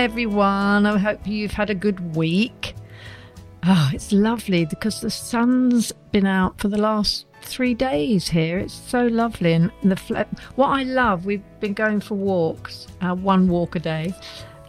Everyone. 0.00 0.86
I 0.86 0.96
hope 0.96 1.26
you've 1.26 1.52
had 1.52 1.68
a 1.68 1.74
good 1.74 2.16
week. 2.16 2.74
Oh, 3.66 3.90
it's 3.92 4.12
lovely 4.12 4.64
because 4.64 5.02
the 5.02 5.10
sun's 5.10 5.92
been 6.10 6.24
out 6.24 6.58
for 6.58 6.68
the 6.68 6.78
last 6.78 7.26
three 7.42 7.74
days 7.74 8.26
here. 8.26 8.58
It's 8.58 8.72
so 8.72 9.08
lovely. 9.08 9.52
And 9.52 9.70
the 9.82 10.26
what 10.54 10.68
I 10.68 10.84
love, 10.84 11.26
we've 11.26 11.44
been 11.60 11.74
going 11.74 12.00
for 12.00 12.14
walks, 12.14 12.86
uh, 13.02 13.14
one 13.14 13.46
walk 13.48 13.76
a 13.76 13.78
day, 13.78 14.14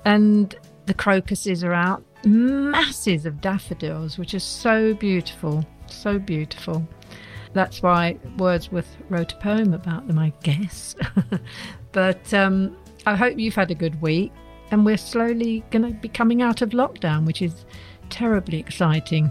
and 0.04 0.54
the 0.86 0.94
crocuses 0.94 1.64
are 1.64 1.72
out. 1.72 2.04
Masses 2.26 3.26
of 3.26 3.40
daffodils, 3.40 4.18
which 4.18 4.34
is 4.34 4.44
so 4.44 4.94
beautiful, 4.96 5.66
so 5.88 6.20
beautiful. 6.20 6.86
That's 7.54 7.82
why 7.82 8.20
Wordsworth 8.38 8.98
wrote 9.08 9.32
a 9.32 9.38
poem 9.38 9.74
about 9.74 10.08
them, 10.08 10.20
I 10.20 10.34
guess. 10.44 10.94
but 11.94 12.34
um, 12.34 12.76
I 13.06 13.16
hope 13.16 13.40
you've 13.40 13.56
had 13.56 13.72
a 13.72 13.76
good 13.76 14.02
week, 14.02 14.34
and 14.72 14.86
we're 14.86 14.98
slowly 14.98 15.64
going 15.70 15.84
to 15.84 15.92
be 16.00 16.08
coming 16.08 16.42
out 16.42 16.62
of 16.62 16.70
lockdown, 16.70 17.26
which 17.26 17.42
is 17.42 17.66
terribly 18.10 18.58
exciting. 18.58 19.30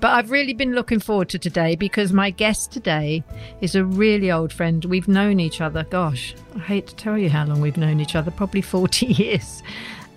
But 0.00 0.12
I've 0.12 0.30
really 0.30 0.54
been 0.54 0.72
looking 0.72 0.98
forward 0.98 1.28
to 1.28 1.38
today 1.38 1.76
because 1.76 2.10
my 2.10 2.30
guest 2.30 2.72
today 2.72 3.22
is 3.60 3.74
a 3.74 3.84
really 3.84 4.32
old 4.32 4.50
friend. 4.50 4.82
We've 4.86 5.08
known 5.08 5.38
each 5.38 5.60
other, 5.60 5.84
gosh, 5.84 6.34
I 6.56 6.60
hate 6.60 6.86
to 6.86 6.96
tell 6.96 7.18
you 7.18 7.28
how 7.28 7.44
long 7.44 7.60
we've 7.60 7.76
known 7.76 8.00
each 8.00 8.16
other, 8.16 8.30
probably 8.30 8.62
40 8.62 9.06
years. 9.06 9.62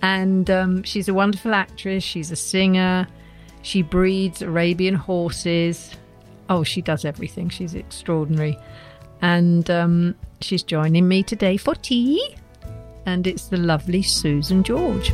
And 0.00 0.50
um, 0.50 0.82
she's 0.82 1.08
a 1.08 1.14
wonderful 1.14 1.54
actress, 1.54 2.02
she's 2.02 2.30
a 2.30 2.36
singer, 2.36 3.06
she 3.60 3.82
breeds 3.82 4.40
Arabian 4.40 4.94
horses. 4.94 5.94
Oh, 6.48 6.64
she 6.64 6.80
does 6.80 7.04
everything, 7.04 7.50
she's 7.50 7.74
extraordinary. 7.74 8.58
And 9.20 9.70
um, 9.70 10.14
she's 10.40 10.62
joining 10.62 11.08
me 11.08 11.22
today 11.22 11.58
for 11.58 11.74
tea. 11.74 12.36
And 13.06 13.26
it's 13.26 13.48
the 13.48 13.58
lovely 13.58 14.02
Susan 14.02 14.62
George. 14.62 15.12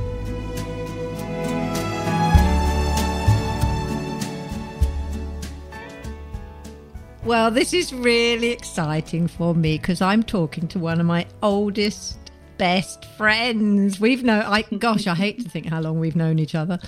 Well, 7.25 7.51
this 7.51 7.75
is 7.75 7.93
really 7.93 8.49
exciting 8.49 9.29
for 9.29 9.55
me 9.55 9.77
because 9.77 10.01
I'm 10.01 10.23
talking 10.23 10.67
to 10.69 10.79
one 10.79 11.01
of 11.01 11.07
my 11.07 11.27
oldest, 11.43 12.19
best 12.57 13.05
friends. 13.05 14.01
We've 14.01 14.25
known, 14.25 14.43
I 14.43 14.63
gosh, 14.63 15.07
I 15.07 15.15
hate 15.15 15.41
to 15.43 15.49
think 15.49 15.67
how 15.67 15.81
long 15.81 16.01
we've 16.01 16.17
known 16.17 16.39
each 16.39 16.55
other, 16.55 16.79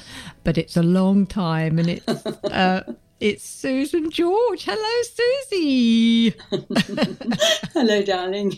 but 0.43 0.57
it's 0.57 0.77
a 0.77 0.83
long 0.83 1.27
time, 1.27 1.79
and 1.79 1.89
it's 1.89 2.09
uh, 2.09 2.95
it's 3.21 3.45
Susan 3.45 4.11
George. 4.11 4.65
Hello, 4.65 5.03
Susie. 5.51 6.31
Hello, 7.73 8.03
darling. 8.03 8.53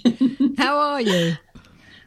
how 0.56 0.78
are 0.78 1.00
you? 1.02 1.34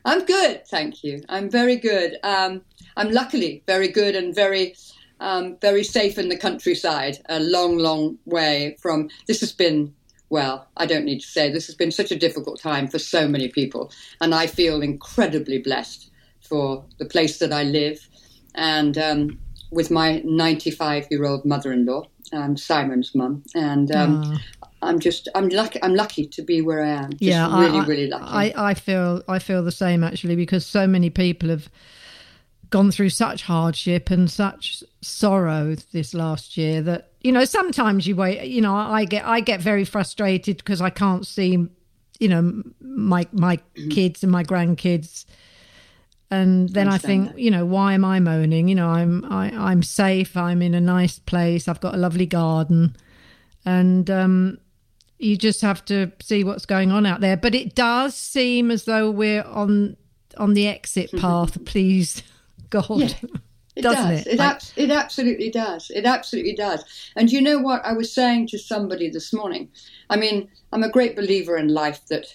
I'm 0.07 0.23
good, 0.23 0.65
thank 0.65 1.03
you. 1.03 1.21
I'm 1.27 1.49
very 1.49 1.75
good. 1.75 2.17
Um, 2.23 2.61
I'm 2.95 3.11
luckily 3.11 3.61
very 3.67 3.89
good 3.89 4.15
and 4.15 4.33
very 4.33 4.73
um, 5.19 5.57
very 5.61 5.83
safe 5.83 6.17
in 6.17 6.29
the 6.29 6.37
countryside, 6.37 7.17
a 7.27 7.41
long, 7.41 7.77
long 7.77 8.17
way 8.25 8.77
from. 8.79 9.09
This 9.27 9.41
has 9.41 9.51
been, 9.51 9.93
well, 10.29 10.67
I 10.77 10.85
don't 10.85 11.03
need 11.03 11.19
to 11.19 11.27
say, 11.27 11.51
this 11.51 11.65
has 11.65 11.75
been 11.75 11.91
such 11.91 12.11
a 12.11 12.15
difficult 12.15 12.61
time 12.61 12.87
for 12.87 12.99
so 12.99 13.27
many 13.27 13.49
people. 13.49 13.91
And 14.21 14.33
I 14.33 14.47
feel 14.47 14.81
incredibly 14.81 15.57
blessed 15.57 16.09
for 16.39 16.85
the 16.99 17.05
place 17.05 17.39
that 17.39 17.51
I 17.51 17.63
live 17.63 18.07
and 18.55 18.97
um, 18.97 19.39
with 19.71 19.91
my 19.91 20.21
95 20.23 21.07
year 21.11 21.25
old 21.25 21.43
mother 21.43 21.73
in 21.73 21.85
law, 21.85 22.07
um, 22.31 22.55
Simon's 22.55 23.13
mum. 23.13 23.43
And 23.55 23.93
um, 23.93 24.39
I'm 24.81 24.99
just 24.99 25.27
I'm 25.33 25.49
lucky 25.49 25.79
I'm 25.81 25.95
lucky 25.95 26.25
to 26.27 26.41
be 26.41 26.61
where 26.61 26.83
I 26.83 26.89
am. 26.89 27.11
Just 27.11 27.23
yeah, 27.23 27.59
really, 27.59 27.79
I, 27.79 27.85
really 27.85 28.07
lucky. 28.07 28.25
I, 28.25 28.69
I 28.69 28.73
feel 28.73 29.23
I 29.27 29.39
feel 29.39 29.63
the 29.63 29.71
same 29.71 30.03
actually 30.03 30.35
because 30.35 30.65
so 30.65 30.85
many 30.85 31.09
people 31.09 31.49
have 31.49 31.69
gone 32.69 32.91
through 32.91 33.09
such 33.09 33.43
hardship 33.43 34.09
and 34.09 34.29
such 34.29 34.83
sorrow 35.01 35.75
this 35.93 36.13
last 36.13 36.57
year 36.57 36.81
that 36.81 37.11
you 37.21 37.31
know 37.31 37.45
sometimes 37.45 38.05
you 38.05 38.15
wait 38.15 38.47
you 38.47 38.61
know 38.61 38.75
I 38.75 39.05
get 39.05 39.25
I 39.25 39.39
get 39.39 39.61
very 39.61 39.85
frustrated 39.85 40.57
because 40.57 40.81
I 40.81 40.89
can't 40.89 41.25
see 41.25 41.67
you 42.19 42.27
know 42.27 42.63
my 42.81 43.25
my 43.31 43.59
kids 43.89 44.23
and 44.23 44.31
my 44.31 44.43
grandkids 44.43 45.25
and 46.29 46.67
then 46.69 46.89
I, 46.89 46.95
I 46.95 46.97
think 46.97 47.29
that. 47.29 47.39
you 47.39 47.51
know 47.51 47.65
why 47.65 47.93
am 47.93 48.03
I 48.03 48.19
moaning 48.19 48.67
you 48.67 48.75
know 48.75 48.89
I'm 48.89 49.23
I, 49.31 49.49
I'm 49.51 49.81
safe 49.81 50.35
I'm 50.35 50.61
in 50.61 50.73
a 50.73 50.81
nice 50.81 51.19
place 51.19 51.67
I've 51.67 51.79
got 51.79 51.95
a 51.95 51.97
lovely 51.97 52.25
garden 52.25 52.95
and 53.65 54.09
um 54.09 54.57
you 55.19 55.35
just 55.35 55.61
have 55.61 55.83
to 55.85 56.11
see 56.21 56.43
what's 56.43 56.65
going 56.65 56.91
on 56.91 57.05
out 57.05 57.21
there 57.21 57.37
but 57.37 57.55
it 57.55 57.75
does 57.75 58.15
seem 58.15 58.69
as 58.71 58.85
though 58.85 59.09
we're 59.09 59.43
on 59.43 59.97
on 60.37 60.53
the 60.53 60.67
exit 60.67 61.07
mm-hmm. 61.07 61.19
path 61.19 61.63
please 61.65 62.23
God. 62.69 62.85
Yeah. 62.89 63.39
It 63.75 63.83
Doesn't 63.83 64.09
does. 64.09 64.27
It, 64.27 64.33
it, 64.33 64.39
ab- 64.39 64.61
it 64.75 64.89
absolutely 64.89 65.51
does. 65.51 65.91
It 65.93 66.05
absolutely 66.05 66.55
does. 66.55 66.83
And 67.15 67.31
you 67.31 67.41
know 67.41 67.59
what? 67.59 67.85
I 67.85 67.93
was 67.93 68.11
saying 68.11 68.47
to 68.47 68.57
somebody 68.57 69.07
this 69.09 69.31
morning. 69.31 69.69
I 70.09 70.17
mean, 70.17 70.49
I'm 70.71 70.81
a 70.81 70.91
great 70.91 71.15
believer 71.15 71.57
in 71.57 71.67
life 71.67 72.01
that 72.07 72.25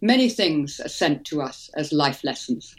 many 0.00 0.28
things 0.28 0.80
are 0.80 0.88
sent 0.88 1.24
to 1.26 1.40
us 1.40 1.70
as 1.76 1.92
life 1.92 2.24
lessons, 2.24 2.74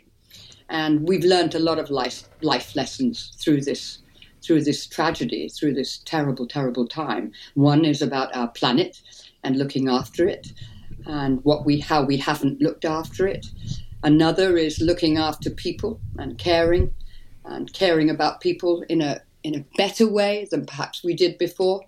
and 0.70 1.08
we've 1.08 1.24
learned 1.24 1.56
a 1.56 1.60
lot 1.60 1.80
of 1.80 1.90
life 1.90 2.24
life 2.42 2.76
lessons 2.76 3.32
through 3.42 3.62
this 3.62 4.00
through 4.48 4.64
this 4.64 4.88
tragedy, 4.88 5.50
through 5.50 5.74
this 5.74 6.00
terrible, 6.06 6.48
terrible 6.48 6.88
time. 6.88 7.34
One 7.56 7.84
is 7.84 8.02
about 8.02 8.34
our 8.34 8.48
planet 8.48 9.02
and 9.44 9.58
looking 9.58 9.90
after 9.90 10.26
it, 10.26 10.54
and 11.06 11.44
what 11.44 11.66
we 11.66 11.80
how 11.80 12.04
we 12.04 12.18
haven't 12.18 12.62
looked 12.62 12.86
after 12.86 13.28
it. 13.28 13.46
Another 14.04 14.58
is 14.58 14.80
looking 14.80 15.18
after 15.18 15.50
people 15.50 16.00
and 16.18 16.38
caring 16.38 16.94
and 17.46 17.72
caring 17.74 18.10
about 18.10 18.42
people 18.42 18.84
in 18.90 19.02
a 19.02 19.22
in 19.44 19.56
a 19.56 19.66
better 19.76 20.08
way 20.08 20.48
than 20.50 20.66
perhaps 20.66 21.04
we 21.04 21.14
did 21.14 21.38
before. 21.38 21.84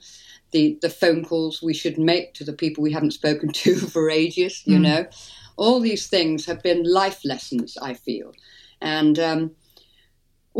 The 0.52 0.78
the 0.81 0.90
phone 0.90 1.24
calls 1.24 1.62
we 1.62 1.74
should 1.74 1.97
make 1.97 2.34
to 2.36 2.44
the 2.44 2.53
people 2.53 2.84
we 2.84 2.91
haven't 2.91 3.12
spoken 3.12 3.50
to 3.50 3.76
for 3.94 4.09
ages, 4.09 4.64
you 4.66 4.80
mm. 4.80 4.81
know. 4.81 5.08
All 5.56 5.80
these 5.80 6.08
things 6.08 6.46
have 6.46 6.62
been 6.64 6.84
life 6.84 7.24
lessons, 7.26 7.78
I 7.81 7.94
feel. 7.94 8.31
And 8.81 9.20
um, 9.20 9.52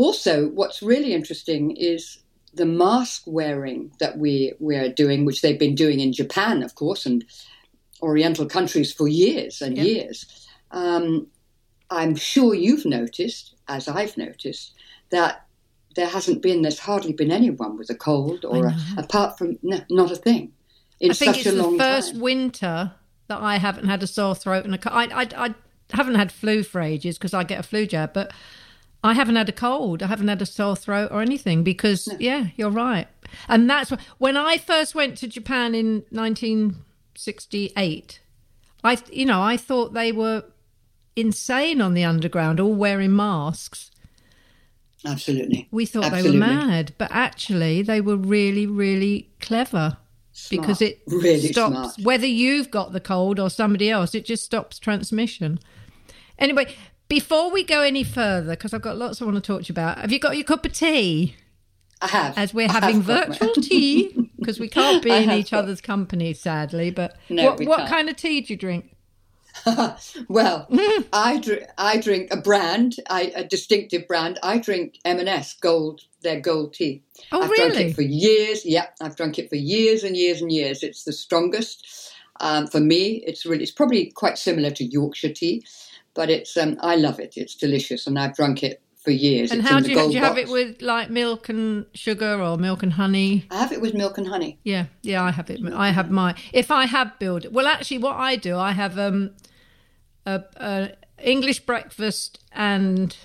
also, 0.00 0.48
what's 0.48 0.82
really 0.82 1.12
interesting 1.12 1.76
is 1.76 2.18
the 2.54 2.64
mask 2.64 3.22
wearing 3.26 3.92
that 4.00 4.18
we 4.18 4.54
we're 4.58 4.90
doing, 4.92 5.24
which 5.24 5.42
they've 5.42 5.58
been 5.58 5.74
doing 5.74 6.00
in 6.00 6.12
Japan, 6.12 6.62
of 6.62 6.74
course, 6.74 7.04
and 7.06 7.24
Oriental 8.02 8.46
countries 8.46 8.92
for 8.92 9.08
years 9.08 9.60
and 9.60 9.76
yep. 9.76 9.86
years. 9.86 10.48
Um, 10.70 11.26
I'm 11.90 12.14
sure 12.14 12.54
you've 12.54 12.86
noticed, 12.86 13.54
as 13.68 13.88
I've 13.88 14.16
noticed, 14.16 14.72
that 15.10 15.44
there 15.96 16.08
hasn't 16.08 16.40
been, 16.40 16.62
there's 16.62 16.78
hardly 16.78 17.12
been 17.12 17.30
anyone 17.30 17.76
with 17.76 17.90
a 17.90 17.94
cold 17.94 18.46
or 18.46 18.68
a, 18.68 18.76
apart 18.96 19.36
from 19.36 19.58
no, 19.62 19.80
not 19.90 20.10
a 20.10 20.16
thing. 20.16 20.52
In 21.00 21.10
I 21.10 21.14
think 21.14 21.36
it's 21.36 21.54
the 21.54 21.76
first 21.78 22.12
time. 22.12 22.20
winter 22.20 22.92
that 23.26 23.40
I 23.42 23.58
haven't 23.58 23.86
had 23.86 24.02
a 24.02 24.06
sore 24.06 24.34
throat 24.34 24.64
and 24.64 24.74
a 24.74 24.92
I, 24.92 25.04
I, 25.22 25.28
I 25.36 25.54
haven't 25.92 26.14
had 26.14 26.32
flu 26.32 26.62
for 26.62 26.80
ages 26.80 27.18
because 27.18 27.34
I 27.34 27.44
get 27.44 27.60
a 27.60 27.62
flu 27.62 27.86
jab, 27.86 28.12
but 28.14 28.32
I 29.02 29.14
haven't 29.14 29.36
had 29.36 29.48
a 29.48 29.52
cold. 29.52 30.02
I 30.02 30.08
haven't 30.08 30.28
had 30.28 30.42
a 30.42 30.46
sore 30.46 30.76
throat 30.76 31.10
or 31.10 31.22
anything 31.22 31.62
because, 31.62 32.06
no. 32.06 32.16
yeah, 32.18 32.48
you're 32.56 32.68
right. 32.70 33.08
And 33.48 33.70
that's 33.70 33.90
when 34.18 34.36
I 34.36 34.58
first 34.58 34.94
went 34.94 35.16
to 35.18 35.28
Japan 35.28 35.74
in 35.74 36.04
1968. 36.10 38.20
I, 38.82 38.98
you 39.10 39.26
know, 39.26 39.42
I 39.42 39.56
thought 39.56 39.94
they 39.94 40.12
were 40.12 40.44
insane 41.16 41.80
on 41.80 41.94
the 41.94 42.04
underground, 42.04 42.60
all 42.60 42.74
wearing 42.74 43.16
masks. 43.16 43.90
Absolutely. 45.06 45.68
We 45.70 45.86
thought 45.86 46.04
Absolutely. 46.04 46.32
they 46.32 46.38
were 46.38 46.46
mad, 46.46 46.92
but 46.98 47.08
actually 47.10 47.82
they 47.82 48.00
were 48.00 48.16
really, 48.16 48.66
really 48.66 49.30
clever 49.40 49.96
smart. 50.32 50.62
because 50.62 50.82
it 50.82 51.00
really 51.06 51.52
stops 51.52 51.94
smart. 51.94 52.00
whether 52.02 52.26
you've 52.26 52.70
got 52.70 52.92
the 52.92 53.00
cold 53.00 53.40
or 53.40 53.48
somebody 53.48 53.90
else. 53.90 54.14
It 54.14 54.24
just 54.24 54.44
stops 54.44 54.78
transmission. 54.78 55.58
Anyway, 56.38 56.74
before 57.10 57.50
we 57.50 57.64
go 57.64 57.82
any 57.82 58.04
further, 58.04 58.52
because 58.52 58.72
I've 58.72 58.80
got 58.80 58.96
lots 58.96 59.20
I 59.20 59.26
want 59.26 59.34
to 59.34 59.42
talk 59.42 59.64
to 59.64 59.68
you 59.68 59.72
about. 59.74 59.98
Have 59.98 60.12
you 60.12 60.18
got 60.18 60.36
your 60.36 60.44
cup 60.44 60.64
of 60.64 60.72
tea? 60.72 61.34
I 62.00 62.06
have. 62.06 62.38
As 62.38 62.54
we're 62.54 62.70
having 62.70 63.02
virtual 63.02 63.52
tea 63.54 64.30
because 64.38 64.58
we 64.58 64.68
can't 64.68 65.02
be 65.02 65.10
in 65.10 65.30
each 65.30 65.50
got... 65.50 65.64
other's 65.64 65.82
company, 65.82 66.32
sadly. 66.32 66.90
But 66.90 67.16
no, 67.28 67.50
what, 67.50 67.66
what 67.66 67.88
kind 67.88 68.08
of 68.08 68.16
tea 68.16 68.40
do 68.40 68.54
you 68.54 68.56
drink? 68.56 68.96
well, 70.28 70.66
I 71.12 71.40
drink 71.42 71.64
I 71.76 71.98
drink 71.98 72.32
a 72.32 72.36
brand, 72.36 72.96
I, 73.10 73.32
a 73.34 73.44
distinctive 73.44 74.06
brand. 74.06 74.38
I 74.42 74.58
drink 74.58 74.98
M&S 75.04 75.54
Gold, 75.60 76.02
their 76.22 76.40
gold 76.40 76.74
tea. 76.74 77.02
Oh, 77.32 77.42
I've 77.42 77.50
really? 77.50 77.70
drunk 77.70 77.90
it 77.90 77.94
for 77.96 78.02
years. 78.02 78.64
Yeah, 78.64 78.86
I've 79.02 79.16
drunk 79.16 79.38
it 79.38 79.50
for 79.50 79.56
years 79.56 80.04
and 80.04 80.16
years 80.16 80.40
and 80.40 80.50
years. 80.50 80.82
It's 80.84 81.04
the 81.04 81.12
strongest. 81.12 82.14
Um, 82.40 82.68
for 82.68 82.80
me, 82.80 83.22
it's 83.26 83.44
really 83.44 83.64
it's 83.64 83.72
probably 83.72 84.12
quite 84.12 84.38
similar 84.38 84.70
to 84.70 84.84
Yorkshire 84.84 85.34
tea, 85.34 85.66
but 86.14 86.30
it's 86.30 86.56
um, 86.56 86.76
I 86.80 86.96
love 86.96 87.20
it. 87.20 87.34
It's 87.36 87.54
delicious, 87.54 88.06
and 88.06 88.18
I've 88.18 88.34
drunk 88.34 88.62
it 88.62 88.82
for 89.02 89.10
years. 89.10 89.50
And 89.50 89.60
it's 89.60 89.68
how 89.68 89.80
do 89.80 89.90
you, 89.90 89.96
do 89.96 90.12
you 90.12 90.20
have 90.20 90.38
it 90.38 90.48
with 90.48 90.82
like 90.82 91.10
milk 91.10 91.48
and 91.48 91.86
sugar 91.94 92.40
or 92.42 92.58
milk 92.58 92.82
and 92.82 92.92
honey? 92.92 93.46
I 93.50 93.58
have 93.58 93.72
it 93.72 93.80
with 93.80 93.94
milk 93.94 94.18
and 94.18 94.28
honey. 94.28 94.58
Yeah, 94.64 94.86
yeah, 95.02 95.22
I 95.22 95.30
have 95.30 95.50
it. 95.50 95.60
I 95.72 95.90
have 95.90 96.10
my. 96.10 96.34
If 96.52 96.70
I 96.70 96.86
have 96.86 97.18
build, 97.18 97.52
well, 97.52 97.66
actually, 97.66 97.98
what 97.98 98.16
I 98.16 98.36
do, 98.36 98.56
I 98.56 98.72
have 98.72 98.98
um, 98.98 99.30
a, 100.26 100.42
a 100.56 100.90
English 101.22 101.60
breakfast 101.60 102.38
and 102.52 103.16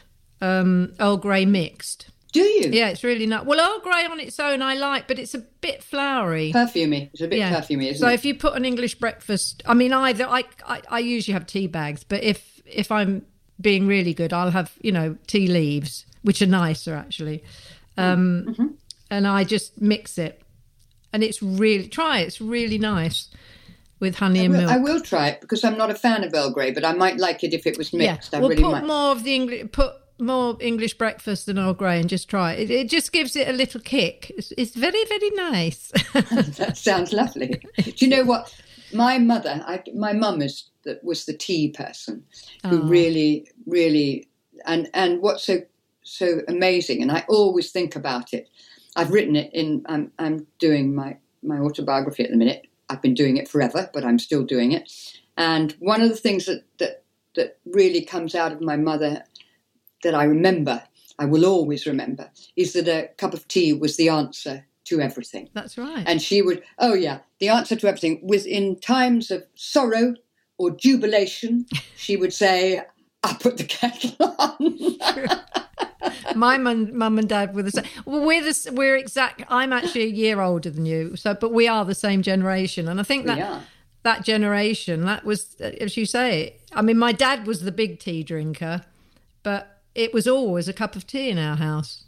um, 0.41 0.93
Earl 0.99 1.17
Grey 1.17 1.45
mixed. 1.45 2.09
Do 2.31 2.41
you? 2.41 2.69
Yeah, 2.69 2.89
it's 2.89 3.03
really 3.03 3.25
nice. 3.25 3.45
Well, 3.45 3.61
Earl 3.61 3.79
Grey 3.79 4.05
on 4.05 4.19
its 4.19 4.39
own 4.41 4.61
I 4.61 4.73
like, 4.73 5.07
but 5.07 5.19
it's 5.19 5.33
a 5.33 5.39
bit 5.39 5.81
flowery. 5.81 6.51
Perfumey. 6.53 7.09
It's 7.13 7.21
a 7.21 7.29
bit 7.29 7.39
yeah. 7.39 7.53
perfumey, 7.53 7.91
isn't 7.91 7.99
so 7.99 8.07
it? 8.07 8.09
So 8.09 8.13
if 8.13 8.25
you 8.25 8.35
put 8.35 8.55
an 8.55 8.65
English 8.65 8.95
breakfast, 8.95 9.63
I 9.65 9.73
mean, 9.73 9.93
either 9.93 10.27
I, 10.27 10.43
I, 10.67 10.81
I 10.89 10.99
usually 10.99 11.31
have 11.31 11.45
tea 11.45 11.67
bags, 11.67 12.03
but 12.03 12.23
if 12.23 12.55
if 12.65 12.91
I'm 12.91 13.25
being 13.59 13.88
really 13.88 14.13
good, 14.13 14.33
I'll 14.33 14.51
have 14.51 14.73
you 14.81 14.91
know 14.91 15.17
tea 15.27 15.47
leaves, 15.47 16.06
which 16.23 16.41
are 16.41 16.47
nicer 16.47 16.94
actually, 16.94 17.44
um, 17.97 18.45
mm-hmm. 18.47 18.67
and 19.09 19.27
I 19.27 19.44
just 19.44 19.81
mix 19.81 20.17
it, 20.17 20.41
and 21.13 21.23
it's 21.23 21.41
really 21.41 21.88
try 21.88 22.19
it. 22.19 22.27
It's 22.27 22.41
really 22.41 22.77
nice 22.77 23.29
with 24.00 24.15
honey 24.15 24.45
and 24.45 24.53
milk. 24.53 24.69
I 24.69 24.77
will 24.77 25.01
try 25.01 25.29
it 25.29 25.41
because 25.41 25.63
I'm 25.63 25.77
not 25.77 25.89
a 25.89 25.95
fan 25.95 26.23
of 26.23 26.33
Earl 26.33 26.51
Grey, 26.51 26.71
but 26.71 26.85
I 26.85 26.94
might 26.94 27.17
like 27.17 27.44
it 27.44 27.53
if 27.53 27.65
it 27.65 27.77
was 27.77 27.94
mixed. 27.94 28.33
Yeah. 28.33 28.39
I 28.39 28.41
well, 28.41 28.50
really 28.50 28.63
put 28.63 28.71
might. 28.71 28.85
more 28.85 29.11
of 29.11 29.23
the 29.23 29.35
English. 29.35 29.71
Put 29.71 29.94
more 30.19 30.57
English 30.61 30.97
breakfast 30.97 31.45
than 31.45 31.59
Earl 31.59 31.73
Grey 31.73 32.00
and 32.00 32.09
just 32.09 32.29
try 32.29 32.53
it. 32.53 32.69
It, 32.71 32.89
just 32.89 33.11
gives 33.11 33.35
it 33.35 33.47
a 33.47 33.53
little 33.53 33.81
kick. 33.81 34.31
It's, 34.38 34.53
it's 34.57 34.75
very, 34.75 35.03
very 35.06 35.29
nice. 35.31 35.91
that 36.13 36.77
sounds 36.77 37.11
lovely. 37.11 37.59
Do 37.77 37.94
you 37.97 38.07
know 38.07 38.23
what? 38.23 38.53
My 38.94 39.18
mother, 39.18 39.63
I, 39.68 39.83
my 39.94 40.13
mum 40.13 40.41
is 40.41 40.69
that 40.85 41.03
was 41.03 41.25
the 41.25 41.33
tea 41.33 41.69
person 41.69 42.23
who 42.63 42.81
oh. 42.81 42.87
really, 42.87 43.49
really, 43.65 44.27
and 44.65 44.89
and 44.93 45.21
what's 45.21 45.43
so 45.43 45.61
so 46.03 46.41
amazing, 46.47 47.01
and 47.01 47.11
I 47.11 47.25
always 47.27 47.71
think 47.71 47.95
about 47.95 48.33
it. 48.33 48.47
I've 48.95 49.11
written 49.11 49.35
it 49.35 49.51
in. 49.53 49.83
I'm 49.87 50.11
I'm 50.19 50.47
doing 50.59 50.95
my 50.95 51.17
my 51.43 51.59
autobiography 51.59 52.23
at 52.23 52.31
the 52.31 52.37
minute. 52.37 52.67
I've 52.89 53.01
been 53.01 53.15
doing 53.15 53.37
it 53.37 53.47
forever, 53.47 53.89
but 53.93 54.05
I'm 54.05 54.19
still 54.19 54.43
doing 54.43 54.71
it. 54.71 54.91
And 55.37 55.75
one 55.79 56.01
of 56.01 56.09
the 56.09 56.15
things 56.15 56.45
that 56.45 56.63
that 56.77 57.03
that 57.35 57.57
really 57.65 58.03
comes 58.03 58.35
out 58.35 58.51
of 58.51 58.61
my 58.61 58.77
mother 58.77 59.23
that 60.03 60.15
I 60.15 60.23
remember, 60.23 60.83
I 61.19 61.25
will 61.25 61.45
always 61.45 61.85
remember, 61.85 62.29
is 62.55 62.73
that 62.73 62.87
a 62.87 63.07
cup 63.17 63.33
of 63.33 63.47
tea 63.47 63.73
was 63.73 63.97
the 63.97 64.09
answer 64.09 64.65
to 64.85 65.01
everything. 65.01 65.49
That's 65.53 65.77
right. 65.77 66.03
And 66.07 66.21
she 66.21 66.41
would, 66.41 66.63
oh 66.79 66.93
yeah, 66.93 67.19
the 67.39 67.49
answer 67.49 67.75
to 67.75 67.87
everything 67.87 68.19
was 68.23 68.45
in 68.45 68.79
times 68.79 69.31
of 69.31 69.43
sorrow 69.55 70.15
or 70.57 70.72
jubilation, 70.72 71.66
she 71.96 72.16
would 72.16 72.34
say, 72.34 72.81
I 73.24 73.34
put 73.40 73.57
the 73.57 73.63
kettle 73.63 74.16
on. 74.40 75.42
My 76.36 76.57
mum, 76.57 76.96
mum 76.96 77.18
and 77.18 77.28
dad 77.28 77.56
were 77.56 77.63
the 77.63 77.72
same. 77.72 77.86
Well, 78.06 78.25
we're 78.25 78.44
the, 78.44 78.72
we're 78.74 78.96
exact. 78.96 79.44
I'm 79.50 79.74
actually 79.74 80.04
a 80.04 80.07
year 80.07 80.42
older 80.42 80.69
than 80.69 80.86
you, 80.86 81.16
so 81.16 81.34
but 81.34 81.52
we 81.52 81.68
are 81.68 81.84
the 81.84 81.96
same 81.96 82.22
generation, 82.22 82.88
and 82.88 83.00
I 83.00 83.04
think 83.04 83.25
that 83.25 83.63
that 84.06 84.24
generation, 84.24 85.06
that 85.06 85.25
was, 85.25 85.57
uh, 85.60 85.72
as 85.81 85.98
you 85.98 86.06
say. 86.06 86.57
I 86.74 86.84
mean, 86.84 86.98
my 86.98 87.12
dad 87.12 87.48
was 87.48 87.62
the 87.62 87.72
big 87.72 88.00
tea 88.00 88.24
drinker, 88.24 88.84
but 89.42 89.81
it 89.96 90.13
was 90.13 90.28
always 90.28 90.68
a 90.68 90.74
cup 90.74 90.96
of 90.96 91.07
tea 91.07 91.30
in 91.30 91.40
our 91.40 91.56
house. 91.56 92.04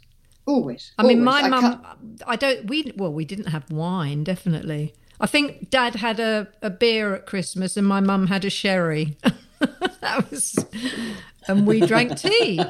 Always. 0.46 0.92
I 0.96 1.02
always. 1.02 1.16
mean, 1.16 1.24
my 1.24 1.48
mum. 1.48 1.84
I 2.26 2.36
don't. 2.36 2.66
We 2.66 2.92
well, 2.96 3.12
we 3.12 3.24
didn't 3.24 3.46
have 3.46 3.70
wine. 3.70 4.24
Definitely. 4.24 4.94
I 5.20 5.26
think 5.26 5.70
Dad 5.70 5.96
had 5.96 6.20
a, 6.20 6.48
a 6.62 6.70
beer 6.70 7.14
at 7.14 7.26
Christmas, 7.26 7.76
and 7.76 7.86
my 7.86 8.00
mum 8.00 8.26
had 8.26 8.44
a 8.44 8.50
sherry. 8.50 9.16
that 10.00 10.30
was, 10.30 10.56
and 11.48 11.66
we 11.66 11.80
drank 11.80 12.16
tea. 12.18 12.60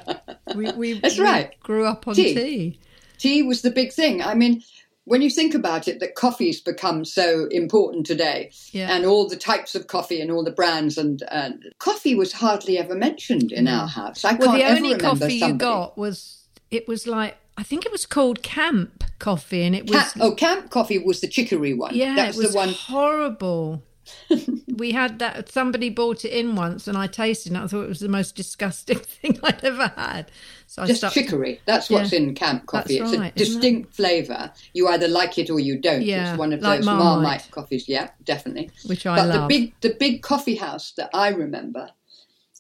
We, 0.55 0.73
we 0.73 1.00
That's 1.00 1.19
right. 1.19 1.59
grew 1.61 1.85
up 1.85 2.09
on 2.09 2.15
tea. 2.15 2.35
tea. 2.35 2.81
Tea 3.19 3.43
was 3.43 3.62
the 3.62 3.71
big 3.71 3.93
thing. 3.93 4.23
I 4.23 4.35
mean, 4.35 4.62
when 5.05 5.23
you 5.23 5.31
think 5.31 5.55
about 5.55 5.89
it, 5.89 6.00
that 6.00 6.15
coffee's 6.15 6.61
become 6.61 7.05
so 7.05 7.47
important 7.50 8.06
today, 8.06 8.51
yeah. 8.73 8.94
and 8.94 9.05
all 9.05 9.29
the 9.29 9.37
types 9.37 9.75
of 9.75 9.87
coffee 9.87 10.21
and 10.21 10.31
all 10.31 10.44
the 10.44 10.51
brands, 10.51 10.97
and, 10.97 11.23
and 11.31 11.65
coffee 11.79 12.15
was 12.15 12.33
hardly 12.33 12.79
ever 12.79 12.94
mentioned 12.94 13.51
in 13.53 13.69
our 13.69 13.89
house. 13.89 14.25
I 14.25 14.35
well, 14.35 14.49
can't 14.49 14.59
the 14.59 14.65
ever 14.65 14.77
only 14.77 14.94
remember 14.94 15.05
coffee 15.05 15.41
somebody. 15.41 15.53
you 15.53 15.59
got 15.59 15.99
was 15.99 16.44
it 16.71 16.87
was 16.87 17.06
like 17.06 17.37
I 17.58 17.64
think 17.64 17.84
it 17.84 17.90
was 17.90 18.06
called 18.06 18.44
Camp 18.44 19.02
Coffee, 19.19 19.64
and 19.64 19.75
it 19.75 19.90
was 19.90 20.12
Camp, 20.12 20.16
oh 20.20 20.32
Camp 20.32 20.70
Coffee 20.70 20.99
was 20.99 21.20
the 21.20 21.26
chicory 21.26 21.75
one. 21.75 21.93
Yeah, 21.93 22.14
that 22.14 22.28
was, 22.28 22.37
was 22.37 22.52
the 22.52 22.56
one 22.56 22.69
horrible. 22.69 23.82
we 24.76 24.93
had 24.93 25.19
that. 25.19 25.50
Somebody 25.50 25.90
bought 25.90 26.25
it 26.25 26.31
in 26.31 26.55
once, 26.55 26.87
and 26.87 26.96
I 26.96 27.08
tasted 27.08 27.50
it. 27.50 27.56
And 27.56 27.64
I 27.64 27.66
thought 27.66 27.82
it 27.82 27.88
was 27.88 27.99
the 27.99 28.08
most 28.08 28.37
disgusting 28.37 28.99
thing 29.00 29.40
I'd 29.43 29.64
ever 29.64 29.88
had. 29.88 30.31
So 30.69 30.87
just 30.87 31.02
I 31.02 31.08
chicory. 31.08 31.60
That's 31.64 31.90
what's 31.90 32.12
yeah. 32.12 32.20
in 32.20 32.34
camp 32.37 32.66
coffee. 32.66 32.99
It's 32.99 33.16
right, 33.16 33.32
a 33.32 33.37
distinct 33.37 33.93
flavour. 33.93 34.52
You 34.72 34.87
either 34.87 35.08
like 35.08 35.37
it 35.37 35.50
or 35.50 35.58
you 35.58 35.81
don't. 35.81 36.02
Yeah, 36.02 36.31
it's 36.31 36.38
one 36.38 36.52
of 36.52 36.60
like 36.60 36.78
those 36.78 36.87
Marmite. 36.87 37.05
Marmite 37.05 37.49
coffees. 37.50 37.88
Yeah, 37.88 38.10
definitely. 38.22 38.70
Which 38.87 39.05
I 39.05 39.16
but 39.16 39.28
love. 39.28 39.49
the 39.49 39.58
big 39.58 39.75
the 39.81 39.96
big 39.99 40.22
coffee 40.22 40.56
house 40.56 40.93
that 40.93 41.10
I 41.12 41.31
remember 41.31 41.90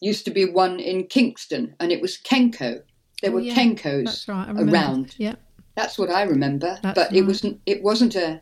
used 0.00 0.24
to 0.24 0.32
be 0.32 0.44
one 0.44 0.80
in 0.80 1.06
Kingston, 1.06 1.76
and 1.78 1.92
it 1.92 2.02
was 2.02 2.18
Kenco. 2.18 2.82
There 3.22 3.30
Oh, 3.30 3.34
were 3.34 3.40
yeah, 3.40 3.54
Kenkos 3.54 4.04
That's 4.04 4.28
right. 4.28 4.48
Around. 4.50 5.14
Yeah. 5.18 5.34
That's 5.74 5.98
what 5.98 6.10
I 6.10 6.22
remember. 6.22 6.78
That's 6.82 6.94
but 6.94 7.14
it 7.14 7.22
wasn't. 7.22 7.60
It 7.66 7.82
wasn't 7.82 8.14
a. 8.16 8.40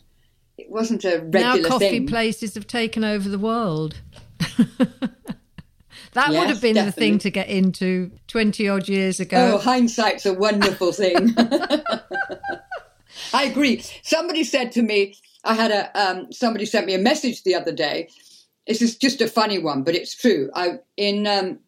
It 0.58 0.70
wasn't 0.70 1.04
a 1.04 1.18
regular 1.20 1.60
Now 1.60 1.68
coffee 1.68 1.90
thing. 1.90 2.06
places 2.06 2.54
have 2.54 2.66
taken 2.66 3.04
over 3.04 3.28
the 3.28 3.38
world. 3.38 4.00
that 6.12 6.30
would 6.30 6.48
have 6.48 6.62
been 6.62 6.76
the 6.76 6.92
thing 6.92 7.18
to 7.18 7.30
get 7.30 7.48
into 7.48 8.10
20 8.28 8.66
odd 8.68 8.88
years 8.88 9.20
ago. 9.20 9.54
Oh, 9.54 9.58
hindsight's 9.58 10.24
a 10.24 10.32
wonderful 10.32 10.92
thing. 10.92 11.34
I 13.34 13.44
agree. 13.44 13.82
Somebody 14.02 14.44
said 14.44 14.72
to 14.72 14.82
me, 14.82 15.16
I 15.44 15.54
had 15.54 15.70
a 15.70 15.90
um, 16.00 16.32
somebody 16.32 16.64
sent 16.64 16.86
me 16.86 16.94
a 16.94 16.98
message 16.98 17.42
the 17.42 17.54
other 17.54 17.72
day. 17.72 18.08
This 18.66 18.80
is 18.82 18.96
just 18.96 19.20
a 19.20 19.28
funny 19.28 19.58
one, 19.58 19.82
but 19.82 19.94
it's 19.94 20.14
true. 20.14 20.50
I 20.54 20.78
in 20.96 21.26
um, 21.26 21.58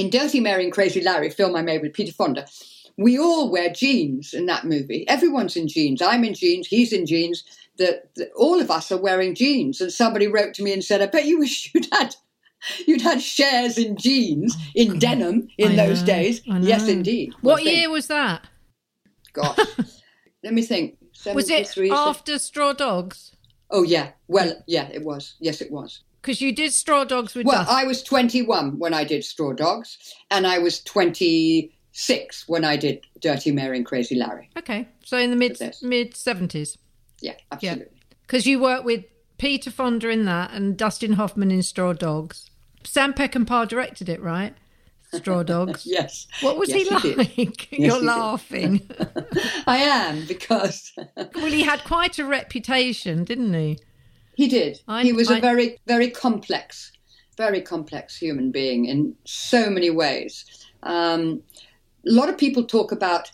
in 0.00 0.08
Dirty 0.08 0.40
Mary 0.40 0.64
and 0.64 0.72
Crazy 0.72 1.02
Larry, 1.02 1.28
film 1.28 1.54
I 1.54 1.60
made 1.60 1.82
with 1.82 1.92
Peter 1.92 2.12
Fonda. 2.12 2.46
We 2.96 3.18
all 3.18 3.50
wear 3.50 3.70
jeans 3.70 4.32
in 4.32 4.46
that 4.46 4.64
movie. 4.64 5.06
Everyone's 5.08 5.56
in 5.56 5.68
jeans. 5.68 6.00
I'm 6.00 6.24
in 6.24 6.32
jeans. 6.32 6.66
He's 6.66 6.92
in 6.92 7.04
jeans. 7.04 7.44
The, 7.76 8.02
all 8.34 8.58
of 8.58 8.70
us 8.70 8.90
are 8.90 9.00
wearing 9.00 9.34
jeans. 9.34 9.80
And 9.80 9.92
somebody 9.92 10.26
wrote 10.26 10.54
to 10.54 10.62
me 10.62 10.72
and 10.72 10.82
said, 10.82 11.02
"I 11.02 11.06
bet 11.06 11.26
you 11.26 11.38
wish 11.38 11.70
you'd 11.74 11.86
had 11.92 12.16
you'd 12.86 13.02
had 13.02 13.20
shares 13.20 13.76
in 13.76 13.96
jeans 13.96 14.56
in 14.74 14.98
denim 14.98 15.48
in 15.58 15.72
I 15.72 15.76
those 15.86 16.00
know, 16.00 16.06
days." 16.06 16.40
Yes, 16.46 16.88
indeed. 16.88 17.34
what 17.42 17.62
think- 17.62 17.76
year 17.76 17.90
was 17.90 18.06
that? 18.06 18.46
Gosh, 19.34 19.58
let 20.42 20.54
me 20.54 20.62
think. 20.62 20.96
Was 21.34 21.50
it 21.50 21.76
after 21.92 22.38
Straw 22.38 22.72
Dogs? 22.72 23.36
Oh 23.70 23.82
yeah. 23.82 24.12
Well, 24.28 24.62
yeah, 24.66 24.88
it 24.92 25.04
was. 25.04 25.36
Yes, 25.40 25.60
it 25.60 25.70
was. 25.70 26.02
Because 26.20 26.40
you 26.42 26.54
did 26.54 26.72
Straw 26.72 27.04
Dogs 27.04 27.34
with 27.34 27.46
Well, 27.46 27.64
Dust. 27.64 27.70
I 27.70 27.84
was 27.84 28.02
21 28.02 28.78
when 28.78 28.92
I 28.92 29.04
did 29.04 29.24
Straw 29.24 29.52
Dogs, 29.52 29.96
and 30.30 30.46
I 30.46 30.58
was 30.58 30.80
26 30.84 32.48
when 32.48 32.64
I 32.64 32.76
did 32.76 33.04
Dirty 33.20 33.52
Mary 33.52 33.76
and 33.78 33.86
Crazy 33.86 34.14
Larry. 34.14 34.50
Okay, 34.58 34.86
so 35.04 35.16
in 35.18 35.30
the 35.30 35.36
mid 35.36 35.58
mid 35.82 36.12
70s. 36.14 36.76
Yeah, 37.20 37.34
absolutely. 37.52 37.86
Because 38.22 38.46
you 38.46 38.60
worked 38.60 38.84
with 38.84 39.04
Peter 39.38 39.70
Fonda 39.70 40.08
in 40.08 40.24
that 40.26 40.52
and 40.52 40.76
Dustin 40.76 41.14
Hoffman 41.14 41.50
in 41.50 41.62
Straw 41.62 41.92
Dogs. 41.92 42.50
Sam 42.84 43.12
Peckinpah 43.12 43.68
directed 43.68 44.08
it, 44.08 44.22
right? 44.22 44.54
Straw 45.12 45.42
Dogs. 45.54 45.84
Yes. 45.86 46.26
What 46.40 46.56
was 46.58 46.68
Yes, 46.70 47.02
he 47.02 47.14
like? 47.14 47.26
he 47.70 47.82
You're 47.82 47.96
did. 47.98 48.04
laughing. 48.04 48.88
I 49.66 49.78
am 49.78 50.24
because 50.26 50.92
well, 51.16 51.46
he 51.46 51.62
had 51.62 51.82
quite 51.84 52.18
a 52.18 52.24
reputation, 52.24 53.24
didn't 53.24 53.52
he? 53.54 53.78
He 54.40 54.48
did. 54.48 54.80
I- 54.88 55.02
he 55.04 55.12
was 55.12 55.28
a 55.30 55.40
very, 55.40 55.78
very 55.86 56.10
complex, 56.10 56.92
very 57.36 57.60
complex 57.60 58.16
human 58.16 58.50
being 58.50 58.86
in 58.86 59.14
so 59.24 59.68
many 59.70 59.90
ways. 59.90 60.44
Um, 60.82 61.42
a 62.06 62.12
lot 62.20 62.28
of 62.30 62.38
people 62.38 62.64
talk 62.64 62.90
about 62.92 63.30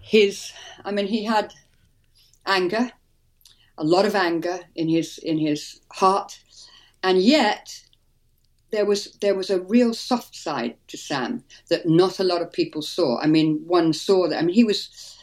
his. 0.00 0.52
I 0.84 0.90
mean, 0.90 1.06
he 1.06 1.22
had 1.24 1.52
anger, 2.46 2.90
a 3.76 3.84
lot 3.84 4.06
of 4.06 4.14
anger 4.14 4.58
in 4.74 4.88
his 4.88 5.18
in 5.18 5.38
his 5.38 5.80
heart, 5.92 6.40
and 7.02 7.22
yet 7.22 7.64
there 8.70 8.84
was 8.84 9.12
there 9.20 9.36
was 9.36 9.50
a 9.50 9.60
real 9.60 9.94
soft 9.94 10.34
side 10.34 10.74
to 10.88 10.96
Sam 10.96 11.44
that 11.70 11.86
not 11.86 12.18
a 12.18 12.24
lot 12.24 12.42
of 12.42 12.52
people 12.52 12.82
saw. 12.82 13.20
I 13.20 13.26
mean, 13.26 13.62
one 13.66 13.92
saw 13.92 14.28
that. 14.28 14.38
I 14.38 14.42
mean, 14.42 14.54
he 14.54 14.64
was 14.64 15.16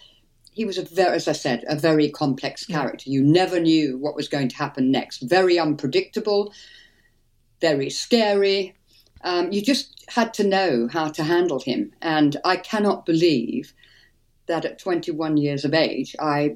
he 0.55 0.63
was 0.63 0.77
a 0.77 0.83
very, 0.83 1.17
as 1.17 1.27
I 1.27 1.33
said, 1.33 1.65
a 1.67 1.75
very 1.75 2.09
complex 2.09 2.65
character. 2.65 3.09
You 3.09 3.21
never 3.21 3.59
knew 3.59 3.97
what 3.97 4.15
was 4.15 4.29
going 4.29 4.47
to 4.47 4.55
happen 4.55 4.89
next. 4.89 5.21
Very 5.21 5.59
unpredictable, 5.59 6.53
very 7.59 7.89
scary. 7.89 8.73
Um, 9.21 9.51
you 9.51 9.61
just 9.61 10.05
had 10.07 10.33
to 10.35 10.45
know 10.45 10.87
how 10.89 11.09
to 11.09 11.23
handle 11.23 11.59
him, 11.59 11.91
and 12.01 12.37
I 12.45 12.55
cannot 12.55 13.05
believe 13.05 13.73
that 14.45 14.63
at 14.63 14.79
21 14.79 15.35
years 15.35 15.65
of 15.65 15.73
age, 15.73 16.15
I 16.19 16.55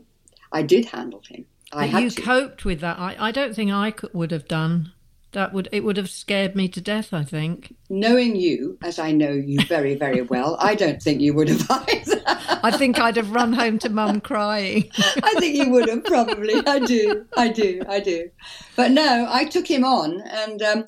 I 0.51 0.61
did 0.61 0.85
handle 0.85 1.21
him. 1.27 1.45
I 1.73 1.85
you 1.85 2.09
to. 2.09 2.21
coped 2.21 2.63
with 2.63 2.79
that. 2.79 2.97
I, 2.97 3.15
I 3.19 3.31
don't 3.31 3.53
think 3.53 3.71
I 3.71 3.91
could, 3.91 4.13
would 4.13 4.31
have 4.31 4.47
done. 4.47 4.93
That 5.33 5.53
would 5.53 5.69
it 5.71 5.83
would 5.83 5.97
have 5.97 6.09
scared 6.09 6.55
me 6.55 6.67
to 6.69 6.81
death. 6.81 7.13
I 7.13 7.23
think. 7.23 7.75
Knowing 7.89 8.35
you, 8.35 8.77
as 8.81 8.97
I 8.99 9.11
know 9.11 9.31
you 9.31 9.61
very, 9.65 9.95
very 9.95 10.21
well, 10.21 10.57
I 10.59 10.75
don't 10.75 11.01
think 11.01 11.21
you 11.21 11.33
would 11.35 11.49
have 11.49 11.65
either. 11.69 12.21
I 12.25 12.71
think 12.75 12.99
I'd 12.99 13.15
have 13.15 13.31
run 13.31 13.53
home 13.53 13.79
to 13.79 13.89
mum 13.89 14.21
crying. 14.21 14.89
I 15.23 15.35
think 15.39 15.55
you 15.55 15.69
would 15.69 15.87
have 15.87 16.03
probably. 16.03 16.55
I 16.65 16.79
do. 16.79 17.25
I 17.37 17.49
do. 17.49 17.81
I 17.87 17.99
do. 17.99 18.29
But 18.75 18.91
no, 18.91 19.27
I 19.29 19.45
took 19.45 19.67
him 19.67 19.83
on, 19.83 20.21
and 20.21 20.61
um, 20.61 20.85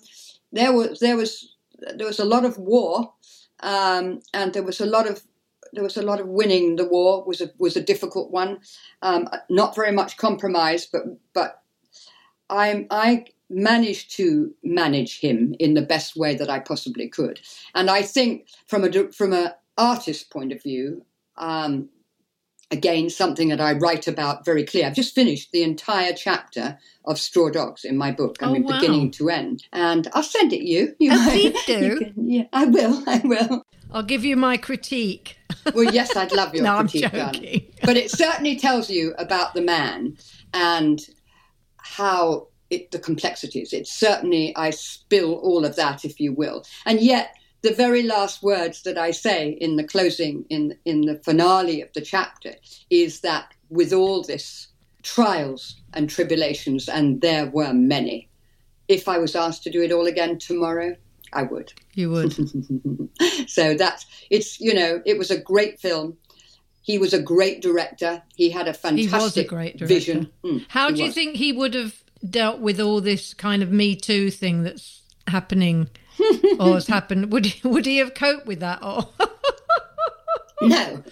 there 0.51 0.73
was 0.73 0.99
there 0.99 1.15
was 1.15 1.55
there 1.95 2.07
was 2.07 2.19
a 2.19 2.25
lot 2.25 2.45
of 2.45 2.57
war. 2.57 3.13
um, 3.61 4.21
and 4.33 4.53
there 4.53 4.63
was 4.63 4.81
a 4.81 4.85
lot 4.85 5.07
of 5.07 5.21
there 5.73 5.83
was 5.83 5.97
a 5.97 6.01
lot 6.01 6.19
of 6.19 6.27
winning. 6.27 6.75
The 6.75 6.87
war 6.87 7.23
was 7.23 7.41
a 7.41 7.51
was 7.57 7.77
a 7.77 7.81
difficult 7.83 8.31
one, 8.31 8.59
um, 9.01 9.29
not 9.49 9.75
very 9.75 9.91
much 9.91 10.17
compromise, 10.17 10.85
but 10.85 11.03
but 11.33 11.61
I 12.49 12.87
I 12.89 13.25
managed 13.51 14.11
to 14.17 14.53
manage 14.63 15.19
him 15.19 15.55
in 15.59 15.73
the 15.73 15.81
best 15.81 16.15
way 16.15 16.35
that 16.35 16.49
I 16.49 16.59
possibly 16.59 17.07
could, 17.07 17.39
and 17.75 17.89
I 17.89 18.01
think 18.01 18.47
from 18.67 18.83
a 18.83 19.11
from 19.11 19.33
a 19.33 19.55
artist 19.77 20.29
point 20.29 20.51
of 20.51 20.61
view. 20.61 21.05
Um, 21.37 21.89
again, 22.71 23.09
something 23.09 23.49
that 23.49 23.61
I 23.61 23.73
write 23.73 24.07
about 24.07 24.45
very 24.45 24.63
clear. 24.63 24.87
I've 24.87 24.95
just 24.95 25.13
finished 25.13 25.51
the 25.51 25.63
entire 25.63 26.13
chapter 26.13 26.77
of 27.05 27.19
Straw 27.19 27.49
Dogs 27.49 27.83
in 27.83 27.97
my 27.97 28.11
book. 28.11 28.37
I 28.41 28.45
oh, 28.45 28.53
mean, 28.53 28.63
wow. 28.63 28.79
beginning 28.79 29.11
to 29.11 29.29
end. 29.29 29.65
And 29.73 30.07
I'll 30.13 30.23
send 30.23 30.53
it 30.53 30.63
you. 30.63 30.95
you 30.97 31.11
oh, 31.13 31.27
please 31.29 31.57
do. 31.65 31.99
Can, 31.99 32.29
yeah, 32.29 32.43
I 32.53 32.65
will. 32.65 33.03
I 33.07 33.21
will. 33.23 33.63
I'll 33.91 34.03
give 34.03 34.23
you 34.23 34.37
my 34.37 34.57
critique. 34.57 35.37
well, 35.73 35.93
yes, 35.93 36.15
I'd 36.15 36.31
love 36.31 36.55
your 36.55 36.63
no, 36.63 36.79
critique, 36.79 37.13
I'm 37.13 37.33
joking. 37.33 37.67
but 37.83 37.97
it 37.97 38.09
certainly 38.09 38.55
tells 38.55 38.89
you 38.89 39.13
about 39.17 39.53
the 39.53 39.61
man 39.61 40.17
and 40.53 41.01
how 41.77 42.47
it, 42.71 42.91
the 42.91 42.99
complexities. 42.99 43.73
It's 43.73 43.91
certainly, 43.91 44.55
I 44.55 44.71
spill 44.71 45.35
all 45.35 45.65
of 45.65 45.75
that, 45.75 46.03
if 46.05 46.19
you 46.19 46.33
will. 46.33 46.65
And 46.85 47.01
yet, 47.01 47.35
the 47.61 47.73
very 47.73 48.01
last 48.01 48.41
words 48.41 48.81
that 48.83 48.97
I 48.97 49.11
say 49.11 49.49
in 49.49 49.75
the 49.75 49.83
closing, 49.83 50.45
in 50.49 50.75
in 50.85 51.01
the 51.01 51.19
finale 51.23 51.81
of 51.81 51.89
the 51.93 52.01
chapter, 52.01 52.53
is 52.89 53.19
that 53.21 53.53
with 53.69 53.93
all 53.93 54.23
this 54.23 54.67
trials 55.03 55.75
and 55.93 56.09
tribulations, 56.09 56.89
and 56.89 57.21
there 57.21 57.45
were 57.47 57.73
many, 57.73 58.29
if 58.87 59.07
I 59.07 59.19
was 59.19 59.35
asked 59.35 59.63
to 59.63 59.69
do 59.69 59.83
it 59.83 59.91
all 59.91 60.07
again 60.07 60.39
tomorrow, 60.39 60.95
I 61.33 61.43
would. 61.43 61.71
You 61.93 62.09
would. 62.11 62.33
so 63.47 63.75
that's 63.75 64.05
it's 64.31 64.59
you 64.59 64.73
know 64.73 65.01
it 65.05 65.17
was 65.17 65.29
a 65.29 65.39
great 65.39 65.79
film. 65.79 66.17
He 66.83 66.97
was 66.97 67.13
a 67.13 67.21
great 67.21 67.61
director. 67.61 68.23
He 68.35 68.49
had 68.49 68.67
a 68.67 68.73
fantastic 68.73 69.11
he 69.11 69.23
was 69.23 69.37
a 69.37 69.43
great 69.43 69.77
director. 69.77 69.85
vision. 69.85 70.31
Mm, 70.43 70.65
How 70.67 70.89
do 70.89 71.03
you 71.03 71.11
think 71.11 71.35
he 71.35 71.51
would 71.51 71.75
have 71.75 72.01
dealt 72.27 72.59
with 72.59 72.79
all 72.79 73.01
this 73.01 73.33
kind 73.33 73.63
of 73.63 73.71
Me 73.71 73.95
Too 73.95 74.29
thing 74.29 74.63
that's 74.63 75.01
happening 75.27 75.89
or 76.59 76.73
has 76.73 76.87
happened? 76.87 77.31
Would 77.31 77.45
he, 77.45 77.67
would 77.67 77.85
he 77.85 77.97
have 77.97 78.13
coped 78.13 78.45
with 78.45 78.59
that? 78.59 78.83
Or 78.83 79.09
no, 80.61 81.03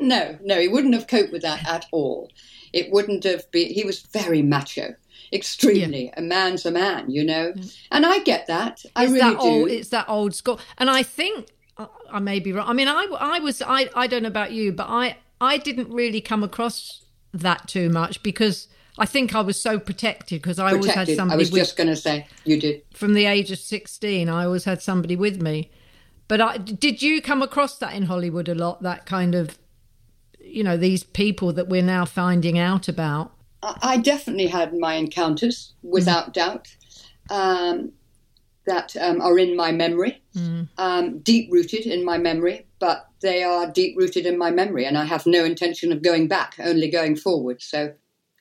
no, 0.00 0.38
no. 0.42 0.60
He 0.60 0.68
wouldn't 0.68 0.94
have 0.94 1.06
coped 1.06 1.32
with 1.32 1.42
that 1.42 1.66
at 1.68 1.86
all. 1.92 2.30
It 2.72 2.90
wouldn't 2.90 3.24
have 3.24 3.50
been. 3.50 3.72
He 3.72 3.84
was 3.84 4.02
very 4.02 4.42
macho 4.42 4.94
extremely. 5.32 6.06
Yeah. 6.06 6.14
A 6.18 6.22
man's 6.22 6.66
a 6.66 6.70
man, 6.70 7.10
you 7.10 7.24
know. 7.24 7.54
And 7.90 8.06
I 8.06 8.18
get 8.20 8.46
that. 8.46 8.84
I 8.94 9.04
it's 9.04 9.12
really 9.12 9.34
that 9.34 9.40
do. 9.40 9.46
Old, 9.46 9.70
it's 9.70 9.88
that 9.90 10.08
old 10.08 10.34
school. 10.34 10.60
And 10.78 10.90
I 10.90 11.02
think 11.02 11.48
I 12.10 12.18
may 12.18 12.40
be 12.40 12.52
wrong. 12.52 12.68
I 12.68 12.72
mean, 12.72 12.88
I 12.88 13.06
I 13.18 13.38
was 13.40 13.62
I 13.62 13.88
I 13.94 14.06
don't 14.06 14.22
know 14.22 14.28
about 14.28 14.52
you, 14.52 14.72
but 14.72 14.88
I 14.88 15.16
I 15.40 15.58
didn't 15.58 15.90
really 15.90 16.20
come 16.20 16.42
across 16.42 17.04
that 17.32 17.68
too 17.68 17.90
much 17.90 18.22
because 18.22 18.68
I 18.98 19.06
think 19.06 19.34
I 19.34 19.40
was 19.42 19.60
so 19.60 19.78
protected 19.78 20.40
because 20.40 20.58
I 20.58 20.70
Protected. 20.70 20.90
always 20.90 21.08
had 21.08 21.16
somebody. 21.16 21.36
I 21.36 21.38
was 21.38 21.52
with, 21.52 21.60
just 21.60 21.76
going 21.76 21.88
to 21.88 21.96
say 21.96 22.26
you 22.44 22.58
did. 22.58 22.82
From 22.94 23.14
the 23.14 23.26
age 23.26 23.50
of 23.50 23.58
sixteen, 23.58 24.28
I 24.28 24.44
always 24.44 24.64
had 24.64 24.80
somebody 24.80 25.16
with 25.16 25.42
me. 25.42 25.70
But 26.28 26.40
I, 26.40 26.56
did 26.56 27.02
you 27.02 27.22
come 27.22 27.42
across 27.42 27.78
that 27.78 27.94
in 27.94 28.04
Hollywood 28.04 28.48
a 28.48 28.54
lot? 28.54 28.82
That 28.82 29.06
kind 29.06 29.34
of, 29.34 29.58
you 30.40 30.64
know, 30.64 30.76
these 30.76 31.04
people 31.04 31.52
that 31.52 31.68
we're 31.68 31.82
now 31.82 32.04
finding 32.04 32.58
out 32.58 32.88
about. 32.88 33.32
I 33.62 33.98
definitely 33.98 34.46
had 34.46 34.74
my 34.74 34.94
encounters, 34.94 35.74
without 35.82 36.30
mm. 36.30 36.32
doubt, 36.34 36.76
um, 37.30 37.92
that 38.66 38.96
um, 38.96 39.20
are 39.20 39.38
in 39.38 39.56
my 39.56 39.72
memory, 39.72 40.22
mm. 40.34 40.68
um, 40.78 41.18
deep 41.20 41.52
rooted 41.52 41.86
in 41.86 42.04
my 42.04 42.18
memory, 42.18 42.66
but 42.78 43.08
they 43.20 43.42
are 43.42 43.70
deep 43.70 43.96
rooted 43.96 44.26
in 44.26 44.38
my 44.38 44.50
memory, 44.50 44.84
and 44.84 44.96
I 44.96 45.04
have 45.04 45.26
no 45.26 45.44
intention 45.44 45.92
of 45.92 46.02
going 46.02 46.28
back, 46.28 46.56
only 46.60 46.88
going 46.88 47.16
forward. 47.16 47.62
So 47.62 47.94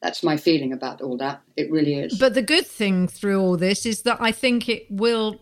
that's 0.06 0.22
my 0.22 0.38
feeling 0.38 0.72
about 0.72 1.02
all 1.02 1.18
that. 1.18 1.42
It 1.58 1.72
really 1.72 1.96
is. 1.96 2.20
But 2.20 2.36
the 2.36 2.44
good 2.44 2.68
thing 2.68 3.08
through 3.08 3.42
all 3.42 3.58
this 3.58 3.88
is 3.88 4.04
that 4.04 4.18
I 4.20 4.32
think 4.32 4.70
it 4.70 4.86
will 4.90 5.42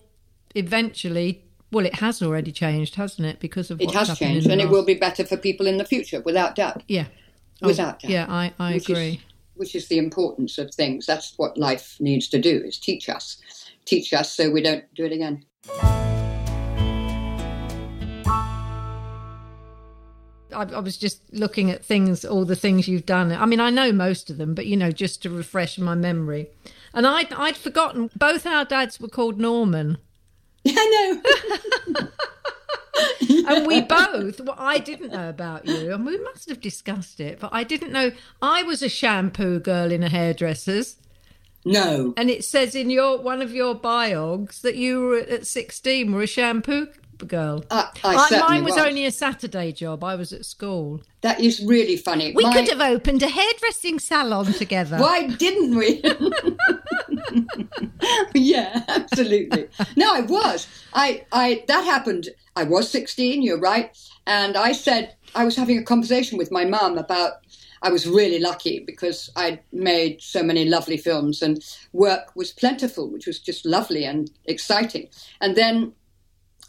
eventually. 0.55 1.43
Well, 1.70 1.86
it 1.86 1.96
has 1.96 2.22
already 2.22 2.53
changed, 2.53 2.96
hasn't 2.96 3.27
it? 3.27 3.41
Because 3.41 3.72
of 3.72 3.82
it 3.82 3.91
has 3.91 4.17
changed, 4.17 4.48
and 4.48 4.62
last... 4.62 4.67
it 4.67 4.72
will 4.72 4.86
be 4.86 4.93
better 4.93 5.25
for 5.25 5.36
people 5.36 5.67
in 5.67 5.77
the 5.77 5.84
future, 5.84 6.22
without 6.22 6.55
doubt. 6.55 6.84
Yeah, 6.88 7.08
oh, 7.62 7.67
without 7.67 7.96
oh, 7.96 8.08
doubt. 8.08 8.12
Yeah, 8.12 8.25
I, 8.29 8.53
I 8.58 8.74
which 8.75 8.89
agree. 8.89 9.10
Is, 9.10 9.17
which 9.55 9.75
is 9.75 9.88
the 9.89 9.98
importance 9.98 10.58
of 10.58 10.74
things. 10.74 11.05
That's 11.05 11.34
what 11.36 11.58
life 11.58 11.98
needs 12.00 12.29
to 12.29 12.39
do: 12.39 12.63
is 12.63 12.77
teach 12.77 13.10
us, 13.10 13.41
teach 13.84 14.13
us, 14.13 14.32
so 14.32 14.50
we 14.50 14.62
don't 14.62 14.86
do 14.93 15.03
it 15.03 15.12
again. 15.12 15.43
I, 20.53 20.63
I 20.63 20.79
was 20.79 20.98
just 20.98 21.22
looking 21.33 21.69
at 21.72 21.83
things, 21.83 22.24
all 22.24 22.45
the 22.45 22.55
things 22.55 22.88
you've 22.88 23.05
done. 23.05 23.31
I 23.31 23.45
mean, 23.45 23.60
I 23.60 23.69
know 23.69 23.91
most 23.91 24.29
of 24.29 24.38
them, 24.38 24.53
but 24.53 24.65
you 24.65 24.77
know, 24.77 24.91
just 24.91 25.22
to 25.24 25.29
refresh 25.29 25.77
my 25.77 25.95
memory. 25.95 26.48
And 26.93 27.07
I'd, 27.07 27.33
I'd 27.33 27.57
forgotten 27.57 28.10
both 28.15 28.45
our 28.45 28.65
dads 28.65 29.00
were 29.00 29.07
called 29.07 29.39
Norman. 29.39 29.98
I 30.67 31.22
know. 31.95 32.07
and 33.48 33.67
we 33.67 33.81
both 33.81 34.39
well, 34.39 34.55
i 34.57 34.77
didn't 34.77 35.12
know 35.12 35.27
about 35.27 35.65
you 35.65 35.93
and 35.93 36.05
we 36.05 36.17
must 36.19 36.48
have 36.48 36.62
discussed 36.62 37.19
it 37.19 37.39
but 37.39 37.50
i 37.51 37.63
didn't 37.63 37.91
know 37.91 38.12
i 38.41 38.62
was 38.63 38.83
a 38.83 38.89
shampoo 38.89 39.60
girl 39.60 39.91
in 39.91 40.03
a 40.03 40.10
hairdresser's 40.10 40.98
no 41.65 42.13
and 42.17 42.29
it 42.29 42.43
says 42.43 42.75
in 42.75 42.89
your 42.89 43.19
one 43.19 43.41
of 43.41 43.53
your 43.53 43.74
biogs 43.74 44.62
that 44.62 44.75
you 44.75 45.01
were 45.01 45.17
at 45.17 45.48
16 45.48 46.12
were 46.12 46.22
a 46.22 46.27
shampoo 46.27 46.88
girl. 47.17 47.63
Uh, 47.70 47.88
I, 48.03 48.39
mine 48.39 48.63
was, 48.63 48.75
was, 48.75 48.86
only 48.86 49.05
a 49.05 49.12
saturday 49.12 49.72
job. 49.72 50.03
I 50.03 50.15
was 50.15 50.34
at 50.34 50.46
school. 50.46 51.01
That 51.22 51.39
is 51.39 51.63
really 51.63 51.98
funny. 51.98 52.34
We 52.34 52.43
My... 52.43 52.53
could 52.53 52.70
have 52.70 52.82
opened 52.82 53.24
a 53.24 53.29
hairdressing 53.29 54.00
salon 54.00 54.53
together. 54.53 54.98
Why 54.98 55.27
didn't 55.27 55.75
we? 55.75 56.03
Yeah 58.36 58.84
absolutely. 58.88 59.67
No 59.96 60.13
i 60.13 60.22
was. 60.22 60.67
I 60.93 61.25
i 61.32 61.63
that 61.67 61.86
happened. 61.86 62.29
I 62.55 62.63
was 62.63 62.89
16, 62.89 63.41
you're 63.41 63.60
right. 63.60 63.98
And 64.27 64.55
I 64.55 64.72
said, 64.74 65.15
I 65.36 65.46
was 65.46 65.55
having 65.55 65.77
a 65.77 65.84
conversation 65.84 66.38
with 66.38 66.51
my 66.51 66.65
mum 66.65 66.98
about, 66.98 67.34
I 67.82 67.89
was 67.89 68.08
really 68.08 68.39
lucky 68.39 68.84
because 68.86 69.29
I'd 69.36 69.60
made 69.72 70.22
so 70.22 70.43
many 70.43 70.65
lovely 70.65 70.98
films 70.98 71.41
and 71.41 71.63
work 71.91 72.36
was 72.36 72.51
plentiful, 72.51 73.10
which 73.10 73.27
was 73.27 73.39
just 73.39 73.65
lovely 73.65 74.05
and 74.05 74.29
exciting. 74.46 75.10
And 75.41 75.55
then 75.55 75.93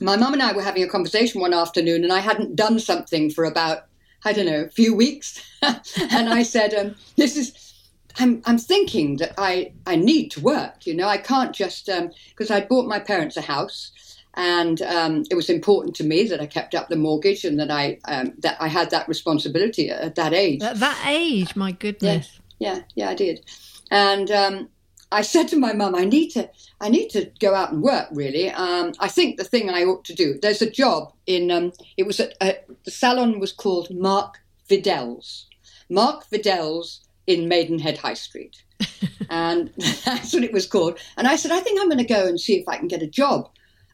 my 0.01 0.17
mum 0.17 0.33
and 0.33 0.43
I 0.43 0.53
were 0.53 0.63
having 0.63 0.83
a 0.83 0.89
conversation 0.89 1.41
one 1.41 1.55
afternoon 1.55 2.05
and 2.05 2.13
I 2.13 2.21
hadn't 2.21 2.57
done 2.57 2.79
something 2.79 3.31
for 3.31 3.45
about, 3.45 3.87
I 4.25 4.33
don't 4.33 4.47
know, 4.47 4.65
a 4.65 4.71
few 4.71 4.95
weeks. 4.95 5.43
and 5.63 6.29
I 6.29 6.43
said, 6.43 6.75
um, 6.75 6.95
this 7.17 7.37
is, 7.37 7.75
I'm, 8.19 8.43
I'm 8.45 8.59
thinking 8.59 9.17
that 9.17 9.35
I, 9.39 9.73
I 9.87 9.97
need 9.97 10.31
to 10.33 10.41
work, 10.41 10.87
you 10.87 10.95
know, 10.95 11.09
I 11.09 11.19
can't 11.19 11.55
just, 11.55 11.87
because 11.87 12.51
um, 12.51 12.57
I'd 12.57 12.69
bought 12.69 12.89
my 12.89 12.99
parents 12.99 13.37
a 13.37 13.43
house 13.43 13.93
and 14.37 14.83
um, 14.83 15.25
it 15.31 15.35
was 15.35 15.49
important 15.49 15.95
to 15.97 16.05
me 16.05 16.25
that 16.25 16.41
I 16.41 16.47
kept 16.47 16.75
up 16.75 16.89
the 16.89 16.97
mortgage 16.97 17.45
and 17.45 17.59
that 17.61 17.71
I 17.71 17.99
um, 18.07 18.33
that 18.39 18.57
I 18.61 18.69
had 18.69 18.91
that 18.91 19.09
responsibility 19.09 19.91
at 19.91 20.17
that 20.17 20.33
age. 20.33 20.63
At 20.63 20.81
that 20.81 21.05
age, 21.07 21.55
my 21.55 21.73
goodness. 21.73 22.41
Yeah, 22.59 22.75
yeah, 22.75 22.83
yeah 22.97 23.11
I 23.11 23.15
did. 23.15 23.45
And 23.91 24.31
um, 24.31 24.69
I 25.15 25.23
said 25.23 25.47
to 25.49 25.57
my 25.57 25.73
mum, 25.73 25.95
I 25.95 26.05
need 26.05 26.31
to, 26.31 26.51
I 26.81 26.89
need 26.89 27.09
to 27.11 27.31
go 27.39 27.55
out 27.55 27.71
and 27.73 27.83
work. 27.83 28.09
Really, 28.11 28.51
um, 28.51 28.93
I 28.99 29.07
think 29.09 29.37
the 29.37 29.45
thing 29.45 29.71
I 29.71 29.85
ought 29.85 30.05
to 30.07 30.15
do. 30.15 30.39
There's 30.43 30.61
a 30.61 30.69
job 30.69 31.13
in. 31.27 31.51
Um, 31.53 31.73
it 31.97 32.05
was 32.05 32.19
at 32.19 32.67
the 32.85 32.91
salon 32.91 33.39
was 33.39 33.53
called 33.53 33.89
Mark 33.91 34.41
Vidal's. 34.69 35.47
Mark 35.89 36.29
Vidal's 36.31 37.07
in 37.29 37.49
Maidenhead 37.49 37.99
High 37.99 38.15
Street, 38.15 38.63
and 39.31 39.71
that's 40.05 40.35
what 40.35 40.43
it 40.43 40.53
was 40.53 40.67
called. 40.67 40.99
And 41.17 41.29
I 41.29 41.37
said, 41.37 41.53
I 41.53 41.61
think 41.61 41.81
I'm 41.81 41.89
going 41.89 41.99
to 41.99 42.05
go 42.05 42.27
and 42.27 42.41
see 42.41 42.59
if 42.59 42.69
I 42.69 42.77
can 42.77 42.89
get 42.89 43.03
a 43.03 43.07
job 43.07 43.49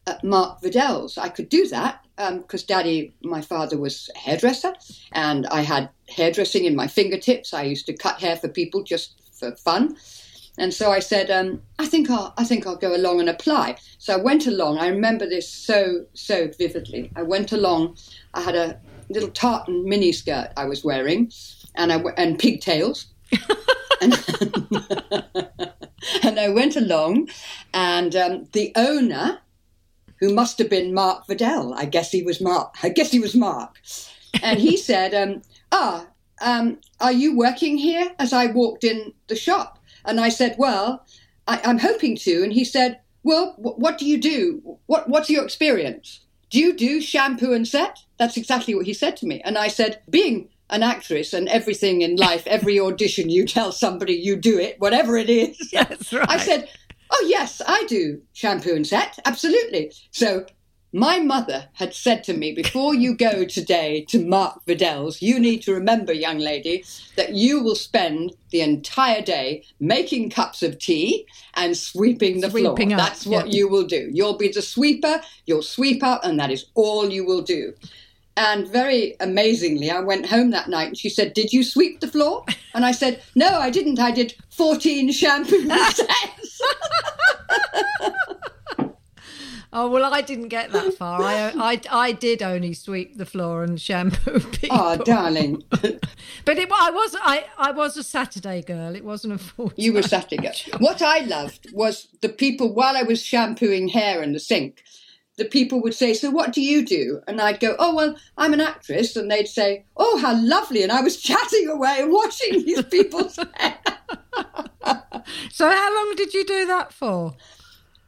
at 0.06 0.24
Mark 0.24 0.62
Vidal's. 0.62 1.18
I 1.18 1.28
could 1.28 1.50
do 1.50 1.68
that 1.68 2.02
because 2.16 2.62
um, 2.62 2.66
Daddy, 2.66 3.14
my 3.22 3.42
father, 3.42 3.76
was 3.76 4.08
a 4.14 4.18
hairdresser, 4.18 4.72
and 5.12 5.46
I 5.48 5.60
had 5.60 5.90
hairdressing 6.08 6.64
in 6.64 6.74
my 6.74 6.86
fingertips. 6.86 7.52
I 7.52 7.64
used 7.64 7.84
to 7.86 7.92
cut 7.92 8.20
hair 8.20 8.36
for 8.36 8.48
people 8.48 8.82
just 8.82 9.20
for 9.38 9.54
fun, 9.56 9.96
and 10.60 10.74
so 10.74 10.92
I 10.92 10.98
said, 10.98 11.30
um, 11.30 11.62
"I 11.78 11.86
think 11.86 12.10
I'll, 12.10 12.34
I 12.36 12.44
think 12.44 12.66
I'll 12.66 12.76
go 12.76 12.94
along 12.94 13.18
and 13.18 13.30
apply." 13.30 13.76
So 13.98 14.12
I 14.12 14.18
went 14.18 14.46
along. 14.46 14.78
I 14.78 14.88
remember 14.88 15.26
this 15.26 15.48
so 15.48 16.04
so 16.12 16.50
vividly. 16.58 17.10
I 17.16 17.22
went 17.22 17.50
along. 17.50 17.96
I 18.34 18.42
had 18.42 18.54
a 18.54 18.78
little 19.08 19.30
tartan 19.30 19.88
mini 19.88 20.12
skirt 20.12 20.50
I 20.58 20.66
was 20.66 20.84
wearing, 20.84 21.32
and 21.74 21.90
I 21.90 21.96
and 22.18 22.38
pigtails. 22.38 23.06
and, 24.02 24.12
and 26.22 26.38
I 26.38 26.50
went 26.50 26.76
along, 26.76 27.30
and 27.72 28.14
um, 28.14 28.46
the 28.52 28.72
owner 28.76 29.38
who 30.18 30.34
must 30.34 30.58
have 30.58 30.68
been 30.68 30.92
Mark 30.92 31.26
Vidal. 31.26 31.72
I 31.72 31.86
guess 31.86 32.12
he 32.12 32.22
was 32.22 32.40
Mark. 32.40 32.74
I 32.82 32.90
guess 32.90 33.10
he 33.10 33.18
was 33.18 33.34
Mark. 33.34 33.80
And 34.42 34.60
he 34.60 34.76
said, 34.88 35.14
um, 35.14 35.40
"Ah, 35.72 36.06
um, 36.42 36.78
are 37.00 37.12
you 37.12 37.34
working 37.34 37.78
here?" 37.78 38.10
As 38.18 38.34
I 38.34 38.46
walked 38.46 38.84
in 38.84 39.14
the 39.28 39.36
shop, 39.36 39.78
and 40.04 40.20
I 40.20 40.28
said, 40.28 40.56
"Well, 40.58 41.06
I, 41.46 41.60
am 41.64 41.78
hoping 41.78 42.16
to." 42.16 42.42
And 42.42 42.52
he 42.52 42.64
said, 42.64 43.00
"Well, 43.22 43.54
w- 43.56 43.76
what 43.76 43.98
do 43.98 44.06
you 44.06 44.18
do? 44.18 44.78
What 44.86 45.08
What's 45.08 45.30
your 45.30 45.44
experience?" 45.44 46.20
Do 46.50 46.58
you 46.58 46.72
do 46.72 47.00
shampoo 47.00 47.52
and 47.52 47.66
set? 47.66 47.98
That's 48.18 48.36
exactly 48.36 48.74
what 48.74 48.86
he 48.86 48.92
said 48.92 49.16
to 49.18 49.26
me. 49.26 49.40
And 49.44 49.56
I 49.56 49.68
said, 49.68 50.02
Being 50.10 50.48
an 50.68 50.82
actress 50.82 51.32
and 51.32 51.48
everything 51.48 52.02
in 52.02 52.16
life, 52.16 52.46
every 52.46 52.78
audition 52.78 53.30
you 53.30 53.46
tell 53.46 53.72
somebody 53.72 54.14
you 54.14 54.36
do 54.36 54.58
it, 54.58 54.78
whatever 54.80 55.16
it 55.16 55.30
is. 55.30 55.56
That's 55.72 56.12
right. 56.12 56.28
I 56.28 56.38
said, 56.38 56.68
Oh, 57.12 57.26
yes, 57.28 57.62
I 57.66 57.84
do 57.88 58.20
shampoo 58.32 58.74
and 58.74 58.86
set. 58.86 59.18
Absolutely. 59.24 59.92
So 60.10 60.44
my 60.92 61.20
mother 61.20 61.68
had 61.74 61.94
said 61.94 62.24
to 62.24 62.32
me, 62.34 62.52
before 62.52 62.94
you 62.94 63.14
go 63.14 63.44
today 63.44 64.04
to 64.08 64.24
Mark 64.24 64.64
Vidal's, 64.66 65.22
you 65.22 65.38
need 65.38 65.62
to 65.62 65.72
remember, 65.72 66.12
young 66.12 66.38
lady, 66.38 66.84
that 67.16 67.34
you 67.34 67.62
will 67.62 67.76
spend 67.76 68.32
the 68.50 68.60
entire 68.60 69.22
day 69.22 69.64
making 69.78 70.30
cups 70.30 70.62
of 70.62 70.78
tea 70.78 71.26
and 71.54 71.76
sweeping 71.76 72.40
the 72.40 72.50
Sweeping 72.50 72.90
floor. 72.90 73.00
up, 73.00 73.08
That's 73.08 73.26
what 73.26 73.46
yeah. 73.46 73.58
you 73.58 73.68
will 73.68 73.86
do. 73.86 74.10
You'll 74.12 74.36
be 74.36 74.48
the 74.48 74.62
sweeper, 74.62 75.20
you'll 75.46 75.62
sweep 75.62 76.02
up, 76.02 76.24
and 76.24 76.38
that 76.40 76.50
is 76.50 76.66
all 76.74 77.10
you 77.10 77.24
will 77.24 77.42
do. 77.42 77.72
And 78.36 78.66
very 78.66 79.16
amazingly, 79.20 79.90
I 79.90 80.00
went 80.00 80.26
home 80.26 80.50
that 80.50 80.68
night 80.68 80.88
and 80.88 80.98
she 80.98 81.08
said, 81.08 81.34
Did 81.34 81.52
you 81.52 81.62
sweep 81.62 82.00
the 82.00 82.08
floor? 82.08 82.44
And 82.74 82.86
I 82.86 82.92
said, 82.92 83.22
No, 83.34 83.58
I 83.58 83.70
didn't. 83.70 83.98
I 83.98 84.12
did 84.12 84.34
14 84.50 85.12
shampoo 85.12 85.68
sets. 85.68 86.62
Oh 89.72 89.88
well, 89.88 90.12
I 90.12 90.20
didn't 90.20 90.48
get 90.48 90.72
that 90.72 90.94
far. 90.94 91.22
I, 91.22 91.52
I, 91.56 91.80
I 91.90 92.12
did 92.12 92.42
only 92.42 92.74
sweep 92.74 93.16
the 93.16 93.26
floor 93.26 93.62
and 93.62 93.80
shampoo 93.80 94.40
people. 94.52 94.78
oh, 94.78 94.96
darling. 94.96 95.62
But 96.44 96.58
it, 96.58 96.70
I 96.72 96.90
was 96.90 97.16
I, 97.20 97.44
I 97.58 97.70
was 97.70 97.96
a 97.96 98.02
Saturday 98.02 98.62
girl. 98.62 98.94
It 98.94 99.04
wasn't 99.04 99.34
a 99.34 99.38
full. 99.38 99.72
You 99.76 99.92
were 99.92 100.02
Saturday 100.02 100.36
girl. 100.38 100.52
What 100.78 101.02
I 101.02 101.20
loved 101.20 101.72
was 101.72 102.08
the 102.20 102.28
people, 102.28 102.72
while 102.72 102.96
I 102.96 103.02
was 103.02 103.22
shampooing 103.22 103.88
hair 103.88 104.22
in 104.22 104.32
the 104.32 104.40
sink, 104.40 104.82
the 105.36 105.44
people 105.44 105.80
would 105.82 105.94
say, 105.94 106.14
So 106.14 106.30
what 106.30 106.52
do 106.52 106.60
you 106.62 106.84
do? 106.84 107.20
And 107.26 107.40
I'd 107.40 107.60
go, 107.60 107.76
Oh, 107.78 107.94
well, 107.94 108.16
I'm 108.36 108.52
an 108.54 108.60
actress. 108.60 109.16
And 109.16 109.30
they'd 109.30 109.48
say, 109.48 109.84
Oh, 109.96 110.18
how 110.18 110.34
lovely. 110.34 110.82
And 110.82 110.92
I 110.92 111.00
was 111.02 111.20
chatting 111.20 111.68
away 111.68 111.98
and 112.00 112.12
watching 112.12 112.64
these 112.64 112.82
people's 112.84 113.36
hair. 113.56 113.78
So 115.52 115.70
how 115.70 115.94
long 115.94 116.14
did 116.16 116.32
you 116.34 116.44
do 116.44 116.66
that 116.66 116.92
for? 116.92 117.34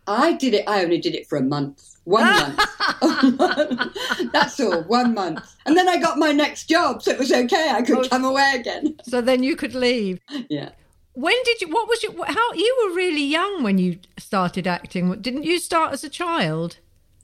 I 0.07 0.33
did 0.35 0.55
it, 0.55 0.65
I 0.69 0.83
only 0.83 0.99
did 0.99 1.15
it 1.15 1.29
for 1.29 1.39
a 1.39 1.43
month. 1.43 1.97
One 2.05 2.25
month. 2.25 2.59
That's 4.33 4.59
all, 4.61 4.83
one 4.85 5.15
month. 5.15 5.55
And 5.67 5.77
then 5.77 5.89
I 5.89 5.99
got 5.99 6.19
my 6.19 6.33
next 6.33 6.69
job, 6.69 7.03
so 7.03 7.13
it 7.13 7.19
was 7.19 7.33
okay. 7.33 7.71
I 7.71 7.83
could 7.83 7.99
Oh. 7.99 8.09
come 8.09 8.25
away 8.25 8.53
again. 8.57 8.97
So 9.05 9.21
then 9.21 9.43
you 9.43 9.55
could 9.57 9.75
leave. 9.75 10.19
Yeah. 10.49 10.71
When 11.15 11.35
did 11.45 11.61
you? 11.61 11.69
What 11.69 11.89
was 11.89 12.03
your? 12.03 12.13
How 12.25 12.53
you 12.55 12.77
were 12.89 12.95
really 12.97 13.23
young 13.25 13.63
when 13.63 13.79
you 13.79 13.99
started 14.19 14.67
acting? 14.67 15.21
Didn't 15.21 15.45
you 15.45 15.59
start 15.59 15.93
as 15.93 16.03
a 16.05 16.09
child? 16.09 16.79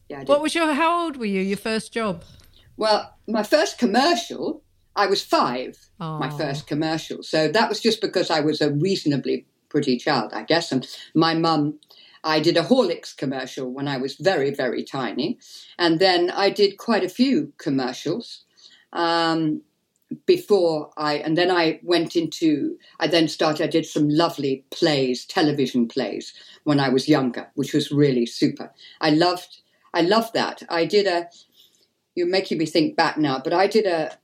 Yeah, 0.09 0.19
I 0.19 0.21
did. 0.21 0.29
What 0.29 0.43
was 0.43 0.55
your? 0.55 0.73
How 0.75 1.05
old 1.05 1.17
were 1.17 1.25
you? 1.25 1.41
Your 1.41 1.57
first 1.57 1.93
job? 1.93 2.23
Well, 2.77 3.15
my 3.27 3.43
first 3.43 3.79
commercial, 3.79 4.63
I 4.95 5.07
was 5.07 5.23
five, 5.23 5.79
my 5.99 6.31
first 6.37 6.67
commercial. 6.67 7.23
So 7.23 7.49
that 7.49 7.69
was 7.69 7.81
just 7.81 8.01
because 8.03 8.31
I 8.31 8.41
was 8.41 8.61
a 8.61 8.71
reasonably 8.71 9.47
pretty 9.71 9.97
child, 9.97 10.33
I 10.35 10.43
guess. 10.45 10.71
And 10.71 10.87
my 11.15 11.35
mum, 11.35 11.79
I 12.25 12.41
did 12.41 12.57
a 12.57 12.63
Horlicks 12.63 13.17
commercial 13.17 13.71
when 13.71 13.89
I 13.89 13.97
was 13.99 14.17
very, 14.17 14.55
very 14.55 14.83
tiny. 14.85 15.39
And 15.79 15.99
then 15.99 16.31
I 16.31 16.51
did 16.51 16.79
quite 16.79 17.05
a 17.05 17.09
few 17.09 17.53
commercials 17.59 18.45
um, 18.93 19.63
before 20.27 20.91
I, 20.97 21.15
and 21.17 21.37
then 21.37 21.51
I 21.51 21.81
went 21.83 22.17
into, 22.17 22.79
I 23.01 23.07
then 23.07 23.29
started, 23.29 23.65
I 23.65 23.69
did 23.69 23.87
some 23.87 24.09
lovely 24.09 24.65
plays, 24.71 25.25
television 25.25 25.87
plays 25.87 26.33
when 26.65 26.81
I 26.81 26.89
was 26.89 27.09
younger, 27.09 27.49
which 27.55 27.75
was 27.75 27.91
really 27.91 28.27
super. 28.27 28.73
I 29.01 29.11
loved, 29.11 29.61
I 29.95 30.01
loved 30.01 30.33
that. 30.35 30.63
I 30.69 30.87
did 30.87 31.07
a, 31.07 31.29
you're 32.15 32.27
making 32.27 32.59
me 32.59 32.67
think 32.67 32.97
back 32.97 33.19
now, 33.19 33.41
but 33.43 33.53
I 33.53 33.67
did 33.67 33.87
a, 33.87 34.17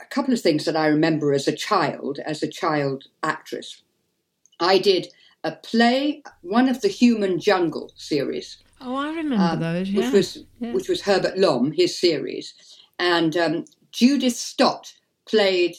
a 0.00 0.04
couple 0.10 0.34
of 0.34 0.40
things 0.40 0.64
that 0.66 0.76
I 0.76 0.86
remember 0.86 1.32
as 1.32 1.48
a 1.48 1.56
child, 1.56 2.18
as 2.24 2.42
a 2.42 2.48
child 2.48 3.04
actress. 3.22 3.82
I 4.60 4.78
did 4.78 5.08
a 5.44 5.52
play, 5.52 6.22
one 6.42 6.68
of 6.68 6.80
the 6.80 6.88
Human 6.88 7.38
Jungle 7.38 7.92
series, 7.96 8.58
Oh, 8.84 8.96
I 8.96 9.10
remember 9.10 9.36
um, 9.36 9.60
those. 9.60 9.90
Yeah. 9.90 10.04
which 10.04 10.12
was 10.12 10.44
yeah. 10.58 10.72
which 10.72 10.88
was 10.88 11.00
Herbert 11.02 11.38
Lom, 11.38 11.70
his 11.72 11.96
series, 11.98 12.54
and 12.98 13.36
um, 13.36 13.64
Judith 13.92 14.34
Stott 14.36 14.92
played 15.28 15.76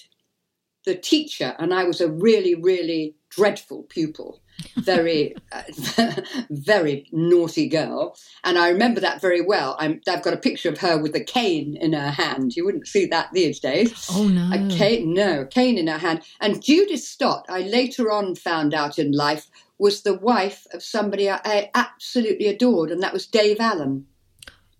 the 0.86 0.96
teacher, 0.96 1.56
and 1.60 1.74
I 1.74 1.84
was 1.84 2.00
a 2.02 2.10
really, 2.10 2.56
really 2.56 3.16
dreadful 3.30 3.84
pupil, 3.84 4.42
very, 4.78 5.36
uh, 5.52 5.64
very 6.50 7.08
naughty 7.12 7.68
girl, 7.68 8.16
and 8.44 8.58
I 8.58 8.70
remember 8.70 9.00
that 9.02 9.22
very 9.22 9.42
well. 9.42 9.76
I'm, 9.80 10.02
I've 10.08 10.24
got 10.24 10.34
a 10.34 10.38
picture 10.38 10.70
of 10.70 10.78
her 10.80 10.98
with 10.98 11.16
a 11.16 11.24
cane 11.24 11.78
in 11.80 11.94
her 11.94 12.12
hand. 12.12 12.56
You 12.56 12.66
wouldn't 12.66 12.88
see 12.88 13.06
that 13.08 13.30
these 13.34 13.60
days. 13.60 14.08
oh 14.12 14.28
no. 14.28 14.50
A 14.54 14.68
cane, 14.70 15.14
no, 15.14 15.42
a 15.42 15.46
cane 15.46 15.78
in 15.78 15.88
her 15.88 15.98
hand. 15.98 16.22
And 16.40 16.62
Judith 16.64 17.02
Stott, 17.02 17.46
I 17.50 17.60
later 17.62 18.12
on 18.12 18.36
found 18.36 18.74
out 18.74 18.98
in 19.00 19.12
life, 19.12 19.48
was 19.80 20.04
the 20.04 20.14
wife 20.14 20.66
of 20.74 20.84
somebody 20.84 21.30
I, 21.30 21.40
I 21.44 21.72
absolutely 21.76 22.48
adored, 22.48 22.92
and 22.92 23.02
that 23.04 23.14
was 23.14 23.26
Dave 23.28 23.60
Allen. 23.60 24.06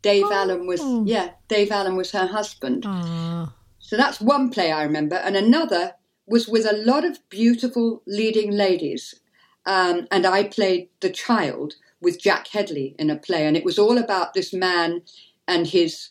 Dave 0.02 0.26
Oh. 0.28 0.34
Allen 0.34 0.68
was, 0.68 0.82
yeah, 1.08 1.32
Dave 1.48 1.72
Allen 1.72 1.96
was 1.96 2.12
her 2.12 2.28
husband. 2.28 2.84
Ah. 2.86 3.54
So 3.80 3.98
that's 3.98 4.20
one 4.22 4.50
play 4.50 4.72
I 4.72 4.84
remember, 4.84 5.16
and 5.16 5.36
another 5.36 5.94
was 6.26 6.48
with 6.48 6.66
a 6.66 6.78
lot 6.86 7.04
of 7.04 7.20
beautiful 7.30 8.02
leading 8.08 8.52
ladies. 8.52 9.14
Um, 9.66 10.08
and 10.12 10.26
I 10.26 10.44
played 10.44 10.90
the 11.00 11.10
child 11.10 11.76
with 12.02 12.20
Jack 12.20 12.48
Hedley 12.48 12.96
in 13.00 13.10
a 13.10 13.16
play, 13.16 13.46
and 13.48 13.56
it 13.56 13.64
was 13.64 13.80
all 13.80 13.98
about 13.98 14.34
this 14.34 14.54
man 14.54 15.02
and 15.48 15.68
his 15.68 16.10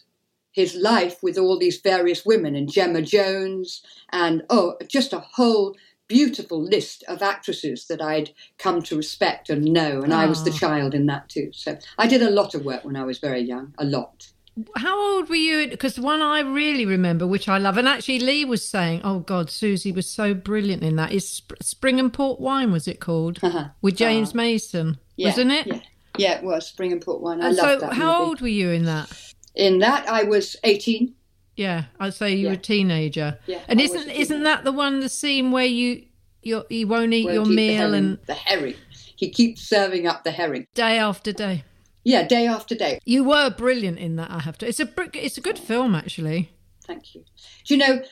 his 0.52 0.74
life 0.74 1.22
with 1.22 1.38
all 1.38 1.58
these 1.58 1.80
various 1.80 2.26
women, 2.26 2.54
and 2.54 2.70
Gemma 2.70 3.00
Jones, 3.00 3.82
and 4.10 4.42
oh, 4.50 4.76
just 4.86 5.14
a 5.14 5.18
whole 5.20 5.74
beautiful 6.08 6.62
list 6.62 7.02
of 7.08 7.22
actresses 7.22 7.86
that 7.86 8.02
I'd 8.02 8.30
come 8.58 8.82
to 8.82 8.96
respect 8.96 9.48
and 9.48 9.64
know, 9.64 10.02
and 10.02 10.12
I 10.12 10.26
was 10.26 10.44
the 10.44 10.50
Ah. 10.50 10.58
child 10.58 10.94
in 10.94 11.06
that 11.06 11.30
too. 11.30 11.50
So 11.54 11.78
I 11.96 12.06
did 12.06 12.20
a 12.22 12.28
lot 12.28 12.54
of 12.54 12.66
work 12.66 12.84
when 12.84 12.96
I 12.96 13.04
was 13.04 13.18
very 13.18 13.40
young, 13.40 13.74
a 13.78 13.84
lot. 13.86 14.28
How 14.76 15.16
old 15.16 15.28
were 15.30 15.34
you? 15.34 15.68
Because 15.68 15.94
the 15.94 16.02
one 16.02 16.20
I 16.20 16.40
really 16.40 16.84
remember, 16.84 17.26
which 17.26 17.48
I 17.48 17.56
love, 17.58 17.78
and 17.78 17.88
actually 17.88 18.18
Lee 18.20 18.44
was 18.44 18.66
saying, 18.68 19.00
"Oh 19.02 19.20
God, 19.20 19.48
Susie 19.50 19.92
was 19.92 20.06
so 20.06 20.34
brilliant 20.34 20.82
in 20.82 20.96
that." 20.96 21.10
Is 21.12 21.26
Sp- 21.28 21.56
Spring 21.62 21.98
and 21.98 22.12
Port 22.12 22.38
Wine 22.40 22.70
was 22.70 22.86
it 22.86 23.00
called 23.00 23.38
Uh-huh. 23.42 23.68
with 23.80 23.96
James 23.96 24.34
Mason, 24.34 24.98
Yeah, 25.16 25.28
wasn't 25.28 25.52
it? 25.52 25.66
Yeah. 25.66 25.80
Yeah, 26.18 26.32
it 26.38 26.44
was 26.44 26.66
Spring 26.66 26.92
and 26.92 27.00
Port 27.00 27.22
Wine. 27.22 27.40
I 27.40 27.48
And 27.48 27.56
so, 27.56 27.78
that. 27.78 27.94
how 27.94 28.18
movie. 28.18 28.28
old 28.28 28.40
were 28.42 28.48
you 28.48 28.68
in 28.70 28.84
that? 28.84 29.10
In 29.54 29.78
that, 29.78 30.06
I 30.06 30.24
was 30.24 30.56
18. 30.64 31.14
Yeah, 31.56 31.84
I'd 31.98 32.12
say 32.12 32.34
you 32.34 32.48
were 32.48 32.52
a 32.54 32.56
teenager. 32.58 33.38
Yeah, 33.46 33.60
and 33.68 33.80
I 33.80 33.84
isn't 33.84 34.10
isn't 34.10 34.42
that 34.42 34.64
the 34.64 34.72
one 34.72 35.00
the 35.00 35.08
scene 35.08 35.50
where 35.50 35.64
you 35.64 36.02
you 36.42 36.64
you 36.68 36.86
won't 36.86 37.14
eat 37.14 37.24
Won't 37.24 37.34
your 37.34 37.44
eat 37.44 37.48
the 37.48 37.54
meal 37.54 37.76
herring- 37.78 37.94
and 37.94 38.18
the 38.26 38.34
herring. 38.34 38.74
He 39.16 39.30
keeps 39.30 39.62
serving 39.62 40.06
up 40.06 40.24
the 40.24 40.32
herring. 40.32 40.66
day 40.74 40.98
after 40.98 41.32
day? 41.32 41.64
Yeah, 42.04 42.26
day 42.26 42.46
after 42.46 42.74
day. 42.74 42.98
You 43.04 43.24
were 43.24 43.50
brilliant 43.50 43.98
in 43.98 44.16
that. 44.16 44.30
I 44.30 44.40
have 44.40 44.58
to. 44.58 44.68
It's 44.68 44.80
a 44.80 44.88
it's 45.14 45.38
a 45.38 45.42
good 45.42 45.58
film 45.58 45.94
actually. 45.94 46.50
Thank 46.84 47.14
you. 47.14 47.24
Do 47.64 47.74
you 47.74 47.78
know? 47.78 48.02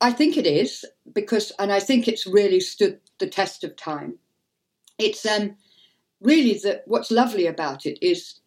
I 0.00 0.12
think 0.12 0.36
it 0.36 0.46
is 0.46 0.84
because, 1.12 1.50
and 1.58 1.72
I 1.72 1.80
think 1.80 2.06
it's 2.06 2.26
really 2.26 2.60
stood 2.60 3.00
the 3.18 3.26
test 3.26 3.64
of 3.64 3.74
time. 3.76 4.18
It's 4.98 5.24
um 5.26 5.56
really 6.20 6.58
that 6.64 6.82
what's 6.86 7.10
lovely 7.10 7.46
about 7.46 7.86
it 7.86 7.98
is 8.04 8.40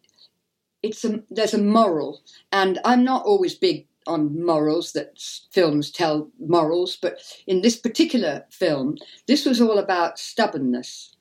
it's 0.82 1.04
a 1.04 1.22
there's 1.30 1.54
a 1.54 1.58
moral, 1.58 2.22
and 2.52 2.78
I'm 2.84 3.04
not 3.04 3.24
always 3.24 3.54
big 3.54 3.86
on 4.06 4.44
morals 4.44 4.92
that 4.92 5.22
films 5.52 5.90
tell 5.90 6.30
morals, 6.40 6.96
but 7.00 7.20
in 7.46 7.62
this 7.62 7.76
particular 7.76 8.44
film, 8.50 8.96
this 9.28 9.46
was 9.46 9.60
all 9.60 9.78
about 9.78 10.18
stubbornness. 10.18 11.11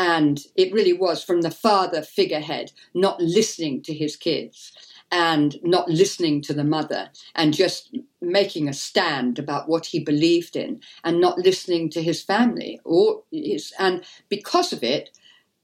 And 0.00 0.40
it 0.54 0.72
really 0.72 0.92
was 0.92 1.24
from 1.24 1.40
the 1.40 1.50
father 1.50 2.02
figurehead, 2.02 2.70
not 2.94 3.20
listening 3.20 3.82
to 3.82 3.92
his 3.92 4.14
kids 4.14 4.72
and 5.10 5.56
not 5.64 5.90
listening 5.90 6.40
to 6.42 6.54
the 6.54 6.62
mother 6.62 7.10
and 7.34 7.52
just 7.52 7.96
making 8.20 8.68
a 8.68 8.72
stand 8.72 9.40
about 9.40 9.68
what 9.68 9.86
he 9.86 9.98
believed 9.98 10.54
in 10.54 10.80
and 11.02 11.20
not 11.20 11.38
listening 11.38 11.90
to 11.90 12.02
his 12.02 12.22
family 12.22 12.80
or 12.84 13.24
his 13.32 13.72
and 13.78 14.04
because 14.28 14.72
of 14.72 14.84
it 14.84 15.10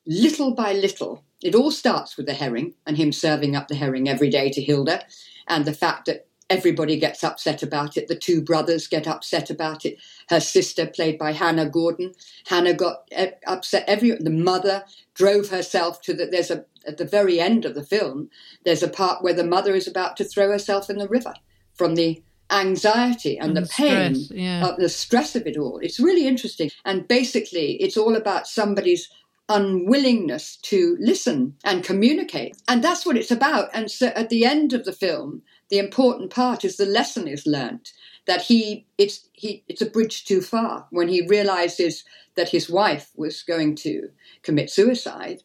little 0.07 0.55
by 0.55 0.73
little 0.73 1.23
it 1.43 1.55
all 1.55 1.71
starts 1.71 2.17
with 2.17 2.27
the 2.27 2.33
herring 2.35 2.75
and 2.87 2.97
him 2.97 3.13
serving 3.13 3.55
up 3.55 3.69
the 3.69 3.75
herring 3.75 4.09
every 4.09 4.31
day 4.31 4.51
to 4.51 4.63
Hilda 4.63 5.05
and 5.49 5.65
the 5.65 5.75
fact 5.75 6.07
that 6.07 6.27
everybody 6.51 6.99
gets 6.99 7.25
upset 7.25 7.63
about 7.63 7.97
it 7.97 8.09
the 8.09 8.15
two 8.15 8.43
brothers 8.43 8.87
get 8.87 9.07
upset 9.07 9.51
about 9.51 9.85
it 9.85 9.97
her 10.29 10.41
sister 10.41 10.87
played 10.87 11.19
by 11.19 11.33
Hannah 11.33 11.69
Gordon 11.69 12.13
Hannah 12.47 12.75
got 12.75 13.09
eh, 13.13 13.31
upset 13.47 13.85
every 13.87 14.13
the 14.13 14.31
mother 14.31 14.85
drove 15.15 15.49
herself 15.49 16.01
to 16.03 16.15
the 16.15 16.27
there's 16.27 16.51
a 16.51 16.65
at 16.87 16.99
the 16.99 17.07
very 17.07 17.41
end 17.41 17.65
of 17.65 17.75
the 17.75 17.85
film 17.85 18.29
there's 18.65 18.83
a 18.83 18.89
part 18.89 19.23
where 19.23 19.33
the 19.33 19.45
mother 19.45 19.75
is 19.75 19.89
about 19.89 20.17
to 20.19 20.25
throw 20.25 20.51
herself 20.51 20.91
in 20.91 20.99
the 20.99 21.09
river 21.09 21.35
from 21.75 21.95
the 21.95 22.23
anxiety 22.51 23.39
and, 23.39 23.57
And 23.57 23.65
the 23.65 23.71
pain 23.71 24.15
stress, 24.15 24.39
yeah. 24.39 24.67
of 24.67 24.77
the 24.77 24.89
stress 24.89 25.35
of 25.35 25.47
it 25.47 25.57
all. 25.57 25.79
It's 25.79 26.01
really 26.01 26.27
interesting. 26.27 26.71
And 26.85 27.07
basically, 27.09 27.73
it's 27.83 27.97
all 27.97 28.17
about 28.17 28.47
somebody's 28.47 29.09
unwillingness 29.49 30.57
to 30.57 30.97
listen 31.01 31.55
and 31.65 31.85
communicate. 31.85 32.57
And 32.69 32.83
that's 32.83 33.05
what 33.05 33.17
it's 33.17 33.31
about. 33.31 33.69
And 33.75 33.91
so 33.91 34.09
at 34.09 34.31
the 34.31 34.45
end 34.45 34.73
of 34.73 34.85
the 34.85 34.93
film, 34.93 35.43
the 35.75 35.81
important 35.81 36.31
part 36.31 36.65
is 36.65 36.77
the 36.77 36.87
lesson 36.87 37.27
is 37.27 37.49
learnt 37.49 37.93
that 38.27 38.43
he 38.43 38.87
it's 38.97 39.29
he 39.33 39.65
it's 39.67 39.83
a 39.83 39.91
bridge 39.91 40.25
too 40.25 40.41
far. 40.41 40.87
When 40.91 41.09
he 41.09 41.27
realizes 41.27 42.05
that 42.37 42.49
his 42.49 42.71
wife 42.71 43.11
was 43.17 43.43
going 43.43 43.75
to 43.87 44.09
commit 44.43 44.71
suicide 44.71 45.43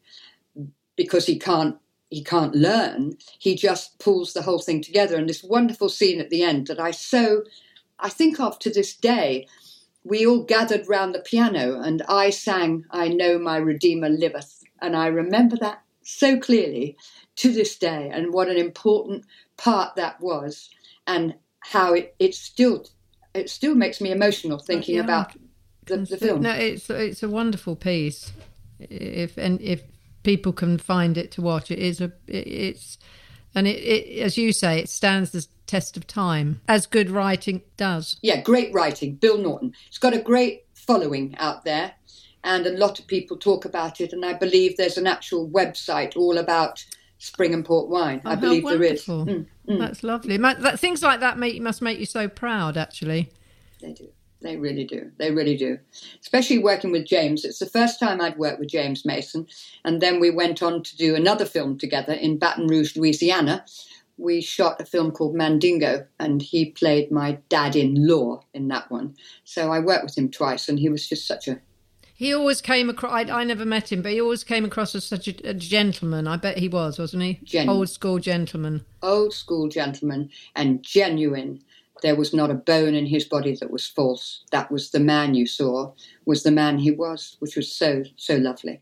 because 0.96 1.26
he 1.26 1.40
can't 1.40 1.78
he 2.12 2.24
can't 2.24 2.54
learn 2.54 3.18
he 3.40 3.56
just 3.56 3.98
pulls 3.98 4.34
the 4.34 4.44
whole 4.44 4.60
thing 4.60 4.84
together. 4.84 5.18
And 5.18 5.28
this 5.28 5.44
wonderful 5.44 5.90
scene 5.90 6.22
at 6.22 6.30
the 6.30 6.44
end 6.44 6.68
that 6.68 6.80
i 6.80 6.92
so 6.92 7.42
i 8.00 8.08
think 8.08 8.40
of 8.40 8.60
to 8.60 8.70
this 8.70 8.96
day 8.96 9.48
we 10.04 10.28
all 10.28 10.44
gathered 10.44 10.88
round 10.88 11.16
the 11.16 11.22
piano 11.32 11.82
and 11.82 12.04
i 12.08 12.30
sang 12.30 12.86
i 12.92 13.08
know 13.08 13.40
my 13.40 13.58
redeemer 13.58 14.10
liveth. 14.10 14.64
And 14.80 14.96
i 14.96 15.08
remember 15.08 15.58
that 15.58 15.82
so 16.10 16.40
clearly 16.40 16.98
to 17.36 17.54
this 17.54 17.78
day 17.78 18.10
and 18.14 18.34
what 18.34 18.48
an 18.48 18.58
important 18.58 19.26
part 19.58 19.96
that 19.96 20.20
was 20.20 20.70
and 21.08 21.34
how 21.60 21.94
it, 21.94 22.16
it 22.20 22.34
still 22.36 22.86
it 23.34 23.50
still 23.50 23.76
makes 23.76 24.02
me 24.02 24.12
emotional 24.12 24.58
thinking 24.58 24.96
yeah. 24.96 25.04
about 25.04 25.34
the, 25.86 25.98
the 25.98 26.18
film 26.18 26.42
no 26.42 26.52
it's 26.52 26.90
it's 26.90 27.24
a 27.24 27.30
wonderful 27.30 27.76
piece 27.76 28.32
if 28.80 29.38
and 29.38 29.60
if 29.62 29.84
people 30.24 30.54
can 30.54 30.78
find 30.78 31.18
it 31.18 31.32
to 31.32 31.42
watch. 31.42 31.72
It 31.72 31.80
is 31.80 32.02
a 32.02 32.12
it's 32.28 32.98
and 33.56 33.68
it, 33.68 33.78
it, 33.78 34.22
as 34.22 34.38
you 34.38 34.52
say 34.54 34.80
it 34.80 34.90
stands 34.90 35.32
the 35.32 35.46
test 35.66 35.98
of 35.98 36.08
time 36.08 36.62
as 36.68 36.86
good 36.86 37.10
writing 37.10 37.62
does. 37.78 38.18
Yeah, 38.22 38.42
great 38.42 38.74
writing. 38.74 39.16
Bill 39.16 39.38
Naughton. 39.38 39.74
It's 39.88 39.98
got 39.98 40.14
a 40.14 40.20
great 40.20 40.66
following 40.74 41.36
out 41.38 41.66
there, 41.66 41.94
and 42.50 42.66
a 42.66 42.78
lot 42.78 43.00
of 43.00 43.06
people 43.06 43.38
talk 43.38 43.64
about 43.64 44.02
it. 44.02 44.12
And 44.12 44.26
I 44.26 44.34
believe 44.34 44.76
there's 44.76 44.98
an 44.98 45.08
actual 45.08 45.48
website 45.50 46.18
all 46.18 46.38
about 46.38 46.84
spring 47.20 47.54
and 47.54 47.64
port 47.64 47.90
wine. 47.90 48.22
Oh, 48.26 48.32
I 48.32 48.36
believe 48.36 48.66
there 48.66 48.82
is. 48.82 49.06
Mm, 49.06 49.46
mm. 49.68 49.80
That's 49.80 50.04
lovely. 50.04 50.38
Things 50.78 51.04
like 51.04 51.20
that 51.20 51.38
make 51.38 51.62
must 51.62 51.82
make 51.82 52.00
you 52.00 52.06
so 52.06 52.28
proud. 52.28 52.76
Actually, 52.76 53.30
they 53.82 53.94
do. 53.94 54.10
They 54.42 54.56
really 54.56 54.86
do. 54.86 55.12
They 55.18 55.32
really 55.32 55.58
do. 55.58 55.78
Especially 56.22 56.60
working 56.60 56.92
with 56.92 57.06
James. 57.06 57.44
It's 57.44 57.60
the 57.60 57.66
first 57.66 58.00
time 58.00 58.22
I'd 58.22 58.38
worked 58.38 58.60
with 58.60 58.70
James 58.70 59.06
Mason. 59.06 59.46
And 59.84 60.02
then 60.02 60.20
we 60.22 60.32
went 60.32 60.64
on 60.64 60.82
to 60.82 60.98
do 60.98 61.14
another 61.14 61.46
film 61.46 61.78
together 61.78 62.14
in 62.14 62.40
Baton 62.40 62.68
Rouge, 62.68 62.96
Louisiana. 62.96 63.66
We 64.18 64.42
shot 64.42 64.82
a 64.82 64.86
film 64.86 65.12
called 65.12 65.36
Mandingo, 65.36 66.08
and 66.20 66.42
he 66.42 66.72
played 66.72 67.12
my 67.12 67.38
dad 67.50 67.76
in 67.76 68.08
law 68.08 68.42
in 68.54 68.70
that 68.70 68.90
one. 68.90 69.16
So 69.44 69.72
I 69.74 69.80
worked 69.80 70.06
with 70.06 70.18
him 70.18 70.32
twice, 70.32 70.70
and 70.70 70.80
he 70.80 70.90
was 70.90 71.08
just 71.08 71.28
such 71.28 71.48
a. 71.48 71.60
He 72.20 72.34
always 72.34 72.60
came 72.60 72.90
across, 72.90 73.14
I, 73.14 73.22
I 73.32 73.44
never 73.46 73.64
met 73.64 73.94
him, 73.94 74.02
but 74.02 74.12
he 74.12 74.20
always 74.20 74.44
came 74.44 74.66
across 74.66 74.94
as 74.94 75.06
such 75.06 75.30
a, 75.30 75.52
a 75.52 75.54
gentleman. 75.54 76.28
I 76.28 76.36
bet 76.36 76.58
he 76.58 76.68
was, 76.68 77.00
wasn't 77.00 77.24
he? 77.24 77.40
Gen- 77.46 77.70
Old 77.70 77.90
school 77.90 78.20
gentleman. 78.20 78.84
Old 79.02 79.34
school 79.34 79.70
gentleman 79.70 80.30
and 80.54 80.84
genuine 80.84 81.62
there 82.02 82.18
was 82.18 82.34
not 82.34 82.52
a 82.52 82.56
bone 82.56 82.94
in 82.94 83.06
his 83.06 83.24
body 83.24 83.56
that 83.62 83.72
was 83.72 83.88
false. 83.88 84.44
That 84.52 84.70
was 84.70 84.92
the 84.92 85.00
man 85.00 85.34
you 85.34 85.48
saw, 85.48 85.94
was 86.26 86.44
the 86.44 86.52
man 86.52 86.80
he 86.80 86.92
was, 86.92 87.38
which 87.40 87.56
was 87.56 87.72
so, 87.72 88.04
so 88.18 88.36
lovely. 88.36 88.82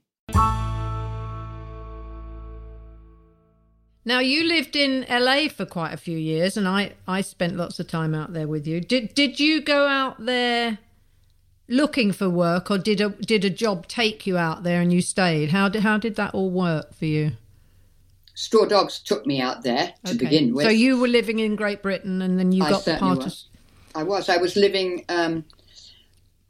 Now 4.04 4.18
you 4.18 4.46
lived 4.46 4.76
in 4.76 5.06
LA 5.08 5.48
for 5.48 5.68
quite 5.68 5.94
a 5.94 5.98
few 5.98 6.18
years, 6.18 6.58
and 6.58 6.68
I, 6.68 6.94
I 7.08 7.22
spent 7.22 7.56
lots 7.56 7.80
of 7.80 7.88
time 7.88 8.16
out 8.16 8.34
there 8.34 8.48
with 8.48 8.66
you. 8.66 8.82
Did 8.82 9.14
did 9.14 9.40
you 9.40 9.62
go 9.62 9.86
out 9.86 10.26
there 10.26 10.80
looking 11.68 12.12
for 12.12 12.30
work, 12.30 12.72
or 12.72 12.78
did 12.78 13.02
a 13.02 13.10
did 13.10 13.44
a 13.46 13.50
job 13.50 13.88
take 13.88 14.26
you 14.26 14.38
out 14.38 14.64
there 14.64 14.82
and 14.82 14.92
you 14.92 15.02
stayed? 15.02 15.52
How 15.52 15.70
did 15.70 15.84
how 15.84 15.98
did 15.98 16.16
that 16.16 16.34
all 16.34 16.50
work 16.50 16.94
for 16.94 17.06
you? 17.06 17.34
Straw 18.34 18.66
Dogs 18.66 19.00
took 19.00 19.26
me 19.26 19.42
out 19.42 19.64
there 19.64 19.94
to 20.06 20.12
okay. 20.12 20.18
begin 20.18 20.54
with. 20.54 20.66
So 20.66 20.70
you 20.70 21.00
were 21.00 21.08
living 21.08 21.40
in 21.40 21.56
Great 21.56 21.82
Britain, 21.82 22.22
and 22.22 22.38
then 22.38 22.52
you 22.52 22.64
I 22.64 22.70
got 22.70 22.86
part 23.00 23.18
was. 23.18 23.48
of. 23.96 24.02
I 24.02 24.04
was. 24.04 24.30
I 24.30 24.38
was 24.38 24.56
living. 24.56 25.06
Um, 25.10 25.44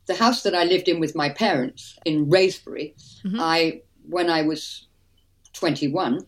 the 0.05 0.15
house 0.15 0.43
that 0.43 0.55
I 0.55 0.63
lived 0.63 0.87
in 0.87 0.99
with 0.99 1.15
my 1.15 1.29
parents 1.29 1.97
in 2.05 2.27
Wraysbury. 2.27 2.93
Mm-hmm. 3.23 3.39
I 3.39 3.81
when 4.09 4.29
I 4.29 4.41
was 4.41 4.87
twenty 5.53 5.87
one, 5.87 6.25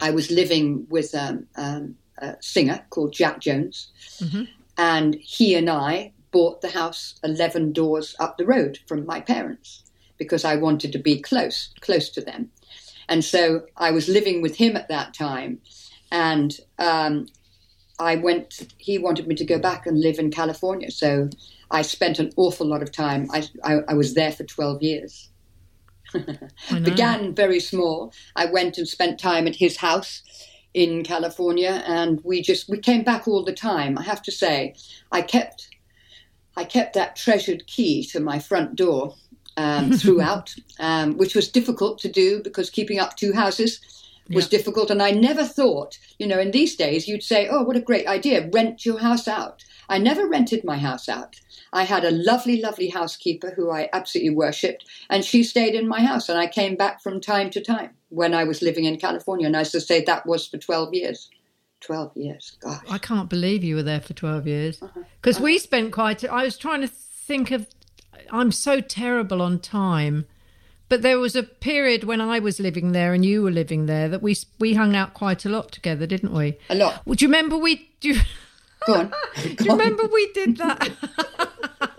I 0.00 0.10
was 0.10 0.30
living 0.30 0.86
with 0.90 1.14
um, 1.14 1.46
um, 1.56 1.96
a 2.18 2.36
singer 2.40 2.84
called 2.90 3.12
Jack 3.12 3.40
Jones, 3.40 3.90
mm-hmm. 4.18 4.44
and 4.76 5.14
he 5.14 5.54
and 5.54 5.70
I 5.70 6.12
bought 6.32 6.60
the 6.60 6.70
house 6.70 7.18
eleven 7.24 7.72
doors 7.72 8.14
up 8.18 8.38
the 8.38 8.46
road 8.46 8.78
from 8.86 9.06
my 9.06 9.20
parents 9.20 9.84
because 10.20 10.44
I 10.44 10.54
wanted 10.54 10.92
to 10.92 10.98
be 10.98 11.20
close, 11.20 11.70
close 11.80 12.10
to 12.10 12.20
them. 12.20 12.50
And 13.08 13.24
so 13.24 13.66
I 13.76 13.90
was 13.90 14.08
living 14.08 14.40
with 14.42 14.56
him 14.56 14.76
at 14.76 14.88
that 14.88 15.14
time. 15.14 15.58
And 16.12 16.56
um, 16.78 17.26
I 17.98 18.16
went, 18.16 18.72
he 18.78 18.98
wanted 18.98 19.26
me 19.26 19.34
to 19.34 19.44
go 19.44 19.58
back 19.58 19.86
and 19.86 20.00
live 20.00 20.18
in 20.18 20.30
California. 20.30 20.90
So 20.90 21.30
I 21.70 21.82
spent 21.82 22.18
an 22.18 22.30
awful 22.36 22.66
lot 22.66 22.82
of 22.82 22.92
time. 22.92 23.28
I, 23.32 23.48
I, 23.64 23.78
I 23.88 23.94
was 23.94 24.14
there 24.14 24.30
for 24.30 24.44
12 24.44 24.82
years. 24.82 25.28
Began 26.70 27.34
very 27.34 27.60
small. 27.60 28.12
I 28.36 28.46
went 28.46 28.78
and 28.78 28.86
spent 28.86 29.18
time 29.18 29.46
at 29.46 29.56
his 29.56 29.76
house 29.76 30.22
in 30.74 31.02
California, 31.04 31.82
and 31.86 32.20
we 32.24 32.42
just 32.42 32.68
we 32.68 32.78
came 32.78 33.04
back 33.04 33.28
all 33.28 33.44
the 33.44 33.52
time. 33.52 33.96
I 33.96 34.02
have 34.02 34.22
to 34.22 34.32
say, 34.32 34.74
I 35.12 35.22
kept 35.22 35.68
I 36.60 36.64
kept 36.64 36.92
that 36.92 37.16
treasured 37.16 37.66
key 37.66 38.04
to 38.12 38.20
my 38.20 38.38
front 38.38 38.76
door 38.76 39.14
um, 39.56 39.92
throughout, 40.00 40.54
um, 40.78 41.16
which 41.16 41.34
was 41.34 41.48
difficult 41.48 41.98
to 42.00 42.08
do 42.08 42.42
because 42.42 42.68
keeping 42.68 42.98
up 42.98 43.16
two 43.16 43.32
houses 43.32 43.80
was 44.28 44.44
yeah. 44.44 44.58
difficult. 44.58 44.90
And 44.90 45.02
I 45.02 45.10
never 45.10 45.42
thought, 45.42 45.98
you 46.18 46.26
know, 46.26 46.38
in 46.38 46.50
these 46.50 46.76
days 46.76 47.08
you'd 47.08 47.22
say, 47.22 47.48
oh, 47.48 47.62
what 47.62 47.78
a 47.78 47.80
great 47.80 48.06
idea, 48.06 48.50
rent 48.52 48.84
your 48.84 48.98
house 48.98 49.26
out. 49.26 49.64
I 49.88 49.96
never 49.96 50.28
rented 50.28 50.62
my 50.62 50.76
house 50.76 51.08
out. 51.08 51.40
I 51.72 51.84
had 51.84 52.04
a 52.04 52.10
lovely, 52.10 52.60
lovely 52.60 52.90
housekeeper 52.90 53.52
who 53.56 53.70
I 53.70 53.88
absolutely 53.94 54.34
worshipped, 54.34 54.84
and 55.08 55.24
she 55.24 55.42
stayed 55.42 55.74
in 55.74 55.88
my 55.88 56.00
house. 56.00 56.28
And 56.28 56.38
I 56.38 56.46
came 56.46 56.76
back 56.76 57.00
from 57.00 57.20
time 57.22 57.48
to 57.50 57.60
time 57.62 57.90
when 58.10 58.34
I 58.34 58.44
was 58.44 58.60
living 58.60 58.84
in 58.84 58.98
California. 58.98 59.46
And 59.46 59.56
I 59.56 59.60
used 59.60 59.72
to 59.72 59.80
say 59.80 60.04
that 60.04 60.26
was 60.26 60.46
for 60.46 60.58
12 60.58 60.92
years. 60.92 61.30
12 61.80 62.16
years, 62.16 62.56
gosh. 62.60 62.84
I 62.90 62.98
can't 62.98 63.28
believe 63.28 63.64
you 63.64 63.76
were 63.76 63.82
there 63.82 64.00
for 64.00 64.12
12 64.12 64.46
years. 64.46 64.76
Because 64.78 64.90
uh-huh. 64.96 65.30
uh-huh. 65.30 65.44
we 65.44 65.58
spent 65.58 65.92
quite, 65.92 66.24
I 66.24 66.44
was 66.44 66.56
trying 66.56 66.82
to 66.82 66.88
think 66.88 67.50
of 67.50 67.66
I'm 68.32 68.52
so 68.52 68.80
terrible 68.80 69.42
on 69.42 69.58
time. 69.58 70.26
But 70.88 71.02
there 71.02 71.20
was 71.20 71.36
a 71.36 71.44
period 71.44 72.04
when 72.04 72.20
I 72.20 72.40
was 72.40 72.58
living 72.58 72.92
there 72.92 73.14
and 73.14 73.24
you 73.24 73.42
were 73.42 73.50
living 73.50 73.86
there 73.86 74.08
that 74.08 74.22
we 74.22 74.36
we 74.58 74.74
hung 74.74 74.96
out 74.96 75.14
quite 75.14 75.44
a 75.44 75.48
lot 75.48 75.70
together, 75.70 76.06
didn't 76.06 76.32
we? 76.32 76.58
A 76.68 76.74
lot. 76.74 77.06
Would 77.06 77.22
you 77.22 77.28
remember 77.28 77.56
we 77.56 77.88
do? 78.00 78.08
You, 78.08 78.20
Go 78.86 78.94
on. 78.94 79.08
Go 79.08 79.16
do 79.42 79.64
you 79.64 79.70
remember 79.70 80.08
we 80.12 80.32
did 80.32 80.56
that? 80.56 80.90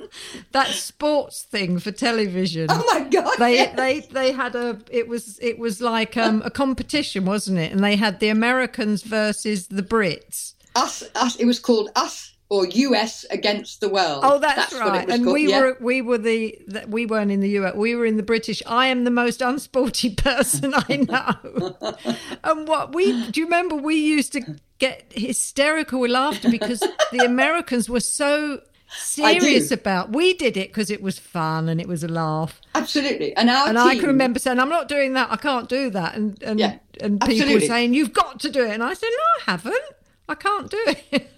that 0.52 0.67
sports 0.67 1.43
thing 1.43 1.80
for 1.80 1.91
television. 1.91 2.67
Oh 2.69 2.84
my 2.93 3.08
god! 3.10 3.38
They 3.38 3.56
yes. 3.56 3.76
they 3.76 4.00
they 4.00 4.32
had 4.32 4.56
a 4.56 4.80
it 4.89 5.08
was 5.08 5.39
it 5.39 5.60
was 5.60 5.82
like 5.82 6.17
um, 6.17 6.41
a 6.45 6.52
competition, 6.52 7.26
wasn't 7.26 7.60
it? 7.60 7.71
And 7.71 7.84
they 7.84 7.95
had 7.95 8.19
the 8.19 8.30
Americans 8.30 9.04
versus 9.04 9.67
the 9.67 9.84
Brits. 9.84 10.54
Us 10.76 11.04
us. 11.15 11.36
It 11.36 11.45
was 11.45 11.60
called 11.60 11.89
us 11.95 12.32
or 12.52 12.67
US 12.67 13.26
against 13.32 13.80
the 13.80 13.88
world. 13.88 14.26
Oh, 14.26 14.38
that's, 14.38 14.71
that's 14.71 14.74
right. 14.74 15.10
And 15.10 15.24
called. 15.24 15.34
we 15.34 15.50
yeah. 15.50 15.62
were 15.62 15.78
we 15.80 16.02
were 16.02 16.17
the, 16.17 16.60
the, 16.67 16.86
we 16.86 17.06
weren't 17.06 17.32
in 17.32 17.39
the 17.39 17.47
US. 17.60 17.76
We 17.76 17.95
were 17.95 18.06
in 18.06 18.17
the 18.17 18.24
British. 18.24 18.62
I 18.67 18.88
am 18.88 19.06
the 19.06 19.12
most 19.12 19.39
unsporty 19.39 20.17
person 20.17 20.74
I 20.76 20.97
know. 20.97 21.95
and 22.43 22.67
what 22.67 22.93
we 22.93 23.30
do 23.32 23.39
you 23.39 23.45
remember? 23.45 23.78
We 23.78 23.95
used 23.95 24.34
to 24.34 24.41
get 24.80 25.13
hysterical 25.15 26.02
with 26.02 26.12
laughter 26.12 26.52
because 26.52 26.82
the 27.13 27.19
Americans 27.19 27.89
were 27.89 28.02
so 28.02 28.60
serious 28.95 29.71
about. 29.71 30.12
We 30.12 30.34
did 30.34 30.58
it 30.58 30.69
because 30.69 30.89
it 30.89 31.01
was 31.01 31.19
fun 31.19 31.69
and 31.69 31.80
it 31.82 31.88
was 31.88 32.04
a 32.04 32.08
laugh. 32.08 32.62
Absolutely, 32.75 33.36
and 33.36 33.49
our 33.49 33.67
and 33.67 33.77
team... 33.77 33.88
I 33.88 33.95
can 33.95 34.08
remember 34.08 34.39
saying, 34.39 34.60
"I'm 34.60 34.69
not 34.69 34.88
doing 34.88 35.13
that. 35.13 35.32
I 35.32 35.38
can't 35.38 35.69
do 35.69 35.89
that," 35.91 36.15
and 36.15 36.41
and 36.43 36.60
yeah, 36.60 36.77
and 36.99 37.19
people 37.19 37.34
absolutely. 37.34 37.54
were 37.56 37.62
saying, 37.62 37.93
"You've 37.93 38.13
got 38.13 38.39
to 38.41 38.49
do 38.49 38.63
it," 38.63 38.71
and 38.71 38.84
I 38.84 38.93
said, 38.93 39.10
"No, 39.10 39.23
I 39.47 39.51
haven't." 39.51 39.95
I 40.30 40.36
can't 40.36 40.71
do 40.71 40.82
it. 40.88 41.30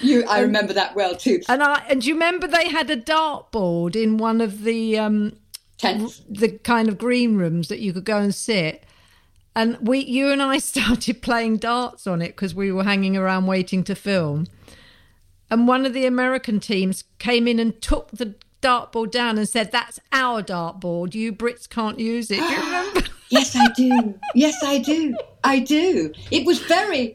you, 0.00 0.24
I 0.26 0.40
remember 0.42 0.72
that 0.74 0.94
well 0.94 1.16
too. 1.16 1.40
And 1.48 1.60
I 1.60 1.82
and 1.88 2.02
do 2.02 2.08
you 2.08 2.14
remember 2.14 2.46
they 2.46 2.68
had 2.68 2.88
a 2.88 2.96
dartboard 2.96 3.96
in 3.96 4.16
one 4.16 4.40
of 4.40 4.62
the 4.62 4.96
um, 4.96 5.32
tents, 5.78 6.22
the 6.28 6.50
kind 6.58 6.88
of 6.88 6.98
green 6.98 7.36
rooms 7.36 7.68
that 7.68 7.80
you 7.80 7.92
could 7.92 8.04
go 8.04 8.18
and 8.18 8.34
sit. 8.34 8.84
And 9.54 9.78
we, 9.80 10.00
you 10.00 10.30
and 10.30 10.42
I, 10.42 10.58
started 10.76 11.22
playing 11.22 11.58
darts 11.58 12.06
on 12.06 12.22
it 12.22 12.28
because 12.28 12.54
we 12.54 12.72
were 12.72 12.84
hanging 12.84 13.16
around 13.16 13.46
waiting 13.46 13.84
to 13.84 13.94
film. 13.94 14.46
And 15.50 15.68
one 15.68 15.86
of 15.86 15.92
the 15.92 16.06
American 16.06 16.60
teams 16.60 17.04
came 17.18 17.46
in 17.46 17.58
and 17.58 17.80
took 17.80 18.10
the 18.10 18.34
dartboard 18.62 19.10
down 19.10 19.38
and 19.38 19.48
said, 19.48 19.70
"That's 19.72 20.00
our 20.12 20.42
dartboard. 20.42 21.14
You 21.14 21.32
Brits 21.32 21.68
can't 21.68 21.98
use 21.98 22.30
it." 22.30 22.38
Do 22.38 22.44
you 22.44 22.56
remember? 22.64 23.02
yes, 23.30 23.54
I 23.56 23.68
do. 23.76 24.18
Yes, 24.34 24.56
I 24.64 24.78
do. 24.78 25.16
I 25.44 25.60
do. 25.60 26.12
It 26.30 26.44
was 26.44 26.58
very 26.60 27.14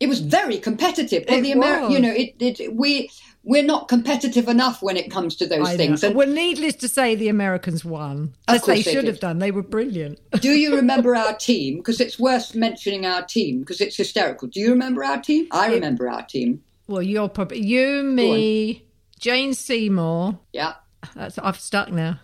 it 0.00 0.08
was 0.08 0.20
very 0.20 0.58
competitive. 0.58 1.24
Well, 1.28 1.38
it 1.38 1.42
the 1.42 1.52
Ameri- 1.52 1.90
you 1.90 2.00
know, 2.00 2.12
it, 2.12 2.34
it 2.40 2.74
we 2.74 3.10
we're 3.44 3.64
not 3.64 3.88
competitive 3.88 4.48
enough 4.48 4.82
when 4.82 4.96
it 4.96 5.10
comes 5.10 5.34
to 5.36 5.46
those 5.46 5.66
I 5.66 5.76
things. 5.76 6.04
And 6.04 6.14
well, 6.14 6.28
needless 6.28 6.74
to 6.76 6.88
say, 6.88 7.14
the 7.14 7.28
Americans 7.28 7.84
won, 7.84 8.34
as 8.46 8.62
they 8.62 8.82
should 8.82 9.06
have 9.06 9.20
done. 9.20 9.38
They 9.38 9.50
were 9.50 9.62
brilliant. 9.62 10.18
Do 10.40 10.50
you 10.50 10.76
remember 10.76 11.16
our 11.16 11.34
team? 11.34 11.78
Because 11.78 12.00
it's 12.00 12.18
worth 12.18 12.54
mentioning 12.54 13.06
our 13.06 13.22
team 13.22 13.60
because 13.60 13.80
it's 13.80 13.96
hysterical. 13.96 14.48
Do 14.48 14.60
you 14.60 14.70
remember 14.70 15.02
our 15.02 15.20
team? 15.20 15.46
I 15.50 15.72
remember 15.72 16.08
our 16.08 16.26
team. 16.26 16.62
Well, 16.88 17.02
you're 17.02 17.28
probably 17.28 17.60
you, 17.60 18.02
me, 18.02 18.84
Jane 19.20 19.52
Seymour. 19.52 20.38
Yeah, 20.52 20.74
that's 21.14 21.38
I've 21.38 21.60
stuck 21.60 21.92
now. 21.92 22.18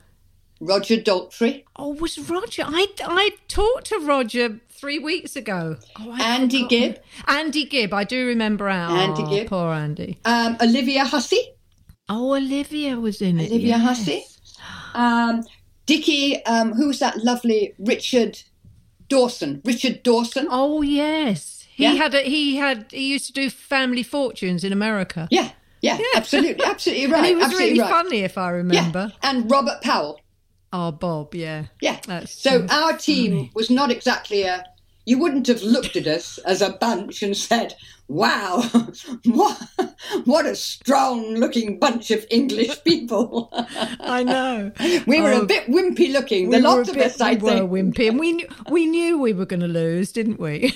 Roger 0.58 0.96
Daltrey. 0.96 1.64
Oh, 1.76 1.94
was 1.94 2.18
Roger? 2.18 2.64
I 2.66 2.86
I 3.02 3.30
talked 3.46 3.86
to 3.88 3.98
Roger 3.98 4.60
three 4.70 4.98
weeks 4.98 5.36
ago. 5.36 5.76
Oh, 6.00 6.16
Andy 6.18 6.66
Gibb. 6.66 6.98
Andy 7.28 7.66
Gibb. 7.66 7.92
I 7.92 8.04
do 8.04 8.26
remember 8.26 8.68
our 8.68 8.96
Andy 8.96 9.24
Gibb. 9.26 9.48
Poor 9.48 9.70
Andy. 9.72 10.18
Um, 10.24 10.56
Olivia 10.62 11.04
Hussey. 11.04 11.54
Oh, 12.08 12.34
Olivia 12.34 12.98
was 12.98 13.20
in 13.20 13.40
it. 13.40 13.50
Olivia 13.50 13.76
yes. 13.76 13.82
Hussey. 13.82 14.24
Um, 14.94 15.44
Dickie. 15.86 16.42
Um, 16.46 16.72
who 16.72 16.86
was 16.86 17.00
that 17.00 17.18
lovely 17.18 17.74
Richard 17.78 18.40
Dawson? 19.08 19.60
Richard 19.64 20.02
Dawson. 20.02 20.48
Oh 20.50 20.80
yes. 20.80 21.53
He 21.74 21.84
yeah. 21.84 21.92
had 21.92 22.14
a, 22.14 22.22
he 22.22 22.56
had 22.56 22.86
he 22.90 23.12
used 23.12 23.26
to 23.26 23.32
do 23.32 23.50
Family 23.50 24.02
Fortunes 24.02 24.64
in 24.64 24.72
America. 24.72 25.28
Yeah. 25.30 25.50
Yeah, 25.80 25.98
yeah. 25.98 26.06
absolutely, 26.16 26.64
absolutely 26.64 27.08
right. 27.08 27.18
and 27.18 27.26
he 27.26 27.34
was 27.34 27.44
absolutely 27.44 27.70
really 27.72 27.80
right. 27.80 27.90
funny, 27.90 28.18
if 28.20 28.38
I 28.38 28.48
remember. 28.50 29.12
Yeah. 29.12 29.30
And 29.30 29.50
Robert 29.50 29.82
Powell. 29.82 30.18
Oh, 30.72 30.92
Bob, 30.92 31.34
yeah. 31.34 31.66
Yeah. 31.82 32.00
That's 32.06 32.32
so 32.32 32.66
our 32.70 32.96
team 32.96 33.32
funny. 33.32 33.50
was 33.54 33.68
not 33.68 33.90
exactly 33.90 34.44
a. 34.44 34.64
You 35.06 35.18
wouldn't 35.18 35.46
have 35.48 35.62
looked 35.62 35.96
at 35.96 36.06
us 36.06 36.38
as 36.38 36.62
a 36.62 36.72
bunch 36.72 37.22
and 37.22 37.36
said, 37.36 37.74
wow, 38.08 38.62
what, 39.24 39.62
what 40.24 40.46
a 40.46 40.54
strong 40.54 41.34
looking 41.34 41.78
bunch 41.78 42.10
of 42.10 42.24
English 42.30 42.82
people. 42.84 43.48
I 44.00 44.22
know. 44.22 44.72
We 45.06 45.20
were 45.20 45.32
oh, 45.32 45.42
a 45.42 45.46
bit 45.46 45.66
wimpy 45.66 46.12
looking. 46.12 46.50
The 46.50 46.58
we 46.58 46.62
lot 46.62 46.88
of 46.88 46.94
bit, 46.94 47.06
us, 47.06 47.20
I 47.20 47.34
we 47.34 47.40
think. 47.40 47.70
were 47.70 47.82
wimpy. 47.82 48.08
And 48.08 48.18
we, 48.18 48.32
knew, 48.32 48.48
we 48.70 48.86
knew 48.86 49.18
we 49.18 49.32
were 49.32 49.46
going 49.46 49.60
to 49.60 49.68
lose, 49.68 50.12
didn't 50.12 50.40
we? 50.40 50.74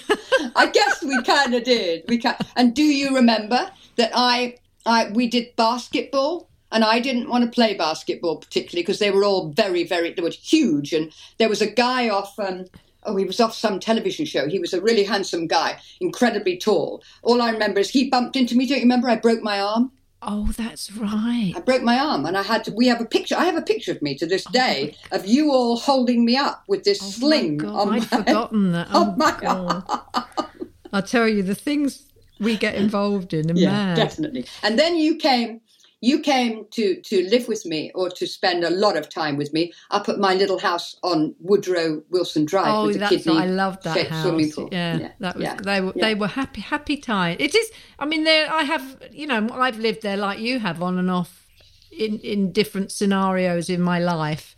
I 0.57 0.67
guess 0.67 1.03
we 1.03 1.23
kind 1.23 1.55
of 1.55 1.65
did. 1.65 2.05
We 2.09 2.19
can 2.19 2.37
And 2.57 2.75
do 2.75 2.83
you 2.83 3.15
remember 3.15 3.71
that 3.97 4.13
I, 4.15 4.57
I 4.87 5.11
we 5.11 5.29
did 5.29 5.55
basketball? 5.57 6.49
And 6.71 6.85
I 6.85 7.01
didn't 7.01 7.31
want 7.31 7.45
to 7.45 7.51
play 7.51 7.75
basketball 7.75 8.37
particularly 8.37 8.83
because 8.83 8.99
they 8.99 9.11
were 9.11 9.25
all 9.25 9.49
very, 9.49 9.85
very, 9.85 10.13
they 10.13 10.21
were 10.21 10.29
huge. 10.29 10.93
And 10.93 11.13
there 11.39 11.49
was 11.49 11.63
a 11.63 11.71
guy 11.71 12.11
off, 12.11 12.39
um, 12.39 12.67
oh, 13.09 13.17
he 13.17 13.25
was 13.25 13.41
off 13.41 13.55
some 13.55 13.81
television 13.81 14.27
show. 14.27 14.49
He 14.49 14.59
was 14.59 14.73
a 14.73 14.81
really 14.81 15.05
handsome 15.05 15.47
guy, 15.47 15.81
incredibly 16.01 16.57
tall. 16.57 17.03
All 17.23 17.43
I 17.43 17.51
remember 17.51 17.81
is 17.81 17.91
he 17.91 18.11
bumped 18.11 18.37
into 18.37 18.57
me. 18.57 18.67
Don't 18.67 18.79
you 18.79 18.83
remember? 18.85 19.09
I 19.09 19.17
broke 19.17 19.43
my 19.43 19.61
arm. 19.61 19.93
Oh, 20.21 20.53
that's 20.57 20.91
right. 20.93 21.53
I 21.55 21.61
broke 21.61 21.83
my 21.83 21.99
arm, 21.99 22.27
and 22.27 22.37
I 22.37 22.43
had 22.43 22.65
to. 22.65 22.73
We 22.73 22.89
have 22.89 23.01
a 23.01 23.05
picture. 23.05 23.37
I 23.37 23.45
have 23.45 23.57
a 23.57 23.63
picture 23.63 23.93
of 23.93 24.03
me 24.03 24.17
to 24.17 24.27
this 24.27 24.47
oh 24.49 24.51
day 24.51 24.97
of 25.13 25.27
you 25.27 25.53
all 25.53 25.77
holding 25.77 26.25
me 26.25 26.37
up 26.37 26.65
with 26.67 26.83
this 26.85 27.01
oh 27.01 27.07
sling 27.07 27.59
my 27.59 27.69
on 27.69 27.89
I'd 27.89 28.01
my 28.01 28.01
forgotten 28.01 28.73
that. 28.73 28.89
Oh, 28.93 29.13
oh, 29.13 29.17
my 29.17 29.39
God! 29.41 30.49
I 30.93 31.01
tell 31.03 31.29
you, 31.29 31.43
the 31.43 31.55
things 31.55 32.09
we 32.41 32.57
get 32.57 32.75
involved 32.75 33.33
in 33.33 33.51
are 33.51 33.55
yeah, 33.55 33.71
mad. 33.71 33.97
definitely. 33.97 34.47
And 34.63 34.79
then 34.79 34.97
you 34.97 35.17
came 35.17 35.61
you 36.01 36.21
came 36.21 36.65
to 36.71 37.01
to 37.03 37.29
live 37.29 37.49
with 37.49 37.67
me 37.67 37.91
or 37.95 38.09
to 38.09 38.27
spend 38.27 38.63
a 38.63 38.71
lot 38.71 38.97
of 38.97 39.09
time 39.09 39.37
with 39.37 39.53
me 39.53 39.73
up 39.91 40.09
at 40.09 40.19
my 40.19 40.35
little 40.35 40.59
house 40.59 40.97
on 41.03 41.35
Woodrow 41.41 42.03
Wilson 42.11 42.45
Drive 42.45 42.73
oh, 42.73 42.87
with 42.87 42.95
the 42.95 43.01
that's 43.01 43.25
kidney 43.25 43.37
I 43.37 43.47
love 43.47 43.83
that 43.83 44.07
house. 44.07 44.23
swimming 44.23 44.53
pool. 44.53 44.69
Yeah, 44.71 44.99
yeah, 44.99 45.13
that 45.19 45.37
was 45.37 45.45
yeah. 45.45 45.55
they 45.57 45.81
were 45.81 45.93
yeah. 45.97 46.05
they 46.05 46.15
were 46.15 46.29
happy 46.29 46.61
happy 46.61 46.97
time. 46.97 47.37
It 47.41 47.55
is. 47.55 47.71
I 47.99 48.07
mean, 48.07 48.25
there 48.25 48.53
I 48.53 48.63
have 48.63 49.03
you 49.11 49.27
know 49.27 49.49
I've 49.53 49.79
lived 49.79 50.03
there 50.03 50.17
like 50.17 50.39
you 50.39 50.61
have 50.61 50.83
on 50.83 50.99
and 50.99 51.11
off 51.11 51.47
in 51.91 52.21
in 52.21 52.53
different 52.53 52.93
scenarios 52.93 53.69
in 53.69 53.81
my 53.81 53.99
life. 53.99 54.55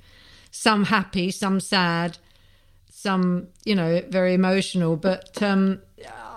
Some 0.51 0.85
happy, 0.87 1.31
some 1.31 1.61
sad, 1.61 2.19
some 2.91 3.49
you 3.65 3.75
know 3.75 4.03
very 4.11 4.35
emotional. 4.35 4.97
But 4.97 5.43
um, 5.43 5.81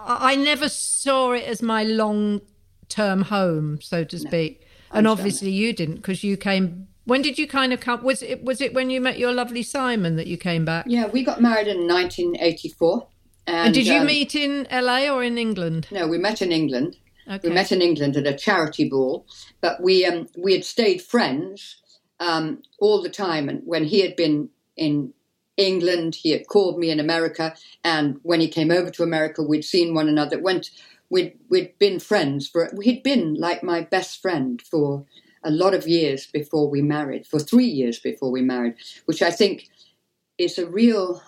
I 0.05 0.35
never 0.37 0.69
saw 0.69 1.33
it 1.33 1.43
as 1.43 1.61
my 1.61 1.83
long 1.83 2.39
term 2.87 3.23
home, 3.23 3.81
so 3.81 4.05
to 4.05 4.17
speak. 4.17 4.61
No 4.61 4.62
and 4.93 5.07
obviously 5.07 5.51
you 5.51 5.73
didn't 5.73 5.95
because 5.95 6.23
you 6.23 6.37
came 6.37 6.87
when 7.05 7.21
did 7.21 7.37
you 7.37 7.47
kind 7.47 7.73
of 7.73 7.79
come 7.79 8.03
was 8.03 8.21
it 8.21 8.43
was 8.43 8.61
it 8.61 8.73
when 8.73 8.89
you 8.89 9.01
met 9.01 9.19
your 9.19 9.33
lovely 9.33 9.63
simon 9.63 10.15
that 10.15 10.27
you 10.27 10.37
came 10.37 10.65
back? 10.65 10.85
Yeah 10.87 11.07
we 11.07 11.23
got 11.23 11.41
married 11.41 11.67
in 11.67 11.87
1984 11.87 13.07
and, 13.45 13.55
and 13.57 13.73
did 13.73 13.87
you 13.87 13.99
um, 13.99 14.05
meet 14.05 14.35
in 14.35 14.67
la 14.71 14.99
or 15.09 15.23
in 15.23 15.37
england? 15.37 15.87
No 15.91 16.07
we 16.07 16.17
met 16.17 16.41
in 16.41 16.51
england. 16.51 16.97
Okay. 17.27 17.47
we 17.47 17.53
met 17.53 17.71
in 17.71 17.81
england 17.81 18.17
at 18.17 18.27
a 18.27 18.33
charity 18.33 18.87
ball 18.87 19.25
but 19.61 19.81
we 19.81 20.05
um 20.05 20.27
we 20.37 20.53
had 20.53 20.65
stayed 20.65 21.01
friends 21.01 21.81
um 22.19 22.61
all 22.79 23.01
the 23.01 23.09
time. 23.09 23.49
And 23.49 23.61
when 23.65 23.85
he 23.85 24.01
had 24.01 24.15
been 24.15 24.49
in 24.77 25.13
england 25.55 26.15
he 26.15 26.31
had 26.31 26.47
called 26.47 26.79
me 26.79 26.89
in 26.89 26.99
america 26.99 27.53
and 27.83 28.17
when 28.23 28.41
he 28.41 28.47
came 28.47 28.71
over 28.71 28.89
to 28.89 29.03
america 29.03 29.43
we'd 29.43 29.63
seen 29.63 29.93
one 29.93 30.09
another. 30.09 30.39
Went 30.39 30.71
we'd 31.13 31.37
we'd 31.47 31.77
been 31.77 31.99
friends 31.99 32.49
for 32.49 32.71
he'd 32.81 33.03
been 33.03 33.35
like 33.35 33.63
my 33.63 33.81
best 33.81 34.21
friend 34.21 34.61
for 34.61 35.05
a 35.43 35.51
lot 35.51 35.73
of 35.73 35.87
years 35.87 36.27
before 36.27 36.69
we 36.69 36.81
married, 36.81 37.27
for 37.27 37.39
three 37.39 37.67
years 37.67 37.99
before 37.99 38.31
we 38.31 38.41
married, 38.41 38.75
which 39.05 39.21
I 39.21 39.29
think 39.29 39.69
is 40.37 40.57
a 40.57 40.65
real 40.65 41.21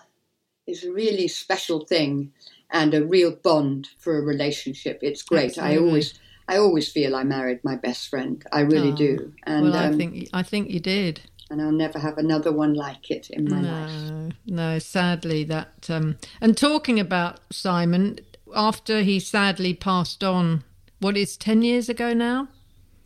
is 0.66 0.82
a 0.82 0.92
really 0.92 1.28
special 1.28 1.84
thing 1.84 2.32
and 2.70 2.92
a 2.94 3.04
real 3.04 3.36
bond 3.36 3.88
for 3.98 4.18
a 4.18 4.22
relationship. 4.22 4.98
It's 5.02 5.22
great. 5.22 5.56
Absolutely. 5.56 5.76
I 5.76 5.78
always 5.78 6.18
I 6.48 6.56
always 6.58 6.90
feel 6.90 7.14
I 7.14 7.22
married 7.22 7.60
my 7.62 7.76
best 7.76 8.08
friend. 8.08 8.44
I 8.52 8.60
really 8.60 8.92
oh, 8.92 8.96
do. 8.96 9.32
And 9.44 9.66
well, 9.66 9.76
I 9.76 9.86
um, 9.86 9.96
think 9.96 10.28
I 10.32 10.42
think 10.42 10.70
you 10.70 10.80
did. 10.80 11.20
And 11.48 11.62
I'll 11.62 11.70
never 11.70 12.00
have 12.00 12.18
another 12.18 12.50
one 12.50 12.74
like 12.74 13.08
it 13.08 13.30
in 13.30 13.48
my 13.48 13.60
no, 13.60 13.70
life. 13.70 14.32
No, 14.46 14.78
sadly 14.80 15.44
that. 15.44 15.88
Um, 15.88 16.16
and 16.40 16.56
talking 16.56 16.98
about 16.98 17.38
Simon, 17.52 18.18
after 18.54 19.02
he 19.02 19.20
sadly 19.20 19.74
passed 19.74 20.22
on, 20.22 20.64
what 21.00 21.16
is 21.16 21.36
ten 21.36 21.62
years 21.62 21.88
ago 21.88 22.12
now? 22.12 22.48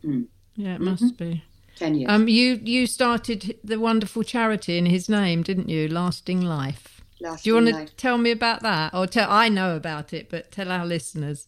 Mm. 0.03 0.27
Yeah, 0.55 0.75
it 0.75 0.81
must 0.81 1.03
mm-hmm. 1.03 1.31
be 1.31 1.43
ten 1.75 1.95
years. 1.95 2.11
Um, 2.11 2.27
you 2.27 2.59
you 2.63 2.87
started 2.87 3.57
the 3.63 3.79
wonderful 3.79 4.23
charity 4.23 4.77
in 4.77 4.85
his 4.85 5.09
name, 5.09 5.43
didn't 5.43 5.69
you? 5.69 5.87
Lasting 5.87 6.41
Life. 6.41 7.01
Lasting 7.19 7.43
Do 7.43 7.49
you 7.49 7.53
want 7.55 7.67
to 7.67 7.81
life. 7.81 7.97
tell 7.97 8.17
me 8.17 8.31
about 8.31 8.61
that, 8.61 8.93
or 8.93 9.07
tell? 9.07 9.29
I 9.29 9.49
know 9.49 9.75
about 9.75 10.13
it, 10.13 10.29
but 10.29 10.51
tell 10.51 10.71
our 10.71 10.85
listeners. 10.85 11.47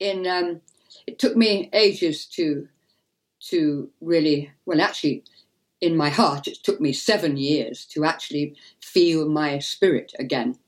In 0.00 0.26
um, 0.26 0.60
it 1.06 1.18
took 1.18 1.36
me 1.36 1.70
ages 1.72 2.26
to 2.26 2.68
to 3.48 3.90
really 4.00 4.50
well, 4.64 4.80
actually, 4.80 5.24
in 5.80 5.96
my 5.96 6.08
heart, 6.08 6.48
it 6.48 6.58
took 6.62 6.80
me 6.80 6.92
seven 6.92 7.36
years 7.36 7.84
to 7.86 8.04
actually 8.04 8.56
feel 8.80 9.28
my 9.28 9.58
spirit 9.58 10.12
again, 10.18 10.58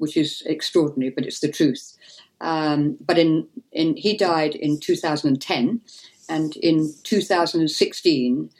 which 0.00 0.16
is 0.16 0.42
extraordinary, 0.46 1.10
but 1.10 1.26
it's 1.26 1.40
the 1.40 1.52
truth. 1.52 1.96
Um, 2.40 2.96
but 3.00 3.18
in, 3.18 3.46
in 3.70 3.96
he 3.96 4.16
died 4.16 4.54
in 4.54 4.80
2010, 4.80 5.80
and 6.28 6.56
in 6.56 6.94
2016, 7.02 8.50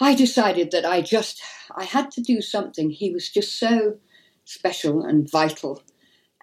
I 0.00 0.14
decided 0.14 0.70
that 0.72 0.84
I 0.84 1.00
just 1.00 1.40
I 1.74 1.84
had 1.84 2.10
to 2.12 2.20
do 2.20 2.42
something. 2.42 2.90
He 2.90 3.10
was 3.10 3.30
just 3.30 3.58
so 3.58 3.96
special 4.44 5.02
and 5.02 5.30
vital, 5.30 5.82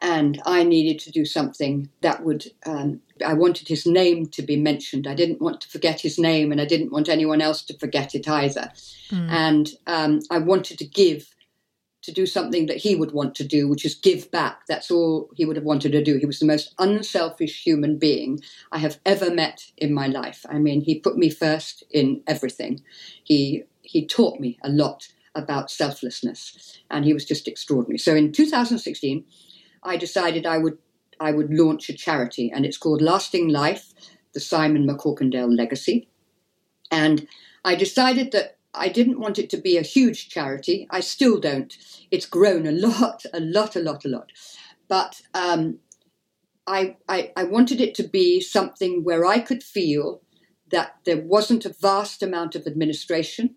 and 0.02 0.42
I 0.46 0.64
needed 0.64 1.00
to 1.04 1.12
do 1.12 1.24
something 1.24 1.90
that 2.02 2.24
would. 2.24 2.52
Um, 2.66 3.02
I 3.24 3.34
wanted 3.34 3.68
his 3.68 3.86
name 3.86 4.26
to 4.28 4.42
be 4.42 4.56
mentioned. 4.56 5.06
I 5.06 5.14
didn't 5.14 5.42
want 5.42 5.62
to 5.62 5.70
forget 5.70 6.02
his 6.02 6.18
name, 6.18 6.52
and 6.52 6.60
I 6.60 6.66
didn't 6.66 6.92
want 6.92 7.10
anyone 7.10 7.42
else 7.42 7.62
to 7.64 7.78
forget 7.78 8.16
it 8.16 8.28
either. 8.28 8.72
Mm. 9.12 9.30
And 9.30 9.70
um, 9.86 10.20
I 10.32 10.40
wanted 10.40 10.80
to 10.80 10.86
give 10.86 11.28
to 12.10 12.22
do 12.22 12.26
something 12.26 12.66
that 12.66 12.78
he 12.78 12.96
would 12.96 13.12
want 13.12 13.36
to 13.36 13.44
do, 13.44 13.68
which 13.68 13.86
is 13.86 13.96
give 13.96 14.32
back. 14.32 14.66
That's 14.68 14.90
all 14.90 15.30
he 15.36 15.46
would 15.46 15.56
have 15.56 15.66
wanted 15.66 15.92
to 15.92 16.04
do. 16.04 16.18
He 16.18 16.26
was 16.26 16.40
the 16.40 16.46
most 16.46 16.74
unselfish 16.80 17.64
human 17.64 17.98
being 17.98 18.42
I 18.72 18.80
have 18.80 19.00
ever 19.06 19.32
met 19.32 19.72
in 19.78 19.94
my 19.94 20.08
life. 20.08 20.46
I 20.50 20.58
mean, 20.58 20.82
he 20.82 21.00
put 21.00 21.18
me 21.18 21.30
first 21.30 21.84
in 21.92 22.24
everything. 22.28 22.82
He 23.24 23.64
he 23.82 24.06
taught 24.06 24.40
me 24.40 24.58
a 24.64 24.70
lot 24.70 25.08
about 25.36 25.72
selflessness, 25.72 26.80
and 26.90 27.06
he 27.06 27.14
was 27.14 27.26
just 27.26 27.48
extraordinary. 27.48 28.00
So 28.00 28.16
in 28.16 28.32
2016, 28.32 29.24
I 29.84 29.98
decided 29.98 30.46
I 30.46 30.58
would 30.58 30.78
I 31.20 31.32
would 31.32 31.54
launch 31.54 31.90
a 31.90 31.94
charity, 31.94 32.52
and 32.54 32.66
it's 32.66 32.78
called 32.78 33.02
Lasting 33.02 33.50
Life: 33.50 33.94
The 34.34 34.40
Simon 34.40 34.88
McCorkindale 34.88 35.56
Legacy. 35.56 36.10
And 36.92 37.28
I 37.64 37.76
decided 37.76 38.32
that 38.32 38.59
I 38.74 38.90
didn't 38.90 39.20
want 39.20 39.40
it 39.40 39.50
to 39.52 39.58
be 39.58 39.78
a 39.78 39.82
huge 39.82 40.30
charity. 40.30 40.88
I 40.90 41.00
still 41.00 41.40
don't. 41.40 41.76
It's 42.12 42.26
grown 42.26 42.68
a 42.68 42.72
lot, 42.88 43.26
a 43.34 43.40
lot, 43.40 43.76
a 43.76 43.80
lot, 43.80 44.06
a 44.06 44.10
lot. 44.10 44.32
But 44.88 45.22
um, 45.34 45.80
I, 46.68 46.98
I, 47.08 47.32
I 47.36 47.44
wanted 47.44 47.82
it 47.82 47.96
to 47.96 48.04
be 48.04 48.42
something 48.42 49.04
where 49.04 49.26
I 49.26 49.40
could 49.40 49.64
feel 49.64 50.22
that 50.72 50.96
there 51.06 51.22
wasn't 51.22 51.66
a 51.66 51.76
vast 51.82 52.22
amount 52.22 52.56
of 52.56 52.68
administration, 52.68 53.56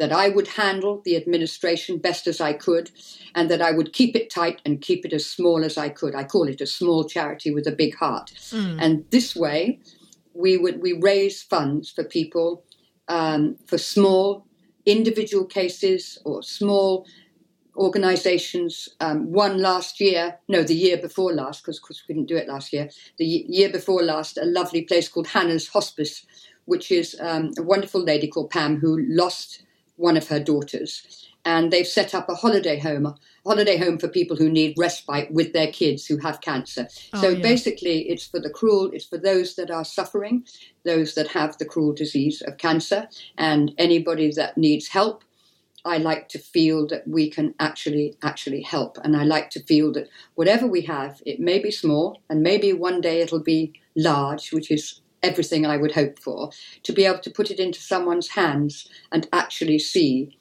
that 0.00 0.10
I 0.12 0.28
would 0.28 0.48
handle 0.48 1.00
the 1.04 1.16
administration 1.16 1.98
best 1.98 2.26
as 2.26 2.40
I 2.40 2.52
could, 2.52 2.90
and 3.34 3.48
that 3.48 3.62
I 3.62 3.70
would 3.70 3.92
keep 3.92 4.16
it 4.16 4.28
tight 4.28 4.60
and 4.64 4.80
keep 4.80 5.06
it 5.06 5.12
as 5.12 5.24
small 5.24 5.64
as 5.64 5.78
I 5.78 5.88
could. 5.88 6.16
I 6.16 6.24
call 6.24 6.48
it 6.48 6.60
a 6.60 6.66
small 6.66 7.04
charity 7.04 7.52
with 7.52 7.66
a 7.68 7.72
big 7.72 7.94
heart. 7.94 8.32
Mm. 8.50 8.78
And 8.80 9.04
this 9.10 9.36
way, 9.36 9.78
we 10.34 10.56
would 10.56 10.80
we 10.80 10.94
raise 10.94 11.42
funds 11.42 11.90
for 11.90 12.02
people 12.02 12.64
um, 13.06 13.56
for 13.66 13.78
small 13.78 14.47
individual 14.90 15.44
cases 15.44 16.18
or 16.24 16.42
small 16.42 17.06
organizations. 17.76 18.88
Um, 19.00 19.30
one 19.30 19.58
last 19.58 20.00
year, 20.00 20.38
no, 20.48 20.62
the 20.62 20.74
year 20.74 20.96
before 20.96 21.32
last, 21.32 21.62
because 21.62 21.78
of 21.78 21.82
course 21.82 22.02
we 22.08 22.14
didn't 22.14 22.28
do 22.28 22.36
it 22.36 22.48
last 22.48 22.72
year. 22.72 22.90
The 23.18 23.24
year 23.24 23.70
before 23.70 24.02
last, 24.02 24.38
a 24.38 24.44
lovely 24.44 24.82
place 24.82 25.08
called 25.08 25.28
Hannah's 25.28 25.68
Hospice, 25.68 26.26
which 26.64 26.90
is 26.90 27.16
um, 27.20 27.52
a 27.58 27.62
wonderful 27.62 28.02
lady 28.02 28.26
called 28.26 28.50
Pam 28.50 28.80
who 28.80 28.98
lost 29.08 29.62
one 29.96 30.16
of 30.16 30.28
her 30.28 30.40
daughters 30.40 31.27
and 31.48 31.72
they've 31.72 31.86
set 31.86 32.14
up 32.14 32.28
a 32.28 32.34
holiday 32.34 32.78
home, 32.78 33.06
a 33.06 33.16
holiday 33.46 33.78
home 33.78 33.98
for 33.98 34.06
people 34.06 34.36
who 34.36 34.50
need 34.50 34.74
respite 34.76 35.32
with 35.32 35.54
their 35.54 35.72
kids 35.72 36.04
who 36.04 36.18
have 36.18 36.42
cancer. 36.42 36.86
Oh, 37.14 37.22
so 37.22 37.34
basically, 37.40 38.00
it's 38.10 38.26
for 38.26 38.38
the 38.38 38.50
cruel, 38.50 38.90
it's 38.92 39.06
for 39.06 39.16
those 39.16 39.56
that 39.56 39.70
are 39.70 39.84
suffering, 39.84 40.44
those 40.84 41.14
that 41.14 41.28
have 41.28 41.56
the 41.56 41.64
cruel 41.64 41.94
disease 41.94 42.42
of 42.42 42.58
cancer, 42.58 43.08
and 43.38 43.72
anybody 43.78 44.30
that 44.32 44.58
needs 44.58 44.88
help. 44.88 45.24
I 45.86 45.96
like 45.96 46.28
to 46.30 46.38
feel 46.38 46.86
that 46.88 47.08
we 47.08 47.30
can 47.30 47.54
actually 47.60 48.18
actually 48.22 48.60
help, 48.60 48.98
and 49.02 49.16
I 49.16 49.24
like 49.24 49.48
to 49.50 49.62
feel 49.62 49.90
that 49.92 50.10
whatever 50.34 50.66
we 50.66 50.82
have, 50.82 51.22
it 51.24 51.40
may 51.40 51.58
be 51.60 51.70
small, 51.70 52.20
and 52.28 52.42
maybe 52.42 52.74
one 52.74 53.00
day 53.00 53.22
it'll 53.22 53.42
be 53.56 53.72
large, 53.96 54.52
which 54.52 54.70
is 54.70 55.00
everything 55.22 55.64
I 55.64 55.78
would 55.78 55.92
hope 55.92 56.18
for, 56.18 56.50
to 56.82 56.92
be 56.92 57.06
able 57.06 57.20
to 57.20 57.30
put 57.30 57.50
it 57.50 57.58
into 57.58 57.80
someone's 57.80 58.28
hands 58.28 58.86
and 59.10 59.26
actually 59.32 59.78
see 59.78 60.37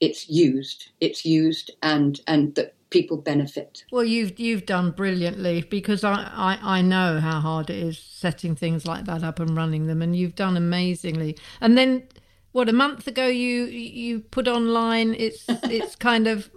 it's 0.00 0.28
used. 0.28 0.90
It's 1.00 1.24
used 1.24 1.70
and 1.82 2.20
and 2.26 2.54
that 2.54 2.74
people 2.90 3.16
benefit. 3.16 3.84
Well, 3.90 4.04
you've 4.04 4.38
you've 4.38 4.66
done 4.66 4.90
brilliantly 4.90 5.62
because 5.62 6.04
I, 6.04 6.30
I, 6.34 6.78
I 6.78 6.82
know 6.82 7.20
how 7.20 7.40
hard 7.40 7.70
it 7.70 7.78
is 7.78 7.98
setting 7.98 8.54
things 8.54 8.86
like 8.86 9.04
that 9.06 9.22
up 9.22 9.38
and 9.40 9.56
running 9.56 9.86
them, 9.86 10.02
and 10.02 10.14
you've 10.14 10.34
done 10.34 10.56
amazingly. 10.56 11.38
And 11.60 11.78
then, 11.78 12.02
what 12.52 12.68
a 12.68 12.72
month 12.72 13.06
ago 13.06 13.26
you 13.26 13.64
you 13.64 14.20
put 14.20 14.48
online. 14.48 15.14
It's 15.14 15.44
it's 15.48 15.96
kind 15.96 16.26
of. 16.26 16.50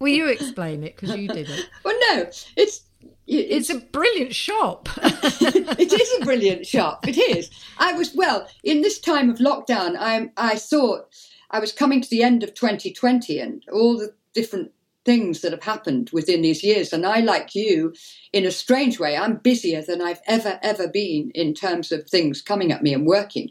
Will 0.00 0.08
you 0.08 0.26
explain 0.26 0.82
it 0.82 0.96
because 0.96 1.16
you 1.16 1.28
did 1.28 1.48
it? 1.48 1.68
well, 1.84 1.96
no, 2.10 2.22
it's 2.22 2.50
it's, 2.56 2.82
it's, 3.26 3.70
a 3.70 3.78
brilliant 3.78 4.34
shop. 4.34 4.88
it 5.02 5.92
is 5.92 6.20
a 6.20 6.24
brilliant 6.24 6.66
shop. 6.66 7.06
It 7.06 7.16
is. 7.16 7.48
I 7.78 7.92
was 7.92 8.12
well 8.14 8.46
in 8.64 8.82
this 8.82 8.98
time 8.98 9.30
of 9.30 9.38
lockdown. 9.38 9.96
I 9.98 10.30
I 10.36 10.56
thought 10.56 11.14
I 11.50 11.58
was 11.58 11.72
coming 11.72 12.00
to 12.00 12.10
the 12.10 12.22
end 12.22 12.42
of 12.42 12.54
2020 12.54 13.38
and 13.38 13.64
all 13.72 13.96
the 13.98 14.14
different 14.32 14.72
things 15.04 15.40
that 15.42 15.52
have 15.52 15.62
happened 15.62 16.10
within 16.12 16.42
these 16.42 16.64
years. 16.64 16.92
And 16.92 17.04
I, 17.06 17.20
like 17.20 17.54
you, 17.54 17.94
in 18.32 18.44
a 18.44 18.50
strange 18.50 18.98
way, 18.98 19.16
I'm 19.16 19.36
busier 19.36 19.82
than 19.82 20.00
I've 20.00 20.22
ever, 20.26 20.58
ever 20.62 20.88
been 20.88 21.30
in 21.34 21.54
terms 21.54 21.92
of 21.92 22.08
things 22.08 22.40
coming 22.40 22.72
at 22.72 22.82
me 22.82 22.94
and 22.94 23.06
working. 23.06 23.50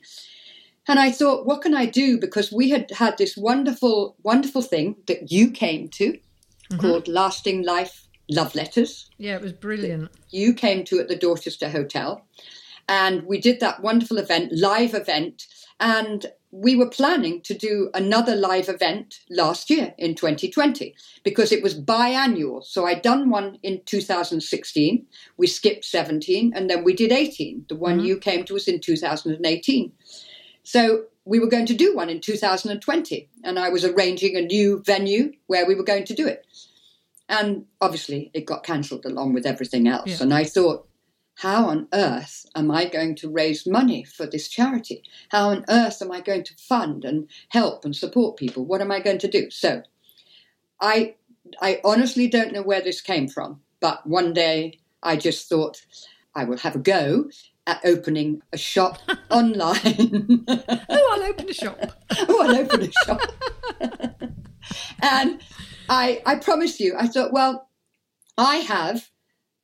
And 0.88 1.00
I 1.00 1.12
thought, 1.12 1.46
what 1.46 1.62
can 1.62 1.74
I 1.74 1.86
do? 1.86 2.20
Because 2.20 2.52
we 2.52 2.70
had 2.70 2.92
had 2.92 3.18
this 3.18 3.38
wonderful, 3.38 4.16
wonderful 4.24 4.62
thing 4.62 4.96
that 5.08 5.32
you 5.32 5.52
came 5.52 5.88
to 5.90 6.14
mm-hmm. 6.14 6.78
called 6.80 7.08
Lasting 7.08 7.64
Life 7.64 8.08
Love 8.30 8.54
Letters. 8.56 9.10
Yeah, 9.18 9.36
it 9.36 9.42
was 9.42 9.54
brilliant. 9.54 10.12
You 10.30 10.54
came 10.54 10.84
to 10.86 11.00
at 11.00 11.08
the 11.08 11.16
Dorchester 11.16 11.70
Hotel. 11.70 12.26
And 12.90 13.24
we 13.24 13.40
did 13.40 13.62
that 13.62 13.82
wonderful 13.82 14.18
event, 14.18 14.52
live 14.52 14.94
event. 14.94 15.48
And 15.80 16.26
we 16.56 16.76
were 16.76 16.88
planning 16.88 17.42
to 17.42 17.56
do 17.56 17.90
another 17.96 18.36
live 18.36 18.70
event 18.70 19.22
last 19.32 19.72
year 19.72 19.96
in 19.98 20.14
2020 20.14 20.94
because 21.24 21.52
it 21.52 21.64
was 21.64 21.80
biannual. 21.80 22.64
So 22.64 22.86
I'd 22.86 23.02
done 23.02 23.32
one 23.32 23.58
in 23.64 23.82
2016, 23.86 25.04
we 25.38 25.48
skipped 25.48 25.84
17, 25.84 26.54
and 26.56 26.70
then 26.70 26.84
we 26.84 26.94
did 26.94 27.12
18. 27.12 27.66
The 27.70 27.76
one 27.76 27.98
mm-hmm. 27.98 28.06
you 28.06 28.18
came 28.20 28.46
to 28.46 28.56
us 28.56 28.68
in 28.68 28.80
2018. 28.80 29.92
So 30.62 31.06
we 31.26 31.40
were 31.40 31.48
going 31.48 31.66
to 31.66 31.74
do 31.74 31.96
one 31.96 32.12
in 32.12 32.22
2020, 32.22 33.30
and 33.44 33.58
I 33.58 33.70
was 33.70 33.84
arranging 33.84 34.36
a 34.36 34.42
new 34.42 34.84
venue 34.86 35.32
where 35.48 35.66
we 35.66 35.74
were 35.74 35.84
going 35.84 36.06
to 36.06 36.14
do 36.14 36.28
it. 36.28 36.46
And 37.30 37.66
obviously, 37.82 38.30
it 38.36 38.46
got 38.46 38.64
cancelled 38.64 39.06
along 39.06 39.34
with 39.34 39.48
everything 39.48 39.88
else. 39.88 40.20
Yeah. 40.20 40.22
And 40.22 40.34
I 40.34 40.44
thought, 40.44 40.88
how 41.36 41.66
on 41.66 41.88
earth 41.94 42.46
am 42.56 42.72
I 42.72 42.86
going 42.86 43.16
to 43.16 43.30
raise 43.30 43.66
money 43.66 44.04
for 44.04 44.26
this 44.26 44.48
charity? 44.48 45.04
How 45.30 45.50
on 45.50 45.66
earth 45.68 46.02
am 46.02 46.12
I 46.12 46.22
going 46.22 46.44
to 46.44 46.56
fund 46.56 47.04
and 47.04 47.28
help 47.50 47.86
and 47.86 47.96
support 47.96 48.38
people? 48.38 48.66
What 48.66 48.82
am 48.82 48.92
I 48.92 49.00
going 49.00 49.18
to 49.20 49.28
do? 49.28 49.50
So 49.50 49.84
I 50.80 51.16
I 51.62 51.82
honestly 51.84 52.28
don't 52.28 52.54
know 52.54 52.62
where 52.62 52.82
this 52.82 53.02
came 53.02 53.28
from, 53.28 53.62
but 53.80 54.06
one 54.08 54.34
day 54.34 54.80
I 55.02 55.18
just 55.18 55.50
thought 55.50 55.82
I 56.36 56.46
will 56.46 56.58
have 56.58 56.76
a 56.76 56.80
go 56.80 57.30
at 57.66 57.82
opening 57.86 58.42
a 58.52 58.58
shop 58.58 59.00
online. 59.30 60.46
oh, 60.48 61.10
I'll 61.14 61.24
open 61.24 61.50
a 61.50 61.54
shop. 61.54 61.80
oh, 62.18 62.48
I'll 62.48 62.58
open 62.58 62.82
a 62.84 62.92
shop. 63.06 63.22
and 65.02 65.42
I 65.90 66.22
I 66.26 66.36
promise 66.36 66.80
you, 66.80 66.96
I 66.98 67.08
thought, 67.08 67.34
well, 67.34 67.70
I 68.38 68.58
have 68.58 69.10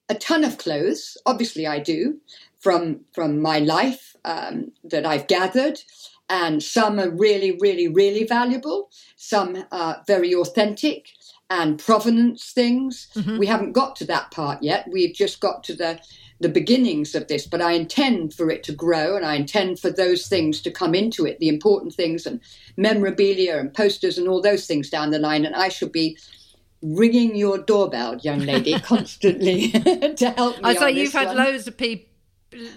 a 0.09 0.15
ton 0.15 0.43
of 0.43 0.57
clothes. 0.57 1.17
Obviously, 1.25 1.67
I 1.67 1.79
do 1.79 2.19
from 2.59 3.01
from 3.13 3.41
my 3.41 3.59
life 3.59 4.15
um, 4.25 4.71
that 4.83 5.05
I've 5.05 5.27
gathered, 5.27 5.79
and 6.29 6.61
some 6.61 6.99
are 6.99 7.09
really, 7.09 7.57
really, 7.59 7.87
really 7.87 8.25
valuable. 8.25 8.89
Some 9.15 9.65
are 9.71 10.03
very 10.07 10.33
authentic 10.33 11.09
and 11.49 11.79
provenance 11.79 12.51
things. 12.51 13.07
Mm-hmm. 13.15 13.37
We 13.37 13.47
haven't 13.47 13.71
got 13.73 13.95
to 13.97 14.05
that 14.05 14.31
part 14.31 14.61
yet. 14.61 14.87
We've 14.91 15.13
just 15.13 15.39
got 15.39 15.63
to 15.65 15.75
the 15.75 15.99
the 16.41 16.49
beginnings 16.49 17.15
of 17.15 17.27
this, 17.27 17.45
but 17.45 17.61
I 17.61 17.73
intend 17.73 18.33
for 18.33 18.49
it 18.49 18.63
to 18.63 18.71
grow 18.71 19.17
and 19.17 19.25
I 19.25 19.35
intend 19.35 19.77
for 19.77 19.89
those 19.89 20.27
things 20.27 20.61
to 20.61 20.71
come 20.71 20.95
into 20.95 21.25
it, 21.25 21.37
the 21.39 21.49
important 21.49 21.93
things 21.93 22.25
and 22.25 22.39
memorabilia 22.77 23.57
and 23.57 23.73
posters 23.73 24.17
and 24.17 24.27
all 24.27 24.41
those 24.41 24.65
things 24.65 24.89
down 24.89 25.11
the 25.11 25.19
line. 25.19 25.45
And 25.45 25.53
I 25.53 25.67
shall 25.67 25.89
be 25.89 26.17
ringing 26.81 27.35
your 27.35 27.57
doorbell, 27.57 28.17
young 28.17 28.39
lady, 28.39 28.79
constantly 28.79 29.71
to 29.71 30.33
help 30.35 30.57
me. 30.57 30.63
I 30.63 30.75
say 30.75 30.91
you've 30.91 31.13
had 31.13 31.35
loads 31.35 31.67
of 31.67 31.77
people, 31.77 32.07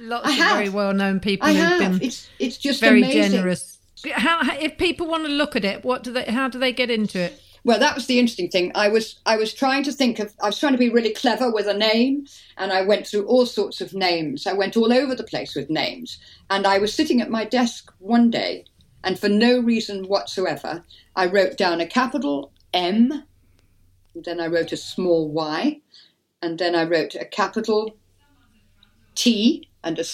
lots 0.00 0.26
I 0.26 0.32
of 0.32 0.36
have. 0.38 0.56
very 0.56 0.68
well-known 0.68 1.20
people 1.20 1.48
I 1.48 1.52
who've 1.52 1.80
have. 1.80 1.98
been 1.98 2.02
it's 2.02 2.28
it's 2.38 2.56
just 2.58 2.80
very 2.80 3.02
amazing. 3.02 3.32
generous. 3.32 3.78
How, 4.12 4.40
if 4.58 4.78
people 4.78 5.06
want 5.06 5.24
to 5.26 5.30
look 5.30 5.54
at 5.54 5.64
it, 5.64 5.84
what 5.84 6.02
do 6.02 6.12
they? 6.12 6.24
How 6.24 6.48
do 6.48 6.58
they 6.58 6.72
get 6.72 6.90
into 6.90 7.20
it? 7.20 7.40
Well, 7.64 7.78
that 7.78 7.94
was 7.94 8.06
the 8.06 8.18
interesting 8.18 8.48
thing. 8.48 8.72
I 8.74 8.88
was 8.88 9.20
I 9.24 9.36
was 9.36 9.54
trying 9.54 9.84
to 9.84 9.92
think 9.92 10.18
of 10.18 10.34
I 10.42 10.46
was 10.46 10.58
trying 10.58 10.72
to 10.72 10.78
be 10.78 10.90
really 10.90 11.12
clever 11.14 11.50
with 11.50 11.66
a 11.66 11.74
name, 11.74 12.26
and 12.56 12.72
I 12.72 12.82
went 12.82 13.06
through 13.06 13.26
all 13.26 13.46
sorts 13.46 13.80
of 13.80 13.94
names. 13.94 14.46
I 14.46 14.52
went 14.52 14.76
all 14.76 14.92
over 14.92 15.14
the 15.14 15.22
place 15.22 15.54
with 15.54 15.70
names, 15.70 16.18
and 16.50 16.66
I 16.66 16.78
was 16.78 16.92
sitting 16.92 17.20
at 17.20 17.30
my 17.30 17.44
desk 17.44 17.92
one 17.98 18.30
day, 18.30 18.64
and 19.04 19.18
for 19.18 19.28
no 19.28 19.60
reason 19.60 20.08
whatsoever, 20.08 20.84
I 21.14 21.26
wrote 21.26 21.56
down 21.56 21.80
a 21.80 21.86
capital 21.86 22.52
M 22.74 23.22
and 24.14 24.24
then 24.24 24.40
I 24.40 24.46
wrote 24.46 24.72
a 24.72 24.76
small 24.76 25.30
y, 25.30 25.80
and 26.40 26.58
then 26.58 26.74
I 26.74 26.84
wrote 26.84 27.14
a 27.14 27.24
capital 27.24 27.96
T 29.14 29.68
and 29.84 29.98
a 29.98 30.04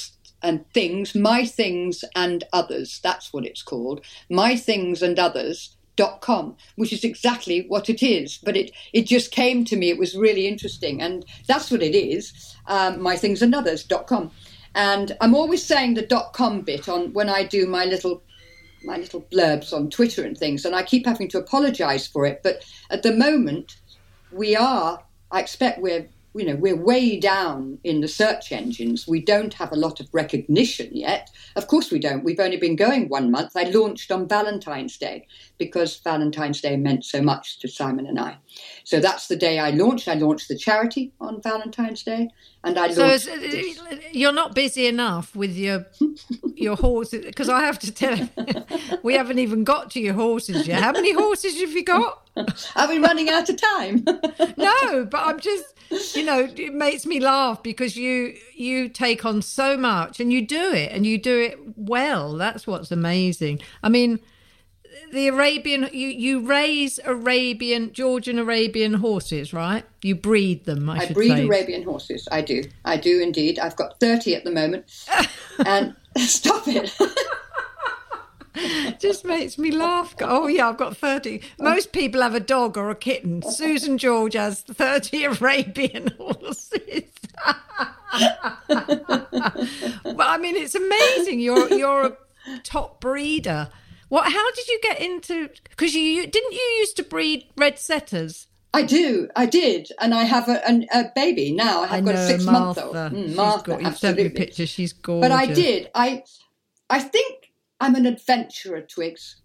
and 0.43 0.65
things, 0.73 1.15
my 1.15 1.45
things 1.45 2.05
and 2.15 2.45
others. 2.53 3.01
That's 3.03 3.33
what 3.33 3.45
it's 3.45 3.63
called. 3.63 4.05
My 4.31 4.57
things 4.57 5.03
and 5.03 5.19
others. 5.19 5.75
Dot 5.97 6.21
com, 6.21 6.57
which 6.77 6.93
is 6.93 7.03
exactly 7.03 7.65
what 7.67 7.91
it 7.91 8.05
is, 8.05 8.39
but 8.45 8.57
it 8.57 8.71
it 8.93 9.05
just 9.05 9.33
came 9.33 9.65
to 9.65 9.77
me. 9.77 9.91
It 9.91 9.99
was 9.99 10.15
really 10.15 10.47
interesting, 10.47 11.03
and 11.03 11.25
that's 11.49 11.73
what 11.73 11.83
it 11.83 11.93
is. 11.93 12.55
Um, 12.69 13.03
my 13.03 13.17
things 13.17 13.43
and 13.43 13.53
others. 13.53 13.83
Dot 13.83 14.07
com, 14.07 14.31
and 14.77 15.17
I'm 15.21 15.35
always 15.35 15.65
saying 15.65 15.95
the 15.95 16.07
dot 16.07 16.35
com 16.35 16.61
bit 16.61 16.89
on 16.89 17.13
when 17.15 17.29
I 17.29 17.43
do 17.43 17.67
my 17.67 17.85
little 17.85 18.23
my 18.85 18.97
little 18.97 19.23
blurbs 19.23 19.73
on 19.73 19.91
Twitter 19.91 20.25
and 20.25 20.39
things, 20.39 20.65
and 20.65 20.77
I 20.77 20.85
keep 20.85 21.05
having 21.05 21.27
to 21.31 21.39
apologise 21.39 22.07
for 22.07 22.25
it. 22.27 22.45
But 22.45 22.65
at 22.91 23.03
the 23.03 23.17
moment, 23.17 23.79
we 24.33 24.57
are, 24.57 25.03
I 25.31 25.41
expect 25.41 25.81
we're 25.81 26.09
you 26.35 26.45
know 26.45 26.57
we're 26.57 26.77
way 26.77 27.19
down 27.19 27.79
in 27.85 28.01
the 28.01 28.09
search 28.09 28.53
engines. 28.53 29.09
We 29.09 29.21
don't 29.21 29.55
have 29.55 29.73
a 29.73 29.77
lot 29.77 29.99
of 29.99 30.09
recognition 30.13 30.91
yet. 30.93 31.31
Of 31.57 31.67
course 31.67 31.91
we 31.91 31.99
don't. 31.99 32.23
We've 32.23 32.39
only 32.39 32.59
been 32.59 32.77
going 32.77 33.09
one 33.09 33.31
month. 33.31 33.53
I 33.57 33.65
launched 33.65 34.13
on 34.13 34.29
valentine's 34.29 34.97
day 34.97 35.27
because 35.59 35.99
valentine's 35.99 36.61
day 36.61 36.77
meant 36.77 37.05
so 37.05 37.23
much 37.23 37.59
to 37.61 37.69
simon 37.69 38.07
and 38.07 38.21
i. 38.21 38.37
So 38.85 39.01
that's 39.01 39.29
the 39.29 39.37
day 39.37 39.59
i 39.59 39.71
launched. 39.71 40.09
I 40.09 40.15
launched 40.15 40.49
the 40.49 40.57
charity 40.57 41.13
on 41.21 41.43
valentine's 41.43 42.03
day 42.03 42.29
and 42.65 42.79
i 42.79 42.91
so 42.91 43.17
you're 44.13 44.33
not 44.33 44.55
busy 44.55 44.87
enough 44.87 45.35
with 45.37 45.57
your 45.57 45.87
your 46.55 46.77
horses 46.77 47.25
because 47.25 47.49
i 47.49 47.61
have 47.61 47.79
to 47.79 47.93
tell 47.93 48.17
you, 48.19 48.29
we 49.03 49.15
haven't 49.15 49.39
even 49.39 49.65
got 49.65 49.91
to 49.91 50.01
your 50.01 50.15
horses 50.15 50.67
yet 50.67 50.83
how 50.83 50.93
many 50.93 51.13
horses 51.13 51.61
have 51.61 51.73
you 51.73 51.85
got 51.85 52.27
are 52.77 52.89
we 52.89 52.99
running 52.99 53.29
out 53.29 53.49
of 53.49 53.57
time 53.57 54.05
no 54.57 55.05
but 55.11 55.21
i'm 55.25 55.41
just 55.41 55.75
you 56.15 56.25
know, 56.25 56.49
it 56.55 56.75
makes 56.75 57.07
me 57.07 57.21
laugh 57.21 57.63
because 57.63 57.97
you 57.97 58.35
you 58.55 58.89
take 58.89 59.25
on 59.25 59.43
so 59.43 59.77
much 59.77 60.21
and 60.21 60.33
you 60.33 60.47
do 60.47 60.73
it 60.73 60.93
and 60.93 61.07
you 61.07 61.19
do 61.19 61.39
it 61.39 61.59
well. 61.77 62.37
That's 62.37 62.67
what's 62.67 62.91
amazing. 62.91 63.61
I 63.83 63.89
mean, 63.89 64.21
the 65.13 65.29
Arabian 65.29 65.89
you 65.93 66.09
you 66.09 66.41
raise 66.41 66.99
Arabian 67.05 67.93
Georgian 67.93 68.39
Arabian 68.39 68.95
horses, 68.95 69.53
right? 69.53 69.85
You 70.03 70.15
breed 70.15 70.65
them. 70.65 70.89
I, 70.89 70.99
I 70.99 71.13
breed 71.13 71.31
say. 71.31 71.47
Arabian 71.47 71.83
horses. 71.83 72.29
I 72.31 72.43
do. 72.43 72.65
I 72.85 72.97
do 72.97 73.21
indeed. 73.21 73.59
I've 73.59 73.77
got 73.77 73.99
thirty 74.01 74.35
at 74.35 74.45
the 74.45 74.51
moment, 74.51 74.85
and 75.67 75.95
Stop 76.19 76.67
it. 76.67 76.93
just 79.01 79.25
makes 79.25 79.57
me 79.57 79.71
laugh. 79.71 80.17
Oh 80.21 80.49
yeah, 80.49 80.69
I've 80.69 80.77
got 80.77 80.97
thirty. 80.97 81.43
Most 81.61 81.93
people 81.93 82.23
have 82.23 82.35
a 82.35 82.41
dog 82.41 82.77
or 82.77 82.91
a 82.91 82.95
kitten. 82.95 83.43
Susan 83.43 83.99
George 83.99 84.35
has 84.35 84.63
thirty 84.63 85.25
Arabian 85.25 86.09
horses. 86.19 87.05
but 87.39 87.47
I 90.19 90.39
mean, 90.39 90.57
it's 90.57 90.75
amazing. 90.75 91.41
You're 91.41 91.73
you're 91.73 92.07
a 92.07 92.17
top 92.65 93.01
breeder. 93.01 93.69
What? 94.09 94.33
How 94.33 94.51
did 94.53 94.69
you 94.69 94.81
get 94.83 95.01
into? 95.01 95.49
Because 95.71 95.95
you 95.95 96.27
didn't 96.27 96.53
you 96.53 96.77
used 96.79 96.97
to 96.97 97.03
breed 97.03 97.47
red 97.57 97.79
setters. 97.79 98.47
I 98.75 98.83
do, 98.83 99.29
I 99.35 99.47
did, 99.47 99.91
and 99.99 100.15
I 100.15 100.25
have 100.25 100.47
a, 100.49 100.61
a, 100.69 101.01
a 101.01 101.13
baby 101.15 101.53
now. 101.53 101.83
I 101.83 101.87
have 101.87 101.97
I 101.97 102.01
got 102.03 102.15
know, 102.15 102.21
a 102.21 102.27
six 102.27 102.45
month 102.45 102.79
old. 102.79 102.95
Mm, 102.95 103.35
Martha, 103.35 103.71
got, 103.71 103.83
absolutely. 103.83 104.29
Picture, 104.29 104.67
she's 104.67 104.93
gorgeous. 104.93 105.29
But 105.29 105.33
I 105.33 105.47
did. 105.47 105.91
I, 105.95 106.23
I 106.91 107.01
think 107.01 107.51
I'm 107.81 107.95
an 107.95 108.05
adventurer, 108.07 108.83
Twigs, 108.83 109.37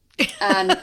and. 0.41 0.71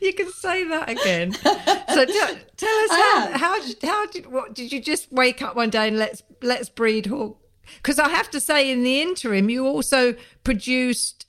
you 0.00 0.12
can 0.12 0.30
say 0.32 0.64
that 0.64 0.88
again. 0.88 1.32
So 1.32 2.04
tell, 2.04 2.36
tell 2.56 2.78
us 2.78 2.90
how, 2.90 3.30
how, 3.32 3.60
how 3.82 4.06
did 4.06 4.26
what 4.26 4.54
did 4.54 4.70
you 4.70 4.80
just 4.80 5.10
wake 5.12 5.42
up 5.42 5.56
one 5.56 5.70
day 5.70 5.88
and 5.88 5.98
let's 5.98 6.22
let's 6.42 6.68
breed 6.68 7.06
hawk? 7.06 7.38
Because 7.76 7.98
I 7.98 8.08
have 8.08 8.30
to 8.30 8.40
say, 8.40 8.70
in 8.70 8.82
the 8.82 9.00
interim, 9.00 9.50
you 9.50 9.66
also 9.66 10.14
produced 10.44 11.26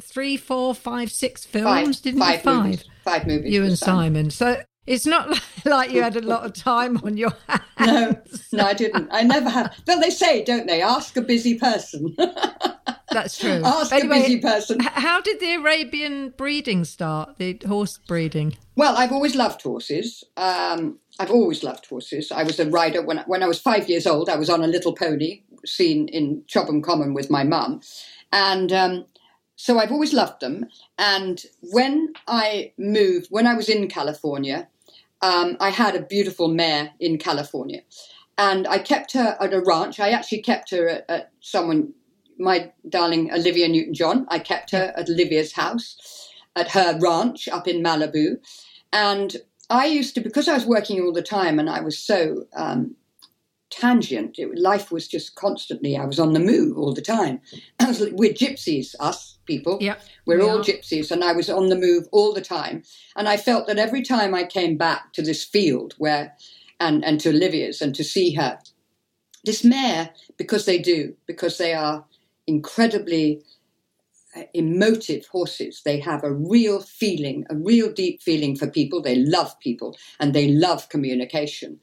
three, 0.00 0.36
four, 0.36 0.74
five, 0.74 1.10
six 1.10 1.44
films, 1.44 1.96
five, 1.96 2.02
didn't 2.02 2.20
five 2.20 2.34
you? 2.34 2.42
Five. 2.42 2.64
Movies, 2.64 2.84
five 3.04 3.26
movies. 3.26 3.52
You 3.52 3.64
and 3.64 3.78
Simon. 3.78 4.30
So 4.30 4.62
it's 4.88 5.06
not 5.06 5.38
like 5.64 5.90
you 5.90 6.02
had 6.02 6.16
a 6.16 6.22
lot 6.22 6.44
of 6.44 6.54
time 6.54 6.98
on 7.04 7.16
your 7.16 7.32
hands. 7.76 8.48
No, 8.52 8.62
no, 8.62 8.66
I 8.66 8.72
didn't. 8.72 9.08
I 9.12 9.22
never 9.22 9.48
have. 9.50 9.76
But 9.86 10.00
they 10.00 10.10
say, 10.10 10.42
don't 10.42 10.66
they? 10.66 10.82
Ask 10.82 11.16
a 11.16 11.22
busy 11.22 11.58
person. 11.58 12.16
That's 13.10 13.38
true. 13.38 13.62
Ask 13.64 13.92
anyway, 13.92 14.18
a 14.18 14.22
busy 14.22 14.40
person. 14.40 14.80
How 14.80 15.20
did 15.20 15.40
the 15.40 15.54
Arabian 15.54 16.30
breeding 16.36 16.84
start? 16.84 17.38
The 17.38 17.58
horse 17.66 17.98
breeding. 18.06 18.56
Well, 18.76 18.96
I've 18.96 19.12
always 19.12 19.34
loved 19.34 19.62
horses. 19.62 20.24
Um, 20.36 20.98
I've 21.18 21.30
always 21.30 21.64
loved 21.64 21.86
horses. 21.86 22.30
I 22.30 22.42
was 22.42 22.60
a 22.60 22.68
rider 22.68 23.02
when 23.02 23.18
when 23.26 23.42
I 23.42 23.46
was 23.46 23.60
five 23.60 23.88
years 23.88 24.06
old. 24.06 24.28
I 24.28 24.36
was 24.36 24.50
on 24.50 24.62
a 24.62 24.66
little 24.66 24.94
pony, 24.94 25.42
seen 25.64 26.08
in 26.08 26.42
Chobham 26.46 26.82
Common 26.82 27.14
with 27.14 27.30
my 27.30 27.44
mum, 27.44 27.80
and 28.32 28.72
um, 28.72 29.06
so 29.58 29.78
I've 29.78 29.90
always 29.90 30.14
loved 30.14 30.40
them. 30.40 30.66
And 30.98 31.42
when 31.60 32.12
I 32.28 32.72
moved, 32.78 33.26
when 33.30 33.46
I 33.46 33.54
was 33.54 33.68
in 33.68 33.88
California, 33.88 34.68
um, 35.20 35.56
I 35.58 35.70
had 35.70 35.96
a 35.96 36.00
beautiful 36.00 36.46
mare 36.46 36.92
in 37.00 37.18
California. 37.18 37.82
And 38.38 38.68
I 38.68 38.78
kept 38.78 39.12
her 39.14 39.36
at 39.40 39.52
a 39.52 39.60
ranch. 39.60 39.98
I 39.98 40.10
actually 40.10 40.42
kept 40.42 40.70
her 40.70 40.88
at, 40.88 41.04
at 41.08 41.32
someone, 41.40 41.92
my 42.38 42.72
darling 42.88 43.32
Olivia 43.32 43.66
Newton 43.68 43.94
John. 43.94 44.26
I 44.28 44.38
kept 44.38 44.70
her 44.70 44.92
at 44.96 45.08
Olivia's 45.08 45.52
house, 45.52 46.30
at 46.54 46.70
her 46.70 46.96
ranch 47.00 47.48
up 47.48 47.66
in 47.66 47.82
Malibu. 47.82 48.36
And 48.92 49.36
I 49.70 49.86
used 49.86 50.14
to, 50.14 50.20
because 50.20 50.46
I 50.46 50.54
was 50.54 50.66
working 50.66 51.00
all 51.00 51.12
the 51.12 51.20
time 51.20 51.58
and 51.58 51.68
I 51.68 51.80
was 51.80 51.98
so 51.98 52.46
um, 52.54 52.94
tangent, 53.70 54.38
it, 54.38 54.58
life 54.58 54.90
was 54.90 55.08
just 55.08 55.34
constantly, 55.34 55.96
I 55.96 56.04
was 56.04 56.18
on 56.18 56.32
the 56.32 56.40
move 56.40 56.78
all 56.78 56.92
the 56.92 57.02
time. 57.02 57.40
we're 58.12 58.32
gypsies, 58.32 58.94
us 59.00 59.38
people. 59.46 59.78
Yep, 59.80 60.02
we're 60.26 60.38
we 60.38 60.44
all 60.44 60.58
are. 60.58 60.64
gypsies, 60.64 61.10
and 61.10 61.24
I 61.24 61.32
was 61.32 61.50
on 61.50 61.68
the 61.68 61.76
move 61.76 62.06
all 62.12 62.32
the 62.32 62.40
time. 62.40 62.82
And 63.16 63.28
I 63.28 63.36
felt 63.36 63.66
that 63.66 63.78
every 63.78 64.02
time 64.02 64.34
I 64.34 64.44
came 64.44 64.76
back 64.76 65.12
to 65.14 65.22
this 65.22 65.44
field 65.44 65.94
where, 65.98 66.34
and, 66.80 67.04
and 67.04 67.20
to 67.20 67.30
Olivia's 67.30 67.80
and 67.82 67.94
to 67.94 68.04
see 68.04 68.34
her, 68.34 68.58
this 69.44 69.64
mare, 69.64 70.10
because 70.36 70.66
they 70.66 70.78
do, 70.78 71.14
because 71.26 71.58
they 71.58 71.72
are 71.72 72.04
incredibly 72.46 73.42
uh, 74.36 74.42
emotive 74.52 75.26
horses. 75.26 75.82
They 75.84 76.00
have 76.00 76.22
a 76.22 76.32
real 76.32 76.80
feeling, 76.80 77.46
a 77.48 77.56
real 77.56 77.90
deep 77.90 78.22
feeling 78.22 78.56
for 78.56 78.66
people. 78.66 79.00
They 79.00 79.16
love 79.16 79.58
people 79.60 79.96
and 80.20 80.34
they 80.34 80.48
love 80.48 80.88
communication. 80.90 81.80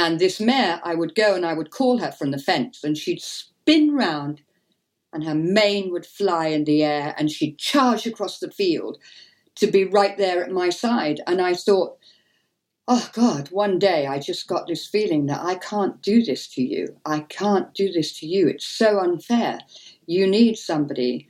And 0.00 0.20
this 0.20 0.38
mare, 0.38 0.80
I 0.84 0.94
would 0.94 1.16
go 1.16 1.34
and 1.34 1.44
I 1.44 1.54
would 1.54 1.72
call 1.72 1.98
her 1.98 2.12
from 2.12 2.30
the 2.30 2.38
fence 2.38 2.84
and 2.84 2.96
she'd 2.96 3.20
spin 3.20 3.96
round 3.96 4.42
and 5.12 5.24
her 5.24 5.34
mane 5.34 5.90
would 5.90 6.06
fly 6.06 6.46
in 6.46 6.62
the 6.62 6.84
air 6.84 7.16
and 7.18 7.32
she'd 7.32 7.58
charge 7.58 8.06
across 8.06 8.38
the 8.38 8.52
field 8.52 8.98
to 9.56 9.66
be 9.66 9.84
right 9.84 10.16
there 10.16 10.44
at 10.44 10.52
my 10.52 10.70
side. 10.70 11.20
And 11.26 11.42
I 11.42 11.54
thought, 11.54 11.98
oh 12.86 13.10
God, 13.12 13.48
one 13.50 13.80
day 13.80 14.06
I 14.06 14.20
just 14.20 14.46
got 14.46 14.68
this 14.68 14.86
feeling 14.86 15.26
that 15.26 15.42
I 15.42 15.56
can't 15.56 16.00
do 16.00 16.22
this 16.22 16.46
to 16.54 16.62
you. 16.62 16.96
I 17.04 17.22
can't 17.22 17.74
do 17.74 17.90
this 17.90 18.16
to 18.20 18.26
you. 18.28 18.46
It's 18.46 18.66
so 18.66 19.00
unfair. 19.00 19.58
You 20.06 20.28
need 20.28 20.58
somebody 20.58 21.28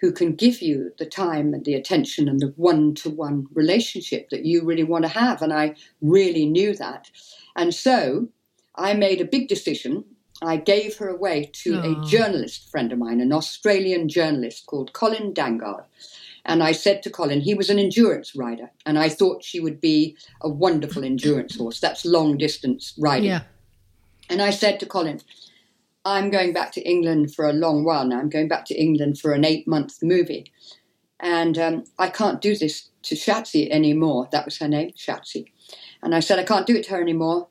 who 0.00 0.12
can 0.12 0.34
give 0.34 0.62
you 0.62 0.92
the 0.98 1.06
time 1.06 1.52
and 1.54 1.64
the 1.64 1.74
attention 1.74 2.28
and 2.28 2.40
the 2.40 2.52
one 2.56 2.94
to 2.94 3.10
one 3.10 3.46
relationship 3.52 4.30
that 4.30 4.44
you 4.44 4.64
really 4.64 4.84
want 4.84 5.04
to 5.04 5.08
have. 5.08 5.42
And 5.42 5.52
I 5.52 5.74
really 6.00 6.46
knew 6.46 6.74
that. 6.76 7.10
And 7.56 7.74
so 7.74 8.28
I 8.76 8.94
made 8.94 9.20
a 9.20 9.24
big 9.24 9.48
decision. 9.48 10.04
I 10.40 10.56
gave 10.56 10.96
her 10.98 11.08
away 11.08 11.50
to 11.64 11.80
a 11.80 12.06
journalist 12.06 12.70
friend 12.70 12.92
of 12.92 12.98
mine, 12.98 13.20
an 13.20 13.32
Australian 13.32 14.08
journalist 14.08 14.66
called 14.66 14.92
Colin 14.92 15.32
Dangaard. 15.34 15.84
And 16.44 16.62
I 16.62 16.72
said 16.72 17.02
to 17.02 17.10
Colin, 17.10 17.40
he 17.40 17.54
was 17.54 17.68
an 17.68 17.78
endurance 17.78 18.34
rider, 18.36 18.70
and 18.86 18.98
I 18.98 19.08
thought 19.08 19.44
she 19.44 19.60
would 19.60 19.80
be 19.80 20.16
a 20.40 20.48
wonderful 20.48 21.04
endurance 21.04 21.56
horse. 21.56 21.80
That's 21.80 22.06
long 22.06 22.38
distance 22.38 22.94
riding. 22.96 23.30
Yeah. 23.30 23.42
And 24.30 24.40
I 24.40 24.50
said 24.50 24.78
to 24.80 24.86
Colin, 24.86 25.20
I'm 26.08 26.30
going 26.30 26.54
back 26.54 26.72
to 26.72 26.80
England 26.80 27.34
for 27.34 27.46
a 27.46 27.52
long 27.52 27.84
while 27.84 28.06
now. 28.06 28.18
I'm 28.18 28.30
going 28.30 28.48
back 28.48 28.64
to 28.66 28.74
England 28.74 29.18
for 29.18 29.32
an 29.32 29.44
eight 29.44 29.68
month 29.68 29.98
movie. 30.02 30.50
And 31.20 31.58
um, 31.58 31.84
I 31.98 32.08
can't 32.08 32.40
do 32.40 32.56
this 32.56 32.88
to 33.02 33.14
Shatsi 33.14 33.68
anymore. 33.70 34.26
That 34.32 34.46
was 34.46 34.56
her 34.58 34.68
name, 34.68 34.92
Shatsi. 34.96 35.44
And 36.02 36.14
I 36.14 36.20
said, 36.20 36.38
I 36.38 36.44
can't 36.44 36.66
do 36.66 36.74
it 36.74 36.84
to 36.84 36.92
her 36.92 37.02
anymore. 37.02 37.48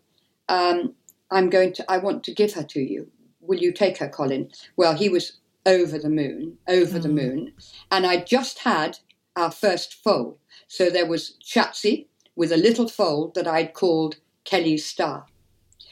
Um, 0.49 0.95
I'm 1.30 1.51
going 1.51 1.74
to, 1.74 1.91
I 1.91 1.99
want 1.99 2.24
to 2.24 2.34
give 2.34 2.53
her 2.53 2.64
to 2.64 2.80
you. 2.80 3.12
Will 3.41 3.60
you 3.60 3.72
take 3.72 3.99
her, 3.99 4.10
Colin? 4.10 4.49
Well, 4.76 4.95
he 4.95 5.08
was 5.08 5.38
over 5.68 5.99
the 5.99 6.10
moon, 6.10 6.58
over 6.68 6.97
mm. 6.97 7.03
the 7.03 7.10
moon. 7.10 7.53
And 7.91 8.08
I 8.08 8.24
just 8.24 8.60
had 8.60 8.97
our 9.36 9.51
first 9.51 9.93
foal. 10.03 10.39
So 10.68 10.89
there 10.89 11.05
was 11.05 11.38
Shatsi 11.45 12.08
with 12.36 12.51
a 12.51 12.58
little 12.58 12.88
foal 12.88 13.32
that 13.36 13.47
I'd 13.47 13.74
called 13.74 14.16
Kelly's 14.45 14.86
Star. 14.86 15.28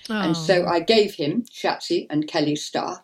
Oh. 0.10 0.22
And 0.22 0.38
so 0.38 0.66
oh. 0.66 0.68
I 0.68 0.80
gave 0.80 1.16
him 1.16 1.43
Shatsi 1.43 2.08
and 2.10 2.28
Kelly 2.28 2.56
Star, 2.56 3.03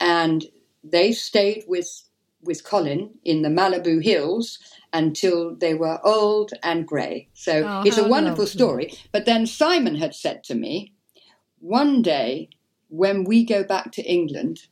and 0.00 0.44
they 0.84 1.12
stayed 1.12 1.64
with 1.66 2.02
with 2.42 2.64
Colin 2.64 3.10
in 3.24 3.42
the 3.42 3.48
Malibu 3.48 4.02
Hills 4.02 4.58
until 4.92 5.54
they 5.56 5.74
were 5.74 6.00
old 6.06 6.52
and 6.62 6.86
grey. 6.86 7.28
So 7.34 7.64
oh, 7.66 7.82
it's 7.84 7.98
a 7.98 8.06
wonderful 8.06 8.44
lovely. 8.44 8.58
story. 8.58 8.94
But 9.12 9.26
then 9.26 9.46
Simon 9.46 9.96
had 9.96 10.14
said 10.14 10.44
to 10.44 10.54
me, 10.54 10.92
one 11.58 12.02
day 12.02 12.50
when 12.88 13.24
we 13.24 13.44
go 13.44 13.64
back 13.64 13.90
to 13.92 14.02
England 14.02 14.68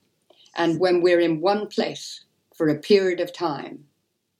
and 0.56 0.78
when 0.78 1.02
we're 1.02 1.20
in 1.20 1.40
one 1.40 1.66
place 1.66 2.24
for 2.54 2.68
a 2.68 2.78
period 2.78 3.18
of 3.18 3.32
time, 3.32 3.84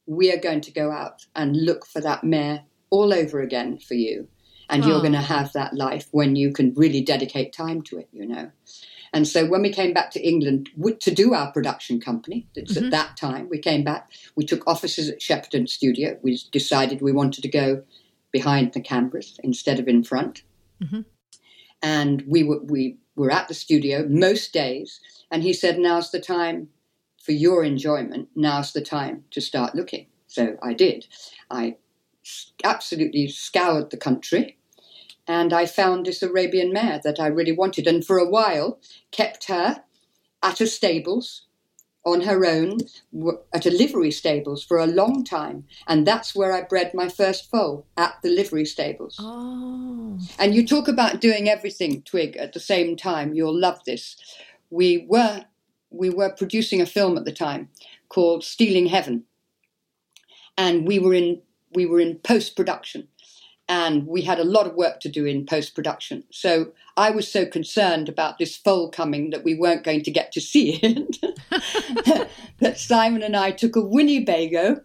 we 0.07 0.32
are 0.32 0.39
going 0.39 0.61
to 0.61 0.72
go 0.72 0.93
out 0.93 1.26
and 1.35 1.57
look 1.57 1.87
for 1.87 2.01
that 2.01 2.22
mare 2.22 2.62
all 2.91 3.12
over 3.12 3.41
again 3.41 3.78
for 3.78 3.95
you 3.95 4.28
and 4.68 4.84
oh. 4.84 4.88
you're 4.88 5.00
going 5.00 5.12
to 5.12 5.20
have 5.20 5.52
that 5.52 5.74
life 5.74 6.08
when 6.10 6.36
you 6.36 6.52
can 6.52 6.72
really 6.74 7.00
dedicate 7.00 7.52
time 7.52 7.82
to 7.82 7.98
it, 7.98 8.08
you 8.12 8.26
know. 8.26 8.50
And 9.12 9.28
so 9.28 9.46
when 9.46 9.62
we 9.62 9.72
came 9.72 9.92
back 9.92 10.10
to 10.12 10.28
England 10.28 10.70
to 11.00 11.14
do 11.14 11.34
our 11.34 11.52
production 11.52 12.00
company, 12.00 12.48
mm-hmm. 12.56 12.86
at 12.86 12.90
that 12.90 13.16
time 13.16 13.48
we 13.48 13.58
came 13.58 13.84
back, 13.84 14.10
we 14.34 14.44
took 14.44 14.66
offices 14.66 15.08
at 15.08 15.20
Shepperton 15.20 15.68
Studio. 15.68 16.18
We 16.22 16.40
decided 16.50 17.00
we 17.00 17.12
wanted 17.12 17.42
to 17.42 17.48
go 17.48 17.84
behind 18.32 18.72
the 18.72 18.80
cameras 18.80 19.38
instead 19.44 19.78
of 19.78 19.86
in 19.86 20.02
front. 20.02 20.42
Mm-hmm. 20.82 21.02
And 21.80 22.24
we 22.26 22.42
were, 22.42 22.58
we 22.64 22.96
were 23.14 23.30
at 23.30 23.46
the 23.46 23.54
studio 23.54 24.04
most 24.08 24.52
days. 24.52 25.00
And 25.30 25.44
he 25.44 25.52
said, 25.52 25.78
now's 25.78 26.10
the 26.10 26.20
time 26.20 26.68
for 27.22 27.30
your 27.30 27.62
enjoyment. 27.62 28.28
Now's 28.34 28.72
the 28.72 28.80
time 28.80 29.24
to 29.30 29.40
start 29.40 29.76
looking. 29.76 30.06
So 30.26 30.56
I 30.60 30.74
did. 30.74 31.06
I 31.50 31.76
absolutely 32.64 33.29
scoured 33.29 33.91
the 33.91 33.97
country 33.97 34.57
and 35.27 35.53
I 35.53 35.66
found 35.66 36.07
this 36.07 36.22
Arabian 36.22 36.72
mare 36.72 37.01
that 37.05 37.18
I 37.18 37.27
really 37.29 37.53
wanted, 37.53 37.87
and 37.87 38.05
for 38.05 38.18
a 38.18 38.29
while 38.29 38.79
kept 39.11 39.45
her 39.45 39.83
at 40.43 40.61
a 40.61 40.66
stables 40.66 41.47
on 42.05 42.20
her 42.20 42.45
own 42.45 42.77
at 43.55 43.64
a 43.64 43.70
livery 43.70 44.11
stables 44.11 44.62
for 44.62 44.79
a 44.79 44.87
long 44.87 45.25
time, 45.25 45.64
and 45.87 46.07
that's 46.07 46.35
where 46.35 46.53
I 46.53 46.61
bred 46.62 46.93
my 46.93 47.09
first 47.09 47.51
foal 47.51 47.87
at 47.97 48.16
the 48.22 48.29
livery 48.29 48.66
stables. 48.66 49.16
Oh. 49.18 50.18
And 50.39 50.55
you 50.55 50.66
talk 50.66 50.87
about 50.87 51.22
doing 51.22 51.49
everything, 51.49 52.03
Twig, 52.03 52.37
at 52.37 52.53
the 52.53 52.61
same 52.61 52.95
time. 52.95 53.33
You'll 53.33 53.59
love 53.59 53.81
this. 53.87 54.16
We 54.68 55.07
were 55.09 55.45
we 55.89 56.11
were 56.11 56.31
producing 56.31 56.83
a 56.83 56.87
film 56.87 57.16
at 57.16 57.25
the 57.25 57.33
time 57.33 57.70
called 58.11 58.45
Stealing 58.45 58.87
Heaven, 58.87 59.25
and 60.59 60.87
we 60.87 60.99
were 60.99 61.14
in 61.14 61.41
we 61.75 61.87
were 61.87 62.01
in 62.01 62.16
post 62.18 62.57
production, 62.57 63.09
and 63.68 64.07
we 64.07 64.22
had 64.22 64.39
a 64.39 64.45
lot 64.45 64.66
of 64.66 64.75
work 64.75 65.01
to 65.01 65.09
do 65.09 65.25
in 65.25 65.47
post 65.47 65.75
production. 65.75 66.25
So 66.31 66.72
I 66.97 67.11
was 67.11 67.31
so 67.31 67.47
concerned 67.47 68.09
about 68.09 68.39
this 68.39 68.57
foal 68.57 68.91
coming 68.91 69.31
that 69.31 69.45
we 69.45 69.55
weren't 69.55 69.85
going 69.85 70.03
to 70.05 70.11
get 70.11 70.33
to 70.33 70.41
see 70.41 70.77
it 70.83 72.29
that 72.61 72.79
Simon 72.79 73.22
and 73.22 73.37
I 73.37 73.51
took 73.51 73.77
a 73.77 73.81
Winnebago 73.81 74.81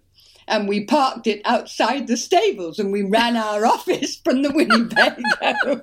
and 0.47 0.67
we 0.67 0.85
parked 0.85 1.27
it 1.27 1.41
outside 1.45 2.07
the 2.07 2.17
stables 2.17 2.79
and 2.79 2.91
we 2.91 3.03
ran 3.03 3.37
our 3.37 3.65
office 3.75 4.17
from 4.17 4.41
the 4.41 4.51
Winnebago. 4.51 5.81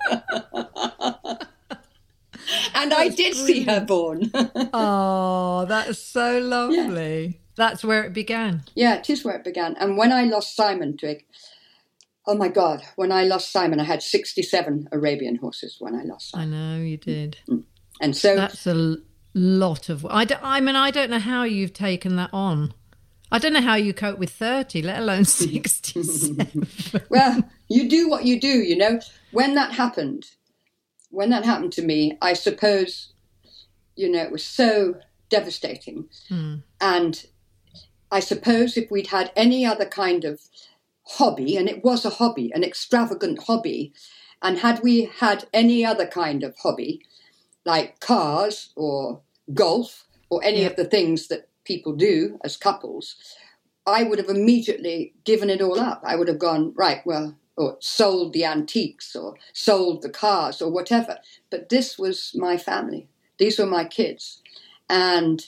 and 2.75 2.93
I 2.93 3.09
did 3.09 3.35
brilliant. 3.35 3.47
see 3.47 3.63
her 3.65 3.81
born. 3.81 4.31
oh, 4.75 5.67
that's 5.67 5.99
so 5.99 6.39
lovely. 6.39 7.27
Yeah. 7.27 7.45
That's 7.57 7.85
where 7.85 8.05
it 8.05 8.13
began. 8.13 8.63
Yeah, 8.75 8.97
it 8.97 9.09
is 9.11 9.25
where 9.25 9.37
it 9.37 9.45
began. 9.45 9.77
And 9.79 9.97
when 9.97 10.13
I 10.13 10.25
lost 10.25 10.55
Simon 10.55 10.97
Twig, 10.97 11.25
oh 12.27 12.37
my 12.37 12.49
God, 12.49 12.83
when 12.97 13.11
I 13.11 13.25
lost 13.25 13.51
Simon, 13.51 13.81
I 13.81 13.85
had 13.85 14.03
67 14.03 14.89
Arabian 14.93 15.37
horses 15.37 15.77
when 15.79 15.95
I 15.95 16.03
lost 16.03 16.31
Simon. 16.31 16.55
I 16.55 16.77
know 16.77 16.83
you 16.83 16.97
did. 16.97 17.39
Mm-hmm. 17.49 17.63
And 18.01 18.17
so. 18.17 18.37
That's 18.37 18.67
a 18.67 18.99
lot 19.35 19.89
of. 19.89 20.05
I, 20.07 20.27
I 20.43 20.61
mean, 20.61 20.77
I 20.77 20.91
don't 20.91 21.11
know 21.11 21.19
how 21.19 21.45
you've 21.45 21.73
taken 21.73 22.17
that 22.17 22.31
on. 22.33 22.75
I 23.33 23.39
don't 23.39 23.53
know 23.53 23.61
how 23.61 23.75
you 23.75 23.93
cope 23.93 24.19
with 24.19 24.31
30, 24.31 24.83
let 24.83 24.99
alone 24.99 25.25
67. 25.27 26.67
well, 27.09 27.43
you 27.69 27.89
do 27.89 28.09
what 28.09 28.25
you 28.25 28.41
do, 28.41 28.49
you 28.49 28.77
know. 28.77 29.01
When 29.33 29.55
that 29.55 29.73
happened, 29.73 30.27
when 31.11 31.31
that 31.31 31.45
happened 31.45 31.73
to 31.75 31.83
me, 31.83 32.19
I 32.21 32.35
suppose, 32.35 33.13
you 33.97 34.11
know, 34.11 34.23
it 34.23 34.31
was 34.31 34.45
so 34.45 34.97
devastating. 35.29 36.09
Mm. 36.31 36.63
And 36.81 37.27
I 38.17 38.21
suppose 38.21 38.79
if 38.79 38.91
we'd 38.91 39.09
had 39.09 39.31
any 39.37 39.67
other 39.67 39.85
kind 39.85 40.25
of 40.25 40.41
hobby, 41.03 41.55
and 41.59 41.69
it 41.69 41.85
was 41.85 42.07
a 42.07 42.17
hobby, 42.19 42.51
an 42.55 42.64
extravagant 42.64 43.43
hobby, 43.43 43.93
and 44.41 44.59
had 44.59 44.83
we 44.83 45.11
had 45.19 45.45
any 45.53 45.85
other 45.85 46.07
kind 46.07 46.43
of 46.43 46.57
hobby, 46.57 47.03
like 47.67 48.01
cars 48.01 48.71
or 48.75 49.21
golf 49.53 50.07
or 50.31 50.43
any 50.43 50.62
yeah. 50.62 50.69
of 50.69 50.77
the 50.77 50.87
things 50.87 51.29
that 51.29 51.51
people 51.64 51.93
do 51.93 52.39
as 52.43 52.57
couples, 52.57 53.17
I 53.87 54.03
would 54.03 54.19
have 54.19 54.31
immediately 54.31 55.12
given 55.25 55.51
it 55.51 55.61
all 55.61 55.79
up. 55.79 56.01
I 56.03 56.17
would 56.17 56.29
have 56.29 56.39
gone, 56.39 56.73
right, 56.75 57.05
well, 57.05 57.37
or 57.59 57.77
sold 57.81 58.33
the 58.33 58.47
antiques 58.47 59.14
or 59.14 59.35
sold 59.53 60.01
the 60.01 60.09
cars 60.09 60.62
or 60.62 60.71
whatever. 60.71 61.19
But 61.51 61.69
this 61.69 61.99
was 61.99 62.33
my 62.35 62.57
family. 62.57 63.09
These 63.37 63.59
were 63.59 63.67
my 63.67 63.85
kids. 63.85 64.41
And 64.89 65.45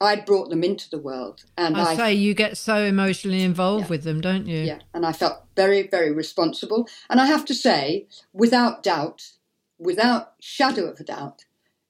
I'd 0.00 0.24
brought 0.24 0.50
them 0.50 0.62
into 0.62 0.88
the 0.88 0.98
world. 0.98 1.44
And 1.56 1.76
I, 1.76 1.92
I 1.92 1.96
say 1.96 2.14
you 2.14 2.34
get 2.34 2.56
so 2.56 2.76
emotionally 2.82 3.42
involved 3.42 3.84
yeah, 3.84 3.90
with 3.90 4.04
them, 4.04 4.20
don't 4.20 4.46
you? 4.46 4.60
Yeah. 4.60 4.78
And 4.94 5.04
I 5.04 5.12
felt 5.12 5.42
very, 5.56 5.88
very 5.88 6.12
responsible. 6.12 6.88
And 7.10 7.20
I 7.20 7.26
have 7.26 7.44
to 7.46 7.54
say, 7.54 8.06
without 8.32 8.82
doubt, 8.82 9.32
without 9.78 10.34
shadow 10.40 10.84
of 10.84 11.00
a 11.00 11.04
doubt, 11.04 11.44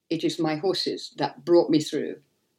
it 0.08 0.24
is 0.24 0.38
my 0.38 0.56
horses 0.56 1.12
that 1.18 1.44
brought 1.44 1.68
me 1.68 1.80
through 1.80 2.16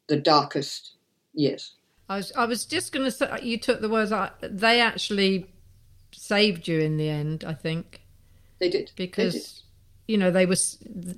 the 0.08 0.18
darkest 0.18 0.94
Yes. 1.34 1.76
I 2.08 2.18
was 2.18 2.32
I 2.36 2.46
was 2.46 2.66
just 2.66 2.92
going 2.92 3.06
to 3.06 3.12
say 3.12 3.30
you 3.42 3.58
took 3.58 3.82
the 3.82 3.90
words. 3.90 4.12
They 4.42 4.82
actually 4.82 5.46
saved 6.12 6.68
you 6.68 6.80
in 6.80 6.98
the 6.98 7.10
end. 7.10 7.44
I 7.44 7.54
think 7.54 8.02
they 8.60 8.70
did 8.70 8.92
because 8.96 9.34
they 9.34 9.40
did. 9.40 9.50
you 10.08 10.18
know 10.18 10.32
they 10.32 10.46
were 10.46 10.58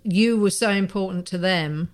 you 0.03 0.38
were 0.38 0.51
so 0.51 0.69
important 0.69 1.25
to 1.27 1.38
them, 1.38 1.91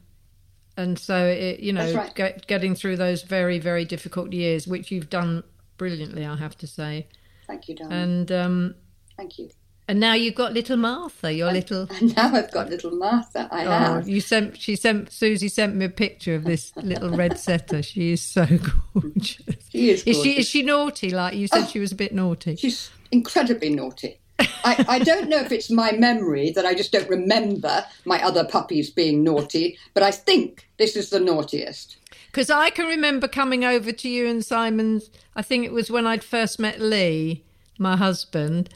and 0.78 0.98
so 0.98 1.26
it 1.26 1.60
you 1.60 1.74
know 1.74 1.92
right. 1.94 2.14
get, 2.16 2.48
getting 2.48 2.76
through 2.76 2.98
those 2.98 3.24
very 3.24 3.60
very 3.60 3.84
difficult 3.84 4.32
years, 4.32 4.68
which 4.68 4.92
you've 4.92 5.10
done 5.10 5.44
brilliantly. 5.78 6.26
I 6.26 6.36
have 6.36 6.58
to 6.60 6.68
say. 6.68 7.08
Thank 7.48 7.68
you, 7.68 7.76
darling. 7.76 7.94
And 7.94 8.32
um, 8.32 8.76
thank 9.16 9.40
you. 9.40 9.50
And 9.90 10.02
now 10.02 10.14
you've 10.14 10.36
got 10.36 10.52
little 10.52 10.76
Martha, 10.76 11.32
your 11.32 11.48
and, 11.48 11.56
little. 11.56 11.88
And 12.02 12.14
now 12.16 12.34
I've 12.34 12.52
got 12.52 12.70
little 12.70 12.92
Martha. 12.92 13.48
I 13.52 13.66
oh, 13.66 13.70
have. 13.70 14.08
You 14.08 14.20
sent. 14.20 14.58
She 14.60 14.76
sent. 14.76 15.12
Susie 15.12 15.48
sent 15.48 15.76
me 15.76 15.86
a 15.86 15.90
picture 15.90 16.36
of 16.36 16.44
this 16.44 16.76
little 16.76 17.10
red 17.10 17.40
setter. 17.48 17.82
She 17.82 18.12
is 18.12 18.22
so 18.22 18.46
gorgeous. 18.94 19.70
She 19.70 19.90
is. 19.90 20.04
Gorgeous. 20.04 20.06
Is 20.06 20.24
she? 20.24 20.38
Is 20.40 20.48
she 20.48 20.62
naughty? 20.64 21.10
Like 21.10 21.36
you 21.36 21.48
said, 21.48 21.64
oh, 21.64 21.68
she 21.68 21.80
was 21.80 21.94
a 21.94 21.96
bit 21.96 22.14
naughty. 22.14 22.58
She's 22.58 22.90
incredibly 23.12 23.70
naughty. 23.70 24.20
I, 24.40 24.86
I 24.88 25.00
don't 25.00 25.30
know 25.30 25.40
if 25.40 25.52
it's 25.52 25.70
my 25.70 25.92
memory 25.94 26.52
that 26.52 26.66
I 26.66 26.74
just 26.74 26.92
don't 26.92 27.10
remember 27.10 27.86
my 28.06 28.22
other 28.24 28.44
puppies 28.44 28.90
being 28.90 29.24
naughty, 29.24 29.78
but 29.94 30.04
I 30.04 30.12
think 30.12 30.68
this 30.78 30.96
is 30.96 31.10
the 31.10 31.20
naughtiest. 31.20 31.98
Because 32.28 32.50
I 32.50 32.70
can 32.70 32.86
remember 32.86 33.28
coming 33.28 33.64
over 33.64 33.92
to 33.92 34.10
you 34.10 34.28
and 34.28 34.46
Simon's. 34.46 35.10
I 35.36 35.42
think 35.42 35.66
it 35.66 35.72
was 35.72 35.90
when 35.90 36.06
I'd 36.06 36.24
first 36.24 36.60
met 36.60 36.80
Lee, 36.80 37.44
my 37.80 37.96
husband 37.96 38.70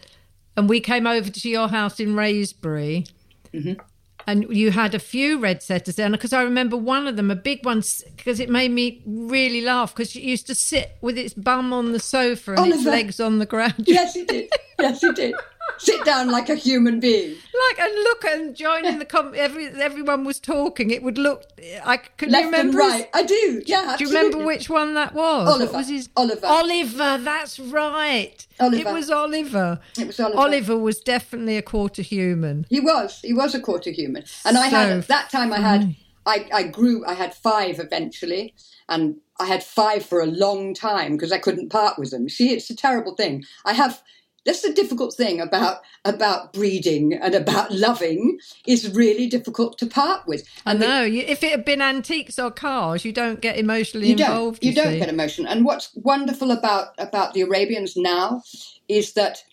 and 0.56 0.70
we 0.70 0.80
came 0.80 1.08
over 1.08 1.30
to 1.30 1.50
your 1.50 1.70
house 1.70 2.00
in 2.00 2.16
Wraysbury. 2.16 3.10
Mm-hmm. 3.54 3.82
And 4.28 4.56
you 4.56 4.70
had 4.70 4.94
a 4.94 5.00
few 5.00 5.40
red 5.40 5.64
setters 5.64 5.96
there, 5.96 6.10
because 6.10 6.32
I 6.32 6.44
remember 6.44 6.78
one 6.78 7.08
of 7.08 7.16
them, 7.16 7.32
a 7.32 7.36
big 7.36 7.66
one, 7.66 7.82
because 8.16 8.40
it 8.40 8.50
made 8.50 8.70
me 8.70 9.02
really 9.06 9.62
laugh. 9.62 9.96
Because 9.96 10.16
it 10.16 10.22
used 10.22 10.46
to 10.48 10.56
sit 10.56 10.98
with 11.02 11.18
its 11.18 11.34
bum 11.34 11.74
on 11.74 11.92
the 11.92 12.00
sofa 12.00 12.52
and 12.52 12.60
Oliver. 12.60 12.76
its 12.76 12.86
legs 12.86 13.20
on 13.20 13.40
the 13.40 13.48
ground. 13.48 13.74
Yes, 13.80 14.16
it 14.16 14.28
did. 14.28 14.50
Yes, 14.80 15.04
it 15.04 15.16
did 15.16 15.34
sit 15.82 16.06
down 16.06 16.30
like 16.32 16.50
a 16.50 16.56
human 16.56 17.00
being. 17.00 17.36
Like 17.70 17.80
and 17.80 17.94
look 17.96 18.26
and 18.26 18.56
join 18.56 18.86
in 18.86 19.00
the 19.00 19.06
com. 19.06 19.34
Every 19.36 19.68
everyone 19.68 20.24
was 20.24 20.40
talking. 20.40 20.92
It 20.92 21.04
would 21.04 21.18
look. 21.18 21.44
I 21.84 21.98
can 21.98 22.30
Left 22.30 22.46
you 22.46 22.52
remember. 22.52 22.78
Right, 22.78 23.10
I 23.14 23.24
do. 23.24 23.62
Yeah, 23.66 23.86
absolutely. 23.90 23.98
Do 23.98 24.04
you 24.04 24.18
remember 24.18 24.46
which 24.46 24.70
one 24.70 24.94
that 24.94 25.14
was? 25.14 25.48
Oliver. 25.48 25.74
was 25.74 25.90
his 25.90 26.10
Oliver. 26.16 26.48
Oliver. 26.48 27.18
That's 27.18 27.60
right. 27.60 28.46
Oliver. 28.60 28.90
It 28.90 28.94
was 28.94 29.10
Oliver. 29.10 29.80
It 29.98 30.08
was 30.08 30.20
Oliver. 30.20 30.40
Oliver 30.40 30.78
was 30.78 31.00
definitely 31.00 31.58
a 31.58 31.62
quarter 31.62 32.02
human. 32.02 32.66
He 32.70 32.80
was. 32.80 33.20
He 33.22 33.34
was 33.34 33.56
a 33.56 33.60
quarter 33.60 33.92
human. 33.92 34.24
And 34.46 34.56
so 34.56 34.62
I 34.62 34.68
had 34.68 34.90
at 34.92 35.08
that 35.08 35.30
time. 35.30 35.52
I 35.54 35.60
had. 35.60 35.96
I, 36.26 36.48
I 36.54 36.64
grew. 36.64 37.04
I 37.06 37.16
had 37.16 37.34
five 37.34 37.80
eventually, 37.80 38.54
and 38.88 39.16
I 39.40 39.48
had 39.48 39.64
five 39.64 40.06
for 40.06 40.22
a 40.22 40.28
long 40.28 40.76
time 40.76 41.14
because 41.14 41.32
I 41.32 41.40
couldn't 41.40 41.70
part 41.70 41.98
with 41.98 42.12
them. 42.12 42.30
See, 42.30 42.54
it's 42.54 42.70
a 42.70 42.76
terrible 42.76 43.16
thing. 43.16 43.44
I 43.66 43.74
have 43.74 44.04
that's 44.46 44.62
the 44.62 44.74
difficult 44.74 45.14
thing 45.14 45.40
about 45.40 45.82
about 46.04 46.54
breeding 46.54 47.14
and 47.14 47.36
about 47.36 47.72
loving 47.72 48.40
is 48.66 48.94
really 48.94 49.28
difficult 49.28 49.78
to 49.80 49.86
part 49.86 50.28
with. 50.28 50.48
And 50.66 50.84
I 50.84 50.88
know. 50.88 51.04
If 51.06 51.44
it 51.44 51.52
had 51.52 51.66
been 51.66 51.82
antiques 51.82 52.40
or 52.40 52.50
cars, 52.52 53.06
you 53.06 53.12
don't 53.12 53.42
get 53.42 53.58
emotionally 53.58 54.08
you 54.08 54.14
involved. 54.14 54.62
Don't, 54.62 54.66
you, 54.66 54.70
you 54.72 54.76
don't 54.76 54.98
get 54.98 55.10
emotional. 55.10 55.52
And 55.52 55.66
what's 55.66 55.92
wonderful 55.96 56.52
about 56.52 56.88
about 56.98 57.34
the 57.34 57.42
Arabians 57.42 57.96
now 57.96 58.42
is 58.88 59.14
that 59.14 59.44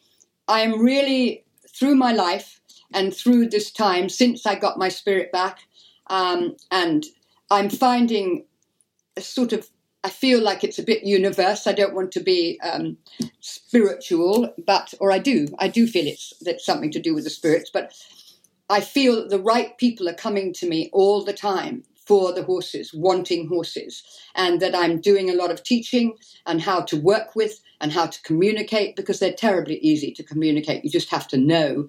I 0.47 0.61
am 0.61 0.81
really 0.81 1.45
through 1.79 1.97
my 1.97 2.13
life 2.13 2.61
and 2.93 3.15
through 3.15 3.49
this 3.49 3.71
time 3.71 4.09
since 4.09 4.47
I 4.47 4.55
got 4.55 4.79
my 4.79 4.89
spirit 4.89 5.31
back, 5.31 5.59
um, 6.07 6.57
and 6.71 7.05
I'm 7.51 7.69
finding 7.69 8.47
a 9.17 9.21
sort 9.21 9.53
of 9.53 9.69
I 10.05 10.11
feel 10.11 10.41
like 10.43 10.65
it's 10.65 10.79
a 10.79 10.85
bit 10.85 11.05
universe. 11.05 11.67
I 11.67 11.73
don't 11.73 11.95
want 11.95 12.13
to 12.13 12.21
be 12.21 12.61
um, 12.63 12.97
spiritual, 13.41 14.55
but 14.67 14.95
or 15.01 15.13
I 15.13 15.19
do. 15.19 15.49
I 15.59 15.69
do 15.69 15.87
feel 15.87 16.07
it's 16.07 16.33
that's 16.41 16.65
something 16.65 16.91
to 16.93 17.01
do 17.01 17.15
with 17.15 17.25
the 17.25 17.31
spirits, 17.31 17.71
but 17.73 17.93
I 18.71 18.81
feel 18.81 19.29
the 19.29 19.41
right 19.41 19.77
people 19.79 20.09
are 20.09 20.15
coming 20.15 20.53
to 20.55 20.69
me 20.69 20.91
all 20.93 21.25
the 21.25 21.33
time 21.33 21.85
for 22.07 22.33
the 22.33 22.45
horses, 22.45 22.95
wanting 22.95 23.49
horses, 23.49 24.03
and 24.35 24.61
that 24.61 24.75
I'm 24.75 25.01
doing 25.01 25.31
a 25.31 25.35
lot 25.35 25.51
of 25.51 25.63
teaching 25.65 26.15
and 26.47 26.63
how 26.63 26.83
to 26.83 26.97
work 27.01 27.37
with 27.37 27.61
and 27.81 27.93
how 27.93 28.07
to 28.07 28.23
communicate 28.23 28.97
because 28.97 29.21
they're 29.21 29.33
terribly 29.33 29.79
easy 29.81 30.13
to 30.13 30.23
communicate. 30.23 30.85
You 30.85 30.91
just 30.91 31.11
have 31.11 31.29
to 31.29 31.37
know. 31.37 31.89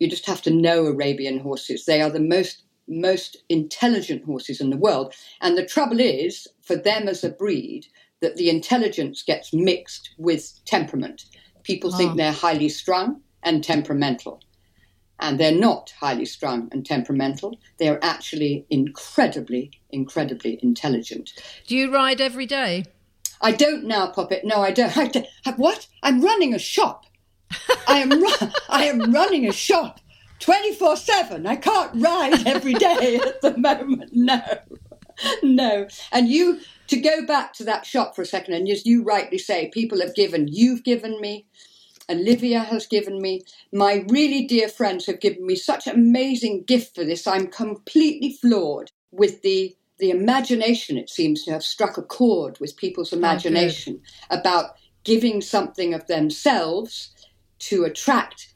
You 0.00 0.10
just 0.10 0.26
have 0.26 0.42
to 0.42 0.50
know 0.50 0.86
Arabian 0.86 1.38
horses. 1.40 1.86
They 1.86 2.02
are 2.02 2.10
the 2.10 2.20
most 2.20 2.63
most 2.88 3.36
intelligent 3.48 4.24
horses 4.24 4.60
in 4.60 4.70
the 4.70 4.76
world. 4.76 5.14
And 5.40 5.56
the 5.56 5.66
trouble 5.66 6.00
is, 6.00 6.46
for 6.62 6.76
them 6.76 7.08
as 7.08 7.24
a 7.24 7.30
breed, 7.30 7.86
that 8.20 8.36
the 8.36 8.50
intelligence 8.50 9.22
gets 9.22 9.52
mixed 9.52 10.10
with 10.18 10.60
temperament. 10.64 11.24
People 11.62 11.94
oh. 11.94 11.96
think 11.96 12.12
ah. 12.12 12.14
they're 12.14 12.32
highly 12.32 12.68
strung 12.68 13.20
and 13.42 13.62
temperamental. 13.62 14.40
And 15.20 15.38
they're 15.38 15.52
not 15.52 15.92
highly 15.98 16.24
strung 16.24 16.68
and 16.72 16.84
temperamental. 16.84 17.58
They're 17.78 18.04
actually 18.04 18.66
incredibly, 18.68 19.70
incredibly 19.90 20.58
intelligent. 20.62 21.32
Do 21.66 21.76
you 21.76 21.92
ride 21.92 22.20
every 22.20 22.46
day? 22.46 22.84
I 23.40 23.52
don't 23.52 23.84
now, 23.84 24.08
Poppet. 24.08 24.44
No, 24.44 24.60
I 24.60 24.70
don't. 24.70 24.96
I 24.96 25.08
don't. 25.08 25.26
What? 25.56 25.86
I'm 26.02 26.20
running 26.20 26.54
a 26.54 26.58
shop. 26.58 27.04
I 27.86 27.98
am. 27.98 28.10
Ru- 28.10 28.48
I 28.68 28.86
am 28.86 29.12
running 29.12 29.46
a 29.46 29.52
shop 29.52 30.00
24 30.44 30.96
7. 30.98 31.46
I 31.46 31.56
can't 31.56 32.02
ride 32.02 32.46
every 32.46 32.74
day 32.74 33.16
at 33.26 33.40
the 33.40 33.56
moment. 33.56 34.10
No, 34.12 34.42
no. 35.42 35.88
And 36.12 36.28
you, 36.28 36.60
to 36.88 37.00
go 37.00 37.24
back 37.24 37.54
to 37.54 37.64
that 37.64 37.86
shop 37.86 38.14
for 38.14 38.20
a 38.20 38.26
second, 38.26 38.52
and 38.52 38.68
as 38.68 38.84
you 38.84 39.02
rightly 39.02 39.38
say, 39.38 39.70
people 39.72 40.02
have 40.02 40.14
given, 40.14 40.48
you've 40.48 40.84
given 40.84 41.18
me, 41.18 41.46
Olivia 42.10 42.60
has 42.60 42.86
given 42.86 43.22
me, 43.22 43.40
my 43.72 44.04
really 44.10 44.44
dear 44.44 44.68
friends 44.68 45.06
have 45.06 45.20
given 45.20 45.46
me 45.46 45.56
such 45.56 45.86
amazing 45.86 46.64
gift 46.64 46.94
for 46.94 47.04
this. 47.04 47.26
I'm 47.26 47.46
completely 47.46 48.34
floored 48.34 48.92
with 49.12 49.40
the 49.40 49.74
the 49.98 50.10
imagination 50.10 50.98
it 50.98 51.08
seems 51.08 51.44
to 51.44 51.52
have 51.52 51.62
struck 51.62 51.96
a 51.96 52.02
chord 52.02 52.58
with 52.60 52.76
people's 52.76 53.14
oh, 53.14 53.16
imagination 53.16 54.02
oh, 54.28 54.38
about 54.38 54.74
giving 55.04 55.40
something 55.40 55.94
of 55.94 56.06
themselves 56.08 57.14
to 57.60 57.84
attract 57.84 58.53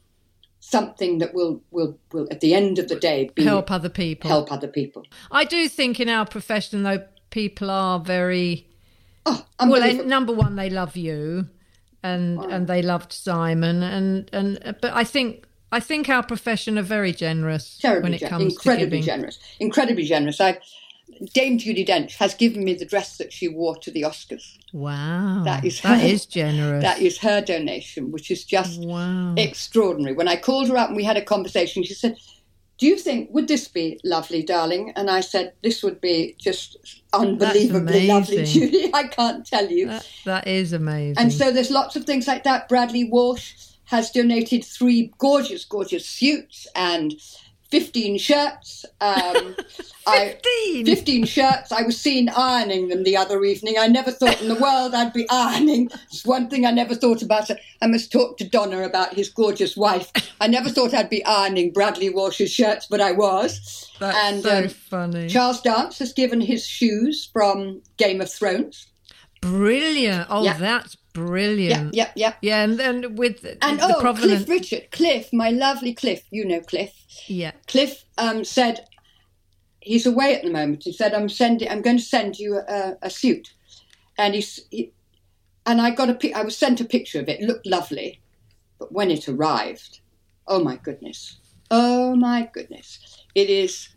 something 0.69 1.17
that 1.17 1.33
will 1.33 1.61
will 1.71 1.97
will 2.11 2.27
at 2.29 2.41
the 2.41 2.53
end 2.53 2.79
of 2.79 2.87
the 2.87 2.95
day 2.95 3.29
be, 3.35 3.43
help 3.43 3.71
other 3.71 3.89
people. 3.89 4.29
Help 4.29 4.51
other 4.51 4.67
people. 4.67 5.05
I 5.31 5.43
do 5.45 5.67
think 5.67 5.99
in 5.99 6.09
our 6.09 6.25
profession 6.25 6.83
though 6.83 7.03
people 7.29 7.69
are 7.69 7.99
very 7.99 8.67
oh, 9.25 9.45
well. 9.59 10.05
Number 10.05 10.33
one, 10.33 10.55
they 10.55 10.69
love 10.69 10.95
you, 10.95 11.47
and 12.03 12.39
and 12.45 12.67
they 12.67 12.81
loved 12.81 13.11
Simon, 13.11 13.81
and 13.83 14.29
and 14.31 14.75
but 14.81 14.93
I 14.93 15.03
think 15.03 15.45
I 15.71 15.79
think 15.79 16.09
our 16.09 16.23
profession 16.23 16.77
are 16.77 16.83
very 16.83 17.13
generous 17.13 17.77
Terribly 17.79 18.03
when 18.03 18.13
it 18.13 18.19
gen- 18.19 18.29
comes 18.29 18.53
incredibly 18.53 18.99
to 18.99 19.05
generous, 19.05 19.39
incredibly 19.59 20.05
generous. 20.05 20.39
I 20.39 20.59
Dame 21.33 21.57
Judi 21.57 21.85
Dench 21.85 22.15
has 22.15 22.33
given 22.33 22.63
me 22.63 22.73
the 22.73 22.85
dress 22.85 23.17
that 23.17 23.33
she 23.33 23.47
wore 23.47 23.75
to 23.77 23.91
the 23.91 24.03
Oscars. 24.03 24.57
Wow, 24.71 25.43
that 25.43 25.65
is 25.65 25.79
her, 25.79 25.89
that 25.89 26.03
is 26.03 26.25
generous. 26.25 26.83
That 26.83 27.01
is 27.01 27.17
her 27.19 27.41
donation, 27.41 28.11
which 28.11 28.31
is 28.31 28.45
just 28.45 28.81
wow. 28.81 29.33
extraordinary. 29.35 30.15
When 30.15 30.27
I 30.27 30.37
called 30.37 30.69
her 30.69 30.77
up 30.77 30.89
and 30.89 30.97
we 30.97 31.03
had 31.03 31.17
a 31.17 31.21
conversation, 31.21 31.83
she 31.83 31.93
said, 31.93 32.17
"Do 32.77 32.85
you 32.85 32.97
think 32.97 33.29
would 33.31 33.47
this 33.47 33.67
be 33.67 33.99
lovely, 34.03 34.43
darling?" 34.43 34.93
And 34.95 35.09
I 35.09 35.19
said, 35.19 35.53
"This 35.61 35.83
would 35.83 35.99
be 35.99 36.35
just 36.39 36.77
unbelievably 37.11 38.07
lovely, 38.07 38.43
Judi. 38.43 38.89
I 38.93 39.03
can't 39.07 39.45
tell 39.45 39.69
you. 39.69 39.87
That, 39.87 40.07
that 40.25 40.47
is 40.47 40.73
amazing." 40.73 41.17
And 41.17 41.33
so 41.33 41.51
there's 41.51 41.71
lots 41.71 41.95
of 41.95 42.05
things 42.05 42.27
like 42.27 42.43
that. 42.43 42.69
Bradley 42.69 43.03
Walsh 43.03 43.53
has 43.85 44.11
donated 44.11 44.63
three 44.63 45.11
gorgeous, 45.17 45.65
gorgeous 45.65 46.05
suits 46.05 46.67
and 46.75 47.15
15 47.71 48.17
shirts. 48.17 48.85
Um, 48.99 49.55
15? 49.55 49.93
I, 50.07 50.37
15 50.85 51.25
shirts. 51.25 51.71
I 51.71 51.83
was 51.83 51.99
seen 51.99 52.29
ironing 52.29 52.87
them 52.89 53.03
the 53.03 53.15
other 53.15 53.43
evening. 53.43 53.75
I 53.79 53.87
never 53.87 54.11
thought 54.11 54.41
in 54.41 54.47
the 54.47 54.55
world 54.55 54.93
I'd 54.95 55.13
be 55.13 55.27
ironing. 55.29 55.89
It's 56.05 56.25
one 56.25 56.49
thing 56.49 56.65
I 56.65 56.71
never 56.71 56.95
thought 56.95 57.21
about. 57.21 57.49
I 57.81 57.87
must 57.87 58.11
talk 58.11 58.37
to 58.37 58.43
Donna 58.43 58.83
about 58.83 59.13
his 59.13 59.29
gorgeous 59.29 59.77
wife. 59.77 60.11
I 60.41 60.47
never 60.47 60.69
thought 60.69 60.93
I'd 60.93 61.09
be 61.09 61.23
ironing 61.25 61.71
Bradley 61.71 62.09
Walsh's 62.09 62.51
shirts, 62.51 62.87
but 62.89 63.01
I 63.01 63.11
was. 63.11 63.87
That's 63.99 64.17
and 64.17 64.41
so 64.43 64.57
um, 64.63 64.69
funny. 64.69 65.27
Charles 65.29 65.61
Dance 65.61 65.99
has 65.99 66.11
given 66.13 66.41
his 66.41 66.65
shoes 66.65 67.29
from 67.31 67.81
Game 67.97 68.19
of 68.21 68.31
Thrones. 68.31 68.87
Brilliant. 69.41 70.27
Oh, 70.29 70.43
Yeah. 70.43 70.57
that's 70.57 70.95
brilliant. 71.25 71.93
Yeah, 71.93 72.05
yeah, 72.05 72.11
yep. 72.15 72.37
Yeah, 72.41 72.63
and 72.63 72.79
then 72.79 73.15
with 73.15 73.45
And 73.61 73.79
the 73.79 73.95
oh, 73.95 73.99
provenance. 74.01 74.45
Cliff 74.45 74.49
Richard, 74.49 74.91
Cliff, 74.91 75.31
my 75.33 75.49
lovely 75.49 75.93
Cliff, 75.93 76.23
you 76.31 76.45
know 76.45 76.61
Cliff. 76.61 76.93
Yeah. 77.27 77.51
Cliff 77.67 78.03
um, 78.17 78.43
said 78.43 78.85
he's 79.81 80.05
away 80.05 80.35
at 80.35 80.43
the 80.43 80.51
moment. 80.51 80.83
He 80.83 80.93
said, 80.93 81.13
"I'm 81.13 81.29
sending. 81.29 81.69
I'm 81.69 81.81
going 81.81 81.97
to 81.97 82.03
send 82.03 82.39
you 82.39 82.57
a, 82.57 82.97
a 83.01 83.09
suit," 83.09 83.53
and 84.17 84.35
he's 84.35 84.59
he, 84.69 84.91
and 85.65 85.81
I 85.81 85.91
got 85.91 86.09
a. 86.09 86.33
I 86.33 86.43
was 86.43 86.57
sent 86.57 86.81
a 86.81 86.85
picture 86.85 87.19
of 87.19 87.29
it. 87.29 87.41
It 87.41 87.47
looked 87.47 87.65
lovely, 87.65 88.19
but 88.77 88.91
when 88.91 89.11
it 89.11 89.27
arrived, 89.27 90.01
oh 90.47 90.63
my 90.63 90.77
goodness, 90.77 91.37
oh 91.71 92.15
my 92.15 92.49
goodness, 92.53 93.23
it 93.35 93.49
is 93.49 93.89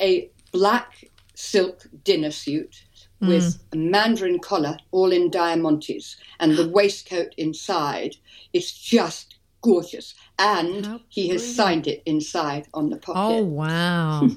a 0.00 0.30
black 0.52 1.10
silk 1.34 1.86
dinner 2.02 2.30
suit 2.30 2.85
with 3.20 3.58
a 3.72 3.76
mandarin 3.76 4.38
collar, 4.38 4.76
all 4.90 5.12
in 5.12 5.30
diamantes, 5.30 6.16
and 6.40 6.56
the 6.56 6.68
waistcoat 6.74 7.34
inside. 7.36 8.16
It's 8.52 8.72
just 8.72 9.36
gorgeous, 9.62 10.14
and 10.38 10.86
How 10.86 11.00
he 11.08 11.28
has 11.28 11.42
brilliant. 11.42 11.56
signed 11.56 11.86
it 11.86 12.02
inside 12.06 12.68
on 12.74 12.90
the 12.90 12.96
pocket. 12.96 13.18
Oh 13.18 13.42
wow. 13.42 14.28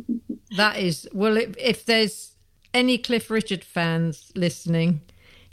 that 0.56 0.78
is 0.78 1.08
well. 1.12 1.36
If, 1.36 1.56
if 1.58 1.84
there's 1.84 2.32
any 2.74 2.98
Cliff 2.98 3.30
Richard 3.30 3.64
fans 3.64 4.30
listening, 4.34 5.00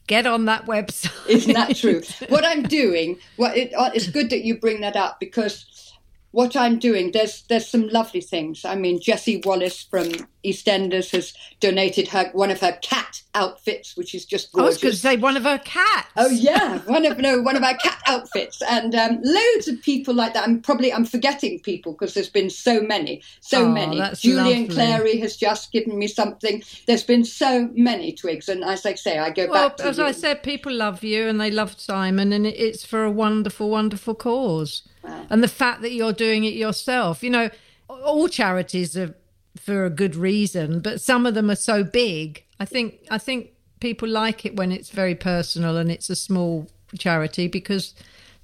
get 0.08 0.26
on 0.28 0.46
that 0.46 0.66
website. 0.66 1.28
Isn't 1.28 1.54
that 1.54 1.76
true? 1.76 2.02
what 2.30 2.46
I'm 2.46 2.64
doing, 2.64 3.18
well, 3.38 3.54
it, 3.56 3.74
uh, 3.74 3.92
it's 3.94 4.08
good 4.08 4.30
that 4.30 4.44
you 4.44 4.60
bring 4.60 4.82
that 4.82 4.96
up 4.96 5.20
because 5.20 5.94
what 6.32 6.56
I'm 6.56 6.80
doing, 6.80 7.12
there's 7.12 7.44
there's 7.44 7.68
some 7.68 7.88
lovely 7.90 8.22
things. 8.22 8.66
I 8.66 8.76
mean, 8.76 9.00
Jesse 9.00 9.42
Wallace 9.46 9.84
from 9.84 10.12
EastEnders 10.46 11.12
has 11.12 11.34
donated 11.60 12.08
her 12.10 12.30
one 12.34 12.52
of 12.52 12.60
her 12.60 12.78
cat 12.82 13.22
outfits, 13.36 13.96
which 13.98 14.14
is 14.14 14.26
just 14.26 14.50
I 14.56 14.62
was 14.62 14.78
gorgeous. 14.78 14.82
going 14.82 14.92
to 14.92 14.98
say 15.00 15.18
one 15.22 15.38
of 15.38 15.44
her 15.44 15.58
cats. 15.60 16.08
Oh 16.18 16.30
yeah, 16.30 16.80
one 16.80 17.06
of 17.06 17.18
no, 17.18 17.42
one 17.42 17.56
of 17.56 17.64
our 17.64 17.76
cat 17.78 18.02
outfits, 18.08 18.62
and 18.62 18.94
um, 18.94 19.20
loads 19.24 19.68
of 19.68 19.82
people 19.82 20.14
like 20.14 20.34
that. 20.34 20.48
I'm 20.48 20.62
probably 20.62 20.92
I'm 20.94 21.06
forgetting 21.06 21.60
people 21.62 21.94
because 21.94 22.14
there's 22.14 22.30
been 22.30 22.50
so 22.50 22.82
many, 22.82 23.22
so 23.40 23.66
Oh, 23.66 23.70
many. 23.72 24.02
Julian 24.16 24.62
lovely. 24.68 24.68
Clary 24.76 25.18
has 25.20 25.38
just 25.38 25.72
given 25.72 25.98
me 25.98 26.08
something. 26.08 26.62
There's 26.88 27.04
been 27.04 27.24
so 27.26 27.70
many 27.74 28.12
twigs, 28.12 28.50
and 28.50 28.64
as 28.64 28.86
I 28.86 28.96
say, 28.96 29.18
I 29.20 29.30
go 29.30 29.48
Well, 29.48 29.70
back 29.70 29.78
to 29.78 29.86
as 29.88 29.98
you. 29.98 30.04
I 30.04 30.12
said, 30.12 30.44
people 30.44 30.74
love 30.74 31.04
you 31.04 31.28
and 31.28 31.40
they 31.40 31.52
love 31.52 31.80
Simon, 31.80 32.34
and 32.34 32.46
it's 32.46 32.84
for 32.86 33.04
a 33.04 33.12
wonderful, 33.12 33.70
wonderful 33.70 34.16
cause. 34.16 34.84
Wow. 35.04 35.26
And 35.30 35.42
the 35.44 35.48
fact 35.48 35.82
that 35.82 35.92
you're 35.94 36.14
doing 36.14 36.44
it 36.44 36.54
yourself, 36.54 37.24
you 37.24 37.30
know, 37.30 37.50
all 37.90 38.28
charities 38.28 38.96
are 38.98 39.16
for 39.56 39.86
a 39.86 39.90
good 39.90 40.16
reason, 40.16 40.80
but 40.80 41.02
some 41.02 41.26
of 41.26 41.34
them 41.34 41.50
are 41.50 41.56
so 41.56 41.84
big. 41.84 42.44
I 42.60 42.66
think 42.66 43.00
I 43.10 43.18
think 43.18 43.52
people 43.80 44.08
like 44.08 44.46
it 44.46 44.56
when 44.56 44.72
it's 44.72 44.90
very 44.90 45.16
personal 45.16 45.78
and 45.78 45.92
it's 45.92 46.10
a 46.10 46.16
small 46.16 46.68
charity 46.98 47.48
because 47.48 47.94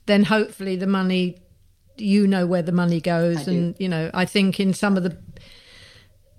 then 0.06 0.26
hopefully 0.26 0.76
the 0.76 0.88
money 0.88 1.38
you 1.98 2.28
know 2.28 2.46
where 2.46 2.62
the 2.62 2.72
money 2.72 3.00
goes 3.00 3.48
and 3.48 3.76
you 3.80 3.88
know 3.88 4.10
i 4.14 4.26
think 4.26 4.60
in 4.60 4.74
some 4.74 4.98
of 4.98 5.04
the 5.04 5.16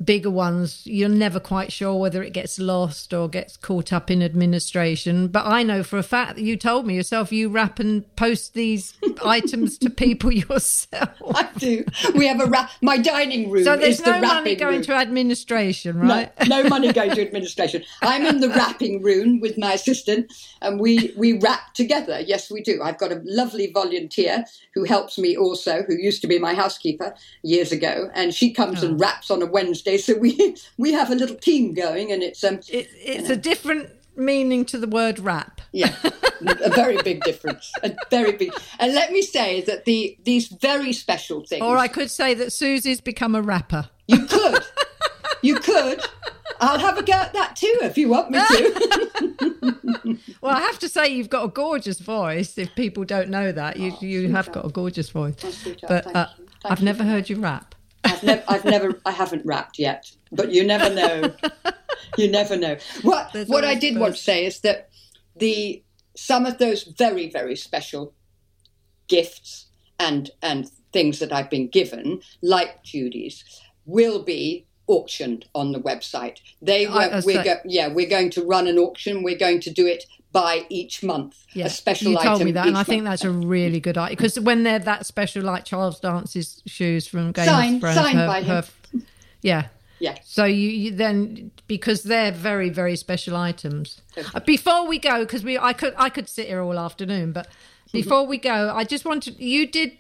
bigger 0.05 0.31
ones 0.31 0.83
you're 0.87 1.09
never 1.09 1.39
quite 1.39 1.71
sure 1.71 1.95
whether 1.95 2.23
it 2.23 2.33
gets 2.33 2.59
lost 2.59 3.13
or 3.13 3.29
gets 3.29 3.57
caught 3.57 3.93
up 3.93 4.11
in 4.11 4.23
administration 4.23 5.29
but 5.29 5.45
i 5.45 5.63
know 5.63 5.83
for 5.83 5.99
a 5.99 6.03
fact 6.03 6.37
that 6.37 6.43
you 6.43 6.57
told 6.57 6.87
me 6.87 6.95
yourself 6.95 7.31
you 7.31 7.49
wrap 7.49 7.79
and 7.79 8.05
post 8.17 8.55
these 8.55 8.95
items 9.25 9.77
to 9.79 9.91
people 9.91 10.33
yourself 10.33 11.11
I 11.35 11.49
do. 11.59 11.85
We 12.15 12.27
have 12.27 12.41
a 12.41 12.47
wrap. 12.47 12.71
My 12.83 12.97
dining 12.99 13.51
room 13.51 13.63
so 13.65 13.77
there's 13.77 13.99
is 13.99 14.05
the 14.05 14.13
no 14.19 14.21
money 14.21 14.57
going 14.57 14.77
room. 14.77 14.83
to 14.85 14.95
administration 14.95 15.99
right 15.99 16.33
No, 16.49 16.63
no 16.63 16.69
money 16.69 16.93
going 16.93 17.13
to 17.15 17.21
administration. 17.27 17.85
I'm 18.03 18.25
in 18.27 18.41
the 18.41 18.49
wrapping 18.49 19.03
room 19.03 19.41
with 19.41 19.57
my 19.59 19.75
assistant, 19.75 20.33
and 20.63 20.81
we 20.81 21.13
we 21.17 21.39
wrap 21.39 21.75
together. 21.75 22.21
Yes, 22.21 22.51
we 22.51 22.63
do. 22.63 22.81
I've 22.83 22.99
got 22.99 23.13
a 23.13 23.21
lovely 23.25 23.71
volunteer 23.73 24.45
who 24.75 24.85
helps 24.85 25.19
me 25.19 25.37
also, 25.37 25.83
who 25.87 25.95
used 25.95 26.21
to 26.23 26.27
be 26.29 26.39
my 26.39 26.55
housekeeper 26.55 27.15
years 27.43 27.71
ago, 27.73 28.11
and 28.15 28.35
she 28.35 28.53
comes 28.53 28.83
Oh. 28.83 28.89
and 28.89 29.01
wraps 29.01 29.31
on 29.31 29.43
a 29.43 29.47
Wednesday. 29.47 29.90
So 29.99 30.17
we 30.17 30.57
we 30.79 30.93
have 30.93 31.11
a 31.11 31.15
little 31.15 31.37
team 31.37 31.75
going, 31.75 32.13
and 32.13 32.23
it's 32.23 32.43
um 32.45 32.61
it, 32.69 32.89
it's 32.95 33.31
a 33.31 33.37
different 33.37 33.91
meaning 34.17 34.65
to 34.67 34.77
the 34.77 34.89
word 34.89 35.19
rap 35.19 35.61
yeah, 35.73 35.95
a 36.43 36.71
very 36.71 37.01
big 37.03 37.23
difference, 37.23 37.71
a 37.83 37.95
very 38.11 38.33
big. 38.33 38.53
And 38.79 38.93
let 38.93 39.13
me 39.13 39.23
say 39.23 39.61
that 39.63 39.85
the 39.85 40.19
these 40.25 40.49
very 40.49 40.93
special 40.93 41.45
things. 41.47 41.63
or 41.63 41.77
i 41.77 41.89
could 41.89 42.11
say 42.11 42.35
that 42.35 42.53
susie's 42.53 43.01
become 43.01 43.35
a 43.35 43.43
rapper 43.43 43.89
You 44.07 44.27
could. 44.27 44.65
You 45.43 45.55
could. 45.57 46.05
I'll 46.61 46.79
have 46.79 46.99
a 46.99 47.03
go 47.03 47.13
at 47.13 47.33
that 47.33 47.57
too 47.57 47.79
if 47.83 47.97
you 47.97 48.09
want 48.09 48.31
me 48.31 48.41
to. 48.41 50.19
Well, 50.43 50.55
I 50.55 50.61
have 50.61 50.79
to 50.81 50.89
say 50.89 51.09
you've 51.09 51.31
got 51.31 51.45
a 51.45 51.49
gorgeous 51.49 51.99
voice. 51.99 52.59
If 52.59 52.75
people 52.75 53.05
don't 53.05 53.29
know 53.29 53.53
that, 53.53 53.79
you 53.79 53.93
you 54.01 54.31
have 54.33 54.51
got 54.53 54.65
a 54.65 54.69
gorgeous 54.69 55.11
voice. 55.11 55.35
Oh, 55.45 55.75
but 55.87 56.15
uh, 56.15 56.27
I've 56.65 56.81
you 56.81 56.85
never 56.87 57.05
heard 57.05 57.29
you 57.31 57.37
rap. 57.37 57.75
I've, 58.23 58.43
I've 58.49 58.65
never, 58.65 59.01
I 59.05 59.11
haven't 59.11 59.45
rapped 59.47 59.79
yet, 59.79 60.11
but 60.33 60.53
you 60.53 60.65
never 60.65 60.93
know. 60.95 61.35
you 62.17 62.31
never 62.31 62.57
know. 62.57 62.77
What 63.03 63.33
There's 63.33 63.49
what 63.49 63.65
I 63.65 63.75
did 63.75 63.95
first. 63.95 64.01
want 64.01 64.17
to 64.17 64.23
say 64.23 64.47
is 64.47 64.61
that 64.61 64.91
the 65.37 65.83
some 66.17 66.47
of 66.47 66.59
those 66.59 66.83
very 66.83 67.31
very 67.31 67.57
special 67.57 68.15
gifts 69.09 69.67
and 69.99 70.31
and 70.43 70.71
things 70.93 71.19
that 71.21 71.33
I've 71.33 71.51
been 71.51 71.69
given, 71.69 72.21
like 72.43 72.83
Judi's, 72.83 73.45
will 73.85 74.23
be 74.23 74.67
auctioned 74.87 75.47
on 75.55 75.71
the 75.73 75.79
website. 75.79 76.39
They 76.61 76.87
were, 76.87 76.93
I 76.95 77.23
we're 77.25 77.45
go, 77.45 77.57
yeah 77.65 77.89
we're 77.89 78.09
going 78.09 78.31
to 78.31 78.45
run 78.45 78.67
an 78.67 78.79
auction. 78.79 79.23
We're 79.23 79.39
going 79.39 79.61
to 79.61 79.71
do 79.71 79.87
it 79.87 80.05
by 80.33 80.65
each 80.69 81.03
month. 81.03 81.45
Yeah, 81.53 81.67
a 81.67 81.71
special 81.71 82.13
you 82.13 82.19
told 82.19 82.37
item 82.37 82.47
me 82.47 82.53
that, 82.53 82.67
and 82.69 82.79
I 82.79 82.83
think 82.85 83.05
that's 83.05 83.25
a 83.25 83.31
really 83.31 83.81
good 83.81 83.99
idea 83.99 84.17
because 84.17 84.39
when 84.39 84.63
they're 84.63 84.79
that 84.79 85.07
special, 85.07 85.43
like 85.43 85.65
Charles 85.65 86.01
Dance's 86.01 86.63
shoes 86.67 87.07
from 87.07 87.33
Game 87.33 87.47
Signed- 87.47 87.75
of 87.77 87.81
Thrones, 87.81 87.97
signed 87.97 88.19
her- 88.19 88.27
by 88.27 88.43
him. 88.43 88.65
yeah. 89.43 89.69
Yeah. 89.99 90.17
So 90.25 90.47
you, 90.47 90.71
you 90.71 90.91
then 90.93 91.51
because 91.67 92.05
they're 92.05 92.33
very 92.33 92.71
very 92.71 92.97
special 92.97 93.37
items. 93.37 94.01
Okay. 94.17 94.27
Uh, 94.35 94.41
Before 94.41 94.87
we 94.89 94.99
go, 94.99 95.21
because 95.21 95.45
we 95.45 95.59
I 95.59 95.75
could 95.75 95.93
I 95.99 96.09
could 96.09 96.27
sit 96.29 96.47
here 96.47 96.63
all 96.63 96.79
afternoon, 96.79 97.33
but 97.33 97.49
before 97.93 98.27
we 98.27 98.39
go, 98.39 98.73
I 98.75 98.85
just 98.85 99.05
wanted 99.05 99.39
you 99.39 99.67
did 99.67 99.93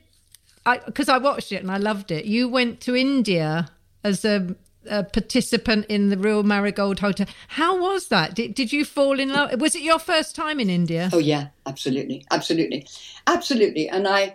because 0.86 1.08
I, 1.08 1.18
watched 1.18 1.52
it 1.52 1.56
and 1.62 1.70
I 1.70 1.76
loved 1.78 2.10
it. 2.10 2.24
You 2.24 2.48
went 2.48 2.80
to 2.82 2.94
India 2.96 3.68
as 4.04 4.24
a, 4.24 4.54
a 4.88 5.04
participant 5.04 5.86
in 5.88 6.08
the 6.08 6.16
Real 6.16 6.42
Marigold 6.42 7.00
Hotel. 7.00 7.26
How 7.48 7.80
was 7.80 8.08
that? 8.08 8.34
Did 8.34 8.54
did 8.54 8.72
you 8.72 8.84
fall 8.84 9.20
in 9.20 9.30
love? 9.30 9.60
Was 9.60 9.74
it 9.74 9.82
your 9.82 9.98
first 9.98 10.34
time 10.34 10.60
in 10.60 10.70
India? 10.70 11.10
Oh 11.12 11.18
yeah, 11.18 11.48
absolutely, 11.66 12.24
absolutely, 12.30 12.86
absolutely. 13.26 13.88
And 13.88 14.08
I, 14.08 14.34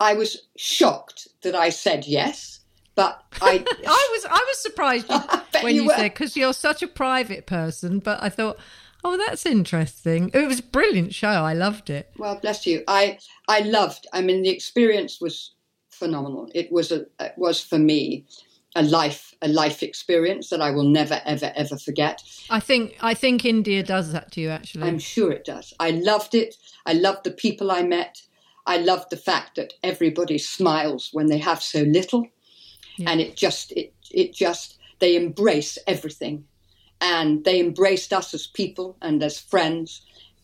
I 0.00 0.14
was 0.14 0.42
shocked 0.56 1.28
that 1.42 1.54
I 1.54 1.70
said 1.70 2.06
yes, 2.06 2.60
but 2.94 3.22
I, 3.40 3.64
I 3.86 4.08
was 4.12 4.26
I 4.28 4.44
was 4.48 4.58
surprised 4.58 5.08
when 5.62 5.74
you 5.74 5.84
you, 5.84 5.90
said 5.90 6.14
because 6.14 6.36
you're 6.36 6.52
such 6.52 6.82
a 6.82 6.88
private 6.88 7.46
person. 7.46 7.98
But 7.98 8.22
I 8.22 8.28
thought, 8.28 8.58
oh, 9.04 9.16
that's 9.16 9.46
interesting. 9.46 10.30
It 10.34 10.46
was 10.46 10.60
a 10.60 10.64
brilliant 10.64 11.14
show. 11.14 11.28
I 11.28 11.54
loved 11.54 11.90
it. 11.90 12.10
well, 12.18 12.38
bless 12.38 12.66
you. 12.66 12.84
I, 12.86 13.18
I 13.48 13.60
loved. 13.60 14.06
I 14.12 14.20
mean, 14.20 14.42
the 14.42 14.50
experience 14.50 15.20
was 15.20 15.52
phenomenal. 15.90 16.50
It 16.54 16.70
was 16.70 16.92
a 16.92 17.06
it 17.20 17.34
was 17.36 17.62
for 17.62 17.78
me 17.78 18.26
a 18.74 18.82
life 18.82 19.34
a 19.40 19.48
life 19.48 19.82
experience 19.82 20.50
that 20.50 20.60
I 20.60 20.70
will 20.70 20.88
never 20.88 21.20
ever 21.24 21.52
ever 21.54 21.76
forget. 21.76 22.22
I 22.50 22.60
think 22.60 22.96
I 23.00 23.14
think 23.14 23.44
India 23.44 23.82
does 23.82 24.12
that 24.12 24.32
to 24.32 24.40
you 24.40 24.50
actually. 24.50 24.84
I'm 24.84 24.98
sure 24.98 25.30
it 25.32 25.44
does. 25.44 25.72
I 25.80 25.90
loved 25.90 26.34
it. 26.34 26.56
I 26.86 26.92
loved 26.92 27.24
the 27.24 27.30
people 27.30 27.70
I 27.70 27.82
met. 27.82 28.22
I 28.66 28.78
loved 28.78 29.10
the 29.10 29.16
fact 29.16 29.56
that 29.56 29.72
everybody 29.82 30.38
smiles 30.38 31.10
when 31.12 31.26
they 31.26 31.38
have 31.38 31.62
so 31.62 31.82
little. 31.82 32.26
Yeah. 32.96 33.10
And 33.10 33.20
it 33.20 33.36
just 33.36 33.72
it 33.72 33.94
it 34.10 34.34
just 34.34 34.78
they 34.98 35.16
embrace 35.16 35.78
everything. 35.86 36.44
And 37.00 37.44
they 37.44 37.60
embraced 37.60 38.12
us 38.12 38.34
as 38.34 38.48
people 38.48 38.96
and 39.00 39.22
as 39.22 39.38
friends. 39.38 40.02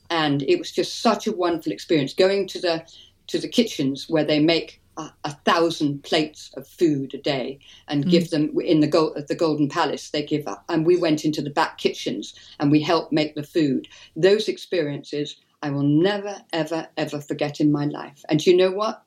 And 0.09 0.43
it 0.43 0.59
was 0.59 0.71
just 0.71 1.01
such 1.01 1.27
a 1.27 1.33
wonderful 1.33 1.73
experience 1.73 2.15
going 2.15 2.47
to 2.49 2.61
the 2.61 2.87
to 3.27 3.39
the 3.39 3.49
kitchens 3.49 4.09
where 4.09 4.25
they 4.25 4.39
make 4.39 4.81
a, 4.97 5.11
a 5.25 5.33
thousand 5.45 6.03
plates 6.03 6.51
of 6.57 6.67
food 6.67 7.15
a 7.15 7.19
day 7.19 7.59
and 7.89 8.05
mm. 8.05 8.11
give 8.11 8.31
them 8.31 8.59
in 8.61 8.81
the 8.81 8.87
gold 8.87 9.17
at 9.17 9.29
the 9.29 9.35
Golden 9.35 9.69
Palace. 9.69 10.11
They 10.11 10.25
give 10.25 10.47
up, 10.47 10.65
and 10.69 10.87
we 10.87 10.97
went 10.97 11.25
into 11.25 11.43
the 11.43 11.51
back 11.51 11.79
kitchens 11.79 12.35
and 12.59 12.71
we 12.71 12.81
helped 12.81 13.13
make 13.13 13.35
the 13.35 13.43
food. 13.43 13.89
Those 14.17 14.49
experiences 14.49 15.37
I 15.63 15.71
will 15.71 15.83
never, 15.83 16.37
ever, 16.53 16.89
ever 16.97 17.21
forget 17.21 17.61
in 17.61 17.73
my 17.73 17.87
life. 17.87 18.23
And 18.29 18.45
you 18.45 18.55
know 18.55 18.71
what? 18.71 19.03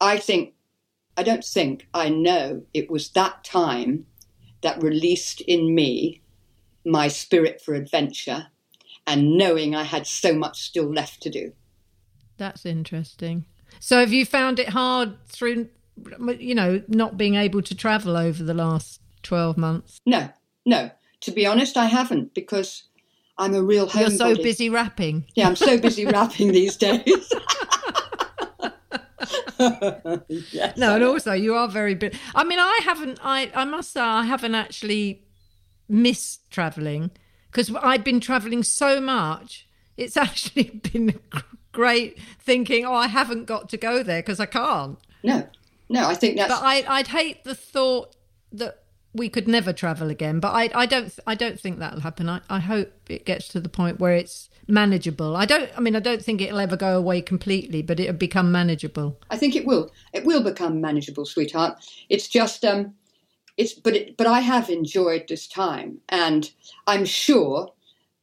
I 0.00 0.18
think, 0.18 0.54
I 1.16 1.24
don't 1.24 1.44
think, 1.44 1.88
I 1.92 2.08
know 2.08 2.62
it 2.72 2.90
was 2.90 3.10
that 3.10 3.42
time 3.42 4.06
that 4.62 4.82
released 4.82 5.40
in 5.40 5.74
me 5.74 6.22
my 6.84 7.08
spirit 7.08 7.60
for 7.60 7.74
adventure 7.74 8.46
and 9.06 9.36
knowing 9.36 9.74
I 9.74 9.82
had 9.82 10.06
so 10.06 10.32
much 10.32 10.62
still 10.62 10.92
left 10.92 11.22
to 11.22 11.30
do. 11.30 11.52
That's 12.36 12.64
interesting. 12.64 13.44
So 13.80 13.98
have 13.98 14.12
you 14.12 14.26
found 14.26 14.58
it 14.58 14.68
hard 14.68 15.16
through, 15.26 15.68
you 16.38 16.54
know, 16.54 16.82
not 16.86 17.16
being 17.16 17.34
able 17.34 17.62
to 17.62 17.74
travel 17.74 18.16
over 18.16 18.44
the 18.44 18.54
last 18.54 19.00
12 19.22 19.56
months? 19.56 20.00
No, 20.04 20.28
no. 20.66 20.90
To 21.22 21.30
be 21.30 21.46
honest, 21.46 21.76
I 21.78 21.86
haven't 21.86 22.34
because 22.34 22.84
I'm 23.38 23.54
a 23.54 23.62
real 23.62 23.88
homebody. 23.88 24.00
You're 24.00 24.10
so 24.10 24.34
busy 24.36 24.68
rapping. 24.68 25.24
Yeah, 25.34 25.48
I'm 25.48 25.56
so 25.56 25.78
busy 25.78 26.04
rapping 26.18 26.52
these 26.52 26.76
days. 26.76 27.02
yes, 30.28 30.76
no, 30.76 30.94
and 30.94 31.04
also 31.04 31.32
you 31.32 31.54
are 31.54 31.68
very 31.68 31.94
busy. 31.94 32.18
I 32.34 32.44
mean, 32.44 32.58
I 32.58 32.80
haven't. 32.84 33.18
I 33.22 33.50
I 33.54 33.64
must 33.64 33.92
say, 33.92 34.00
I 34.00 34.24
haven't 34.24 34.54
actually 34.54 35.24
missed 35.88 36.50
traveling 36.50 37.10
because 37.50 37.74
I've 37.82 38.04
been 38.04 38.20
traveling 38.20 38.62
so 38.62 39.00
much. 39.00 39.68
It's 39.96 40.16
actually 40.18 40.80
been 40.92 41.18
great 41.72 42.18
thinking, 42.38 42.84
oh, 42.84 42.94
I 42.94 43.08
haven't 43.08 43.46
got 43.46 43.68
to 43.70 43.76
go 43.76 44.02
there 44.02 44.20
because 44.20 44.40
I 44.40 44.46
can't. 44.46 44.98
No, 45.22 45.48
no, 45.88 46.06
I 46.06 46.14
think 46.14 46.36
that's. 46.36 46.52
But 46.52 46.62
I, 46.62 46.84
I'd 46.88 47.08
hate 47.08 47.44
the 47.44 47.54
thought 47.54 48.16
that 48.52 48.82
we 49.12 49.28
could 49.28 49.48
never 49.48 49.72
travel 49.72 50.10
again. 50.10 50.40
But 50.40 50.52
I, 50.52 50.70
I 50.74 50.86
don't, 50.86 51.12
I 51.26 51.34
don't 51.34 51.58
think 51.58 51.78
that'll 51.78 52.00
happen. 52.00 52.28
I, 52.28 52.40
I 52.48 52.60
hope 52.60 52.92
it 53.08 53.24
gets 53.24 53.48
to 53.48 53.60
the 53.60 53.68
point 53.68 53.98
where 53.98 54.14
it's 54.14 54.48
manageable. 54.68 55.36
I 55.36 55.46
don't, 55.46 55.70
I 55.76 55.80
mean, 55.80 55.96
I 55.96 56.00
don't 56.00 56.22
think 56.22 56.40
it'll 56.40 56.60
ever 56.60 56.76
go 56.76 56.96
away 56.96 57.20
completely, 57.20 57.82
but 57.82 57.98
it'll 57.98 58.14
become 58.14 58.52
manageable. 58.52 59.18
I 59.30 59.36
think 59.36 59.56
it 59.56 59.66
will. 59.66 59.90
It 60.12 60.24
will 60.24 60.42
become 60.42 60.80
manageable, 60.80 61.26
sweetheart. 61.26 61.78
It's 62.08 62.28
just, 62.28 62.64
um, 62.64 62.94
it's, 63.56 63.74
but, 63.74 63.96
it, 63.96 64.16
but 64.16 64.28
I 64.28 64.40
have 64.40 64.70
enjoyed 64.70 65.24
this 65.28 65.48
time, 65.48 65.98
and 66.08 66.50
I'm 66.86 67.04
sure 67.04 67.72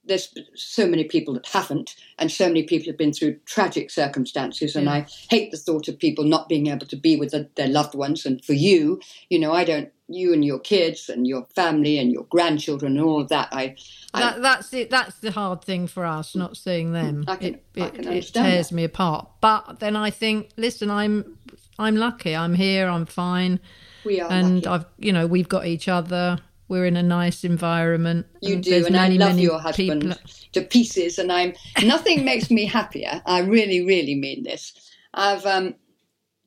there's 0.08 0.34
so 0.56 0.88
many 0.88 1.04
people 1.04 1.34
that 1.36 1.46
haven't, 1.48 1.96
and 2.18 2.32
so 2.32 2.48
many 2.48 2.64
people 2.64 2.88
have 2.88 2.98
been 2.98 3.14
through 3.14 3.36
tragic 3.46 3.90
circumstances. 3.92 4.76
And 4.76 4.90
I 4.90 5.06
hate 5.30 5.52
the 5.52 5.58
thought 5.58 5.88
of 5.88 6.00
people 6.00 6.24
not 6.24 6.50
being 6.50 6.68
able 6.68 6.86
to 6.88 6.96
be 6.96 7.16
with 7.16 7.32
the, 7.32 7.50
their 7.56 7.68
loved 7.68 7.96
ones. 7.96 8.26
And 8.26 8.44
for 8.44 8.54
you, 8.54 9.00
you 9.30 9.40
know, 9.40 9.54
I 9.54 9.64
don't. 9.64 9.90
You 10.10 10.32
and 10.32 10.46
your 10.46 10.60
kids 10.60 11.10
and 11.10 11.28
your 11.28 11.46
family 11.54 12.00
and 12.00 12.14
your 12.14 12.24
grandchildren 12.30 12.96
and 12.96 13.06
all 13.06 13.20
of 13.20 13.28
that. 13.28 13.50
I, 13.52 13.76
I 14.14 14.22
that, 14.22 14.42
that's 14.42 14.74
it. 14.74 14.90
That's 14.90 15.20
the 15.20 15.32
hard 15.32 15.66
thing 15.66 15.86
for 15.86 16.06
us, 16.06 16.34
not 16.34 16.56
seeing 16.56 16.94
them. 16.94 17.26
Mm, 17.26 17.30
I 17.30 17.36
can, 17.36 17.56
it, 17.56 17.64
I 17.76 17.90
can 17.90 18.08
it, 18.08 18.16
it 18.16 18.34
tears 18.34 18.70
that. 18.70 18.76
me 18.76 18.86
apart. 18.86 19.28
But 19.42 19.82
then 19.82 19.98
I 19.98 20.10
think, 20.10 20.52
listen, 20.56 20.90
I'm 20.90 21.38
I'm 21.78 21.98
lucky. 21.98 22.38
I'm 22.38 22.54
here. 22.54 22.88
I'm 22.88 23.06
fine. 23.06 23.60
We 24.06 24.22
are, 24.22 24.32
and 24.32 24.64
lucky. 24.64 24.68
I've 24.68 24.86
you 24.98 25.12
know 25.12 25.28
we've 25.28 25.50
got 25.50 25.66
each 25.66 25.90
other 25.90 26.40
we're 26.68 26.86
in 26.86 26.98
a 26.98 27.04
nice 27.04 27.44
environment. 27.44 28.26
You 28.42 28.58
do, 28.58 28.86
and 28.86 28.94
many, 28.94 29.22
I 29.22 29.28
love 29.28 29.40
your 29.40 29.60
husband 29.60 30.02
people. 30.02 30.18
to 30.54 30.62
pieces. 30.62 31.18
And 31.18 31.32
I'm 31.32 31.54
nothing 31.84 32.26
makes 32.26 32.52
me 32.52 32.66
happier. 32.66 33.22
I 33.26 33.40
really, 33.40 33.86
really 33.86 34.16
mean 34.16 34.44
this. 34.44 34.74
I've, 35.14 35.46
um, 35.46 35.76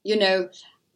you 0.05 0.17
know, 0.17 0.49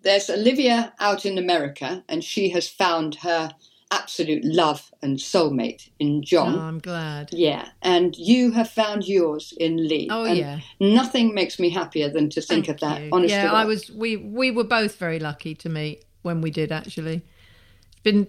there's 0.03 0.29
Olivia 0.29 0.93
out 1.01 1.25
in 1.25 1.39
America, 1.39 2.05
and 2.09 2.23
she 2.23 2.51
has 2.51 2.69
found 2.69 3.17
her 3.17 3.51
absolute 3.91 4.45
love 4.45 4.91
and 5.03 5.19
soulmate 5.19 5.89
in 5.99 6.23
John. 6.23 6.55
Oh, 6.55 6.61
I'm 6.61 6.79
glad. 6.79 7.31
Yeah, 7.33 7.69
and 7.83 8.15
you 8.17 8.51
have 8.53 8.69
found 8.69 9.07
yours 9.07 9.55
in 9.59 9.89
Lee. 9.89 10.09
Oh 10.11 10.25
and 10.25 10.37
yeah. 10.37 10.61
Nothing 10.81 11.35
makes 11.35 11.59
me 11.59 11.71
happier 11.71 12.11
than 12.11 12.29
to 12.31 12.41
think 12.43 12.67
Thank 12.67 12.83
of 12.83 12.89
that. 12.89 13.03
You. 13.03 13.11
Honestly, 13.13 13.37
yeah, 13.37 13.53
I 13.53 13.65
was. 13.65 13.91
We 13.91 14.17
we 14.17 14.51
were 14.51 14.65
both 14.65 14.97
very 14.97 15.19
lucky 15.19 15.55
to 15.57 15.69
meet 15.69 16.05
when 16.23 16.41
we 16.41 16.51
did. 16.51 16.71
Actually, 16.71 17.23
it's 17.93 18.01
been 18.03 18.27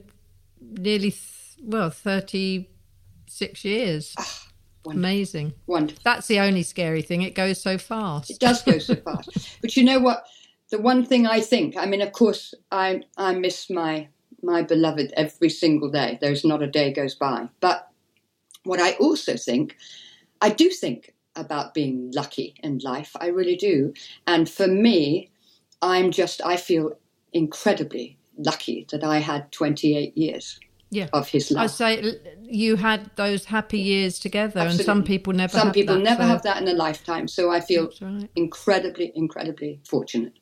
nearly 0.71 1.13
well 1.61 1.89
36 1.89 3.65
years. 3.65 4.15
Oh, 4.17 4.91
amazing. 4.91 5.53
Wonderful. 5.67 6.01
That's 6.03 6.27
the 6.27 6.39
only 6.39 6.63
scary 6.63 7.01
thing. 7.01 7.21
It 7.21 7.35
goes 7.35 7.61
so 7.61 7.77
fast. 7.77 8.29
It 8.29 8.39
does 8.39 8.61
go 8.61 8.77
so 8.79 8.95
fast. 9.07 9.57
But 9.61 9.75
you 9.75 9.83
know 9.83 9.99
what? 9.99 10.25
The 10.71 10.81
one 10.81 11.05
thing 11.05 11.27
i 11.27 11.39
think 11.41 11.77
i 11.77 11.85
mean 11.85 12.01
of 12.01 12.11
course 12.11 12.53
i 12.71 13.03
i 13.17 13.33
miss 13.33 13.69
my 13.69 14.07
my 14.41 14.63
beloved 14.63 15.13
every 15.15 15.49
single 15.49 15.89
day. 15.91 16.17
There's 16.19 16.43
not 16.43 16.63
a 16.63 16.67
day 16.67 16.91
goes 16.91 17.15
by. 17.15 17.47
But 17.59 17.87
what 18.63 18.79
i 18.81 18.93
also 18.93 19.37
think 19.37 19.77
i 20.41 20.49
do 20.49 20.69
think 20.69 21.13
about 21.35 21.73
being 21.73 22.11
lucky 22.15 22.55
in 22.63 22.79
life. 22.79 23.15
I 23.19 23.27
really 23.27 23.55
do. 23.55 23.93
And 24.25 24.49
for 24.49 24.67
me 24.67 25.29
i'm 25.81 26.11
just 26.11 26.41
i 26.43 26.57
feel 26.57 26.97
incredibly 27.31 28.17
lucky 28.37 28.87
that 28.91 29.03
I 29.03 29.19
had 29.19 29.51
28 29.51 30.17
years 30.17 30.59
yeah. 30.89 31.07
of 31.13 31.27
his 31.27 31.51
life. 31.51 31.63
I 31.63 31.67
say 31.67 32.19
you 32.41 32.75
had 32.75 33.11
those 33.15 33.45
happy 33.45 33.79
years 33.79 34.19
together, 34.19 34.61
Absolutely. 34.61 34.79
and 34.79 34.85
some 34.85 35.03
people 35.03 35.33
never. 35.33 35.57
Some 35.57 35.71
people 35.71 35.95
that, 35.95 36.03
never 36.03 36.23
so. 36.23 36.27
have 36.27 36.43
that 36.43 36.61
in 36.61 36.67
a 36.67 36.73
lifetime. 36.73 37.27
So 37.27 37.51
I 37.51 37.59
feel 37.59 37.91
right. 38.01 38.29
incredibly, 38.35 39.11
incredibly 39.15 39.79
fortunate. 39.87 40.33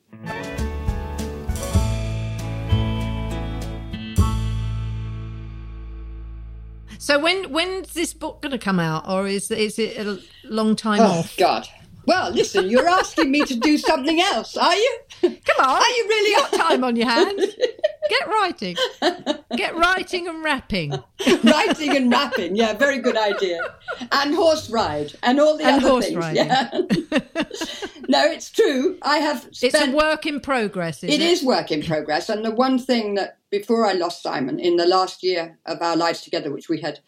So 6.98 7.18
when 7.18 7.52
when's 7.52 7.92
this 7.92 8.14
book 8.14 8.40
going 8.40 8.52
to 8.52 8.58
come 8.58 8.80
out, 8.80 9.06
or 9.08 9.26
is 9.26 9.50
is 9.50 9.78
it 9.78 9.98
a 9.98 10.18
long 10.44 10.74
time 10.74 11.00
oh, 11.00 11.18
off? 11.18 11.36
God, 11.36 11.68
well, 12.06 12.30
listen, 12.30 12.68
you're 12.68 12.88
asking 12.88 13.30
me 13.30 13.44
to 13.44 13.54
do 13.54 13.78
something 13.90 14.20
else, 14.20 14.56
are 14.56 14.74
you? 14.74 14.98
Come 15.22 15.30
on. 15.58 15.82
Are 15.82 15.88
you 15.88 16.06
really? 16.08 16.34
Got 16.34 16.52
time 16.52 16.84
on 16.84 16.96
your 16.96 17.08
hands. 17.08 17.44
Get 18.10 18.28
writing. 18.28 18.76
Get 19.56 19.74
writing 19.76 20.28
and 20.28 20.44
rapping. 20.44 20.90
writing 21.44 21.96
and 21.96 22.10
rapping, 22.10 22.54
yeah, 22.54 22.74
very 22.74 22.98
good 22.98 23.16
idea. 23.16 23.60
And 24.12 24.34
horse 24.34 24.68
ride 24.68 25.14
and 25.22 25.40
all 25.40 25.56
the 25.56 25.64
and 25.64 25.76
other 25.76 25.88
horse 25.88 26.06
things. 26.06 26.18
Riding. 26.18 26.46
Yeah. 26.46 26.70
no, 28.08 28.24
it's 28.26 28.50
true. 28.50 28.98
I 29.02 29.18
have 29.18 29.48
spent, 29.52 29.74
It's 29.74 29.80
a 29.80 29.90
work 29.92 30.26
in 30.26 30.40
progress, 30.40 31.02
it? 31.02 31.10
It 31.10 31.22
is 31.22 31.42
work 31.42 31.72
in 31.72 31.82
progress. 31.82 32.28
And 32.28 32.44
the 32.44 32.50
one 32.50 32.78
thing 32.78 33.14
that 33.14 33.38
before 33.50 33.86
I 33.86 33.92
lost 33.92 34.22
Simon 34.22 34.58
in 34.60 34.76
the 34.76 34.86
last 34.86 35.22
year 35.22 35.58
of 35.64 35.80
our 35.80 35.96
lives 35.96 36.20
together, 36.20 36.52
which 36.52 36.68
we 36.68 36.82
had 36.82 37.00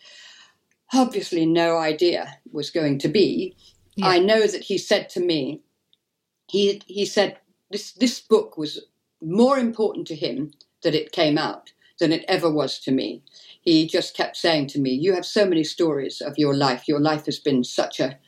obviously 0.94 1.44
no 1.44 1.76
idea 1.76 2.38
was 2.52 2.70
going 2.70 2.98
to 3.00 3.08
be, 3.08 3.54
yeah. 3.96 4.08
I 4.08 4.18
know 4.18 4.46
that 4.46 4.64
he 4.64 4.78
said 4.78 5.08
to 5.10 5.20
me, 5.20 5.62
he 6.48 6.82
he 6.86 7.04
said 7.04 7.38
this 7.70 7.92
this 7.92 8.20
book 8.20 8.56
was 8.56 8.84
more 9.20 9.58
important 9.58 10.06
to 10.08 10.14
him 10.14 10.52
that 10.82 10.94
it 10.94 11.12
came 11.12 11.38
out 11.38 11.72
than 11.98 12.12
it 12.12 12.24
ever 12.28 12.50
was 12.50 12.78
to 12.80 12.92
me. 12.92 13.22
He 13.62 13.86
just 13.86 14.16
kept 14.16 14.36
saying 14.36 14.68
to 14.68 14.78
me, 14.78 14.90
"You 14.90 15.14
have 15.14 15.26
so 15.26 15.46
many 15.46 15.64
stories 15.64 16.20
of 16.20 16.38
your 16.38 16.54
life. 16.54 16.86
Your 16.86 17.00
life 17.00 17.26
has 17.26 17.38
been 17.38 17.64
such 17.64 17.98
a 18.00 18.18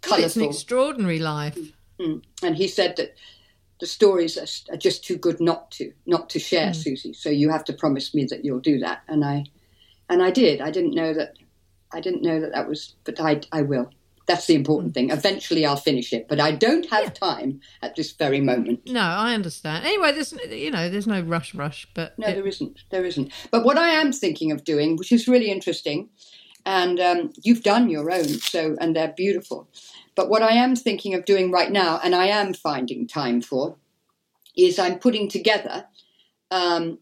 colourful, 0.00 0.24
it's 0.24 0.36
an 0.36 0.44
extraordinary 0.44 1.18
life." 1.18 1.58
Mm-hmm. 1.98 2.46
And 2.46 2.56
he 2.56 2.68
said 2.68 2.96
that 2.96 3.14
the 3.80 3.86
stories 3.86 4.38
are, 4.38 4.74
are, 4.74 4.78
just 4.78 5.04
too 5.04 5.16
good 5.16 5.40
not 5.40 5.70
to 5.72 5.92
not 6.06 6.30
to 6.30 6.38
share, 6.38 6.70
mm. 6.70 6.76
Susie. 6.76 7.12
So 7.12 7.28
you 7.28 7.50
have 7.50 7.64
to 7.64 7.72
promise 7.72 8.14
me 8.14 8.26
that 8.30 8.44
you'll 8.44 8.60
do 8.60 8.78
that. 8.78 9.02
And 9.08 9.24
I 9.24 9.44
and 10.08 10.22
I 10.22 10.30
did. 10.30 10.60
I 10.60 10.70
didn't 10.70 10.94
know 10.94 11.12
that. 11.12 11.34
I 11.92 12.00
didn't 12.00 12.22
know 12.22 12.40
that 12.40 12.52
that 12.52 12.68
was, 12.68 12.94
but 13.04 13.20
I 13.20 13.40
I 13.52 13.62
will. 13.62 13.90
That's 14.26 14.46
the 14.46 14.54
important 14.54 14.92
thing. 14.94 15.10
Eventually, 15.10 15.64
I'll 15.64 15.76
finish 15.76 16.12
it, 16.12 16.26
but 16.28 16.40
I 16.40 16.50
don't 16.50 16.88
have 16.90 17.04
yeah. 17.04 17.10
time 17.10 17.60
at 17.80 17.94
this 17.94 18.10
very 18.10 18.40
moment. 18.40 18.80
No, 18.86 19.00
I 19.00 19.34
understand. 19.34 19.86
Anyway, 19.86 20.12
there's 20.12 20.32
you 20.50 20.70
know, 20.70 20.88
there's 20.88 21.06
no 21.06 21.20
rush, 21.20 21.54
rush, 21.54 21.86
but 21.94 22.18
no, 22.18 22.26
it... 22.26 22.34
there 22.34 22.46
isn't. 22.46 22.80
There 22.90 23.04
isn't. 23.04 23.32
But 23.52 23.64
what 23.64 23.78
I 23.78 23.90
am 23.90 24.12
thinking 24.12 24.50
of 24.50 24.64
doing, 24.64 24.96
which 24.96 25.12
is 25.12 25.28
really 25.28 25.50
interesting, 25.50 26.08
and 26.64 26.98
um, 26.98 27.32
you've 27.44 27.62
done 27.62 27.88
your 27.88 28.10
own, 28.10 28.24
so 28.24 28.76
and 28.80 28.96
they're 28.96 29.14
beautiful. 29.16 29.68
But 30.16 30.28
what 30.28 30.42
I 30.42 30.52
am 30.52 30.74
thinking 30.74 31.14
of 31.14 31.24
doing 31.24 31.52
right 31.52 31.70
now, 31.70 32.00
and 32.02 32.14
I 32.14 32.26
am 32.26 32.52
finding 32.52 33.06
time 33.06 33.40
for, 33.42 33.76
is 34.56 34.78
I'm 34.78 34.98
putting 34.98 35.28
together 35.28 35.86
um, 36.50 36.98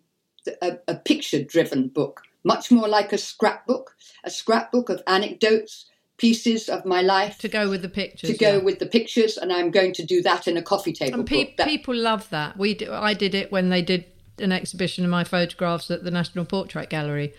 a, 0.60 0.78
a 0.88 0.96
picture-driven 0.96 1.88
book, 1.88 2.22
much 2.42 2.70
more 2.70 2.88
like 2.88 3.12
a 3.12 3.18
scrapbook, 3.18 3.96
a 4.24 4.30
scrapbook 4.30 4.90
of 4.90 5.00
anecdotes, 5.06 5.86
pieces 6.16 6.68
of 6.68 6.84
my 6.84 7.02
life 7.02 7.38
to 7.38 7.48
go 7.48 7.68
with 7.68 7.82
the 7.82 7.88
pictures. 7.88 8.30
To 8.30 8.36
go 8.36 8.52
yeah. 8.54 8.58
with 8.58 8.78
the 8.78 8.86
pictures, 8.86 9.36
and 9.36 9.52
I'm 9.52 9.70
going 9.70 9.92
to 9.94 10.04
do 10.04 10.22
that 10.22 10.46
in 10.46 10.56
a 10.56 10.62
coffee 10.62 10.92
table 10.92 11.20
and 11.20 11.26
pe- 11.26 11.44
book. 11.44 11.56
That, 11.56 11.66
people 11.66 11.94
love 11.94 12.28
that. 12.30 12.56
We 12.56 12.74
do, 12.74 12.92
I 12.92 13.14
did 13.14 13.34
it 13.34 13.50
when 13.50 13.68
they 13.68 13.82
did 13.82 14.04
an 14.38 14.52
exhibition 14.52 15.04
of 15.04 15.10
my 15.10 15.24
photographs 15.24 15.90
at 15.90 16.04
the 16.04 16.10
National 16.10 16.44
Portrait 16.44 16.90
Gallery. 16.90 17.32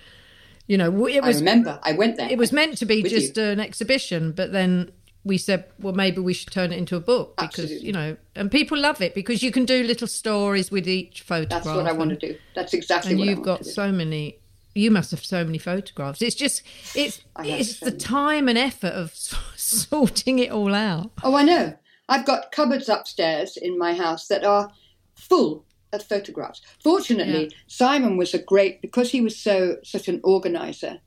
You 0.68 0.78
know, 0.78 1.08
it 1.08 1.24
was. 1.24 1.38
I 1.38 1.40
remember. 1.40 1.80
I 1.84 1.94
went 1.94 2.18
there. 2.18 2.30
It 2.30 2.38
was 2.38 2.52
meant 2.52 2.78
to 2.80 2.86
be 2.86 3.04
just 3.04 3.38
you. 3.38 3.44
an 3.44 3.60
exhibition, 3.60 4.32
but 4.32 4.52
then 4.52 4.92
we 5.24 5.38
said, 5.38 5.66
well, 5.80 5.94
maybe 5.94 6.22
we 6.22 6.34
should 6.34 6.52
turn 6.52 6.72
it 6.72 6.78
into 6.78 6.96
a 6.96 7.00
book 7.00 7.36
because 7.38 7.66
Absolutely. 7.66 7.88
you 7.88 7.94
know, 7.94 8.18
and 8.36 8.52
people 8.52 8.78
love 8.78 9.02
it 9.02 9.14
because 9.16 9.44
you 9.44 9.52
can 9.52 9.66
do 9.66 9.84
little 9.84 10.08
stories 10.08 10.72
with 10.72 10.88
each 10.88 11.22
photograph. 11.22 11.64
That's 11.64 11.76
what 11.76 11.88
I 11.88 11.92
want 11.92 12.12
to 12.12 12.16
do. 12.16 12.38
That's 12.56 12.74
exactly 12.74 13.12
and 13.12 13.20
what 13.20 13.28
you've 13.28 13.42
got 13.42 13.66
so 13.66 13.92
many. 13.92 14.38
You 14.76 14.92
must 14.92 15.12
have 15.12 15.24
so 15.24 15.46
many 15.46 15.58
photographs. 15.58 16.22
It's 16.22 16.36
just 16.36 16.62
it's 16.94 17.22
it's 17.40 17.78
so 17.78 17.86
the 17.86 17.92
time 17.92 18.50
and 18.50 18.58
effort 18.58 18.92
of 18.92 19.14
sorting 19.56 20.40
it 20.40 20.52
all 20.52 20.76
out. 20.76 21.12
Oh, 21.24 21.36
I 21.36 21.44
know. 21.44 21.74
I've 22.10 22.26
got 22.26 22.52
cupboards 22.52 22.90
upstairs 22.90 23.58
in 23.58 23.80
my 23.80 23.94
house 23.94 24.28
that 24.28 24.44
are 24.44 24.72
full 25.16 25.66
of 25.94 26.04
photographs. 26.04 26.62
Fortunately, 26.84 27.46
yeah. 27.46 27.58
Simon 27.68 28.18
was 28.18 28.34
a 28.34 28.40
great 28.40 28.82
because 28.82 29.10
he 29.10 29.22
was 29.22 29.38
so 29.38 29.78
such 29.84 30.10
an 30.10 30.20
organizer 30.24 31.00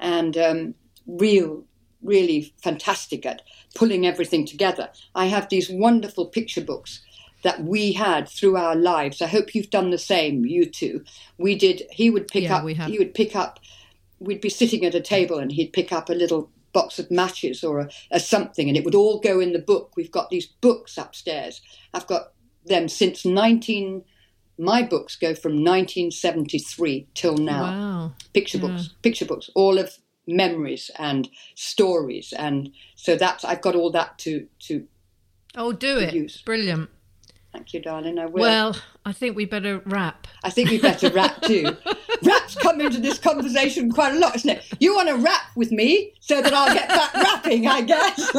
and 0.00 0.36
um, 0.36 0.74
real, 1.06 1.64
really 2.02 2.52
fantastic 2.62 3.24
at 3.24 3.42
pulling 3.76 4.04
everything 4.04 4.44
together. 4.44 4.90
I 5.14 5.26
have 5.26 5.48
these 5.48 5.70
wonderful 5.70 6.26
picture 6.26 6.60
books 6.60 7.00
that 7.42 7.62
we 7.64 7.92
had 7.92 8.28
through 8.28 8.56
our 8.56 8.74
lives. 8.74 9.20
I 9.20 9.26
hope 9.26 9.54
you've 9.54 9.70
done 9.70 9.90
the 9.90 9.98
same, 9.98 10.44
you 10.46 10.66
two. 10.66 11.04
We 11.38 11.54
did. 11.54 11.82
He 11.90 12.10
would 12.10 12.28
pick 12.28 12.44
yeah, 12.44 12.56
up. 12.56 12.68
He 12.68 12.98
would 12.98 13.14
pick 13.14 13.36
up. 13.36 13.60
We'd 14.18 14.40
be 14.40 14.48
sitting 14.48 14.84
at 14.84 14.94
a 14.94 15.00
table, 15.00 15.38
and 15.38 15.52
he'd 15.52 15.72
pick 15.72 15.92
up 15.92 16.08
a 16.08 16.14
little 16.14 16.50
box 16.72 16.98
of 16.98 17.10
matches 17.10 17.62
or 17.62 17.80
a, 17.80 17.90
a 18.10 18.20
something, 18.20 18.68
and 18.68 18.76
it 18.76 18.84
would 18.84 18.94
all 18.94 19.20
go 19.20 19.40
in 19.40 19.52
the 19.52 19.58
book. 19.58 19.92
We've 19.96 20.10
got 20.10 20.30
these 20.30 20.46
books 20.46 20.96
upstairs. 20.96 21.60
I've 21.92 22.06
got 22.06 22.32
them 22.64 22.88
since 22.88 23.24
19. 23.24 24.04
My 24.58 24.82
books 24.82 25.16
go 25.16 25.34
from 25.34 25.52
1973 25.52 27.08
till 27.14 27.36
now. 27.36 27.62
Wow. 27.62 28.12
Picture 28.32 28.58
yeah. 28.58 28.68
books, 28.68 28.88
picture 29.02 29.26
books, 29.26 29.50
all 29.54 29.78
of 29.78 29.96
memories 30.26 30.90
and 30.98 31.28
stories, 31.54 32.32
and 32.36 32.70
so 32.94 33.16
that's 33.16 33.44
I've 33.44 33.62
got 33.62 33.74
all 33.74 33.90
that 33.90 34.18
to 34.20 34.46
to. 34.60 34.86
Oh, 35.54 35.72
do 35.72 36.00
to 36.00 36.08
it! 36.08 36.14
Use. 36.14 36.42
Brilliant. 36.42 36.88
Thank 37.52 37.74
you, 37.74 37.80
darling. 37.80 38.18
I 38.18 38.26
will. 38.26 38.40
Well, 38.40 38.76
I 39.04 39.12
think 39.12 39.36
we 39.36 39.44
better 39.44 39.82
wrap. 39.84 40.26
I 40.42 40.48
think 40.48 40.70
we 40.70 40.78
better 40.78 41.10
wrap 41.10 41.42
too. 41.42 41.76
Rap's 42.22 42.54
come 42.54 42.80
into 42.80 42.98
this 42.98 43.18
conversation 43.18 43.92
quite 43.92 44.14
a 44.14 44.18
lot, 44.18 44.36
isn't 44.36 44.48
it? 44.48 44.64
You 44.80 44.94
want 44.94 45.08
to 45.08 45.16
rap 45.16 45.42
with 45.54 45.70
me 45.70 46.14
so 46.20 46.40
that 46.40 46.54
I'll 46.54 46.72
get 46.72 46.88
back 46.88 47.12
rapping, 47.12 47.66
I 47.66 47.82
guess. 47.82 48.32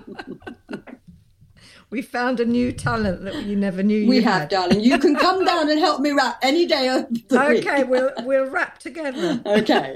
we 1.90 2.00
found 2.00 2.40
a 2.40 2.46
new 2.46 2.72
talent 2.72 3.24
that 3.24 3.42
you 3.42 3.56
never 3.56 3.82
knew 3.82 3.98
you 3.98 4.08
we 4.08 4.22
have, 4.22 4.42
had. 4.42 4.48
darling. 4.48 4.80
You 4.80 4.98
can 4.98 5.14
come 5.14 5.44
down 5.44 5.68
and 5.68 5.78
help 5.78 6.00
me 6.00 6.12
rap 6.12 6.38
any 6.42 6.64
day 6.64 6.88
of 6.88 7.06
the 7.28 7.42
okay, 7.42 7.84
week. 7.84 7.90
we'll 7.90 8.10
we'll 8.24 8.50
rap 8.50 8.78
together. 8.78 9.40
Okay. 9.44 9.94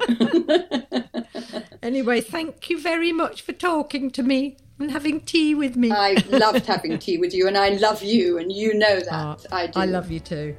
anyway, 1.82 2.20
thank 2.20 2.68
you 2.68 2.78
very 2.78 3.12
much 3.12 3.40
for 3.40 3.52
talking 3.52 4.10
to 4.10 4.22
me 4.22 4.58
and 4.83 4.91
having 4.91 5.20
tea 5.20 5.55
with 5.55 5.76
me. 5.76 5.91
I 5.91 6.16
loved 6.30 6.66
having 6.66 6.99
tea 6.99 7.18
with 7.18 7.33
you, 7.33 7.47
and 7.47 7.57
I 7.57 7.70
love 7.70 8.03
you, 8.03 8.39
and 8.39 8.53
you 8.53 8.74
know 8.74 9.01
that. 9.01 9.12
Oh, 9.12 9.37
I 9.53 9.68
do. 9.68 9.80
I 9.80 9.87
love 9.87 10.11
you 10.11 10.20
too. 10.20 10.57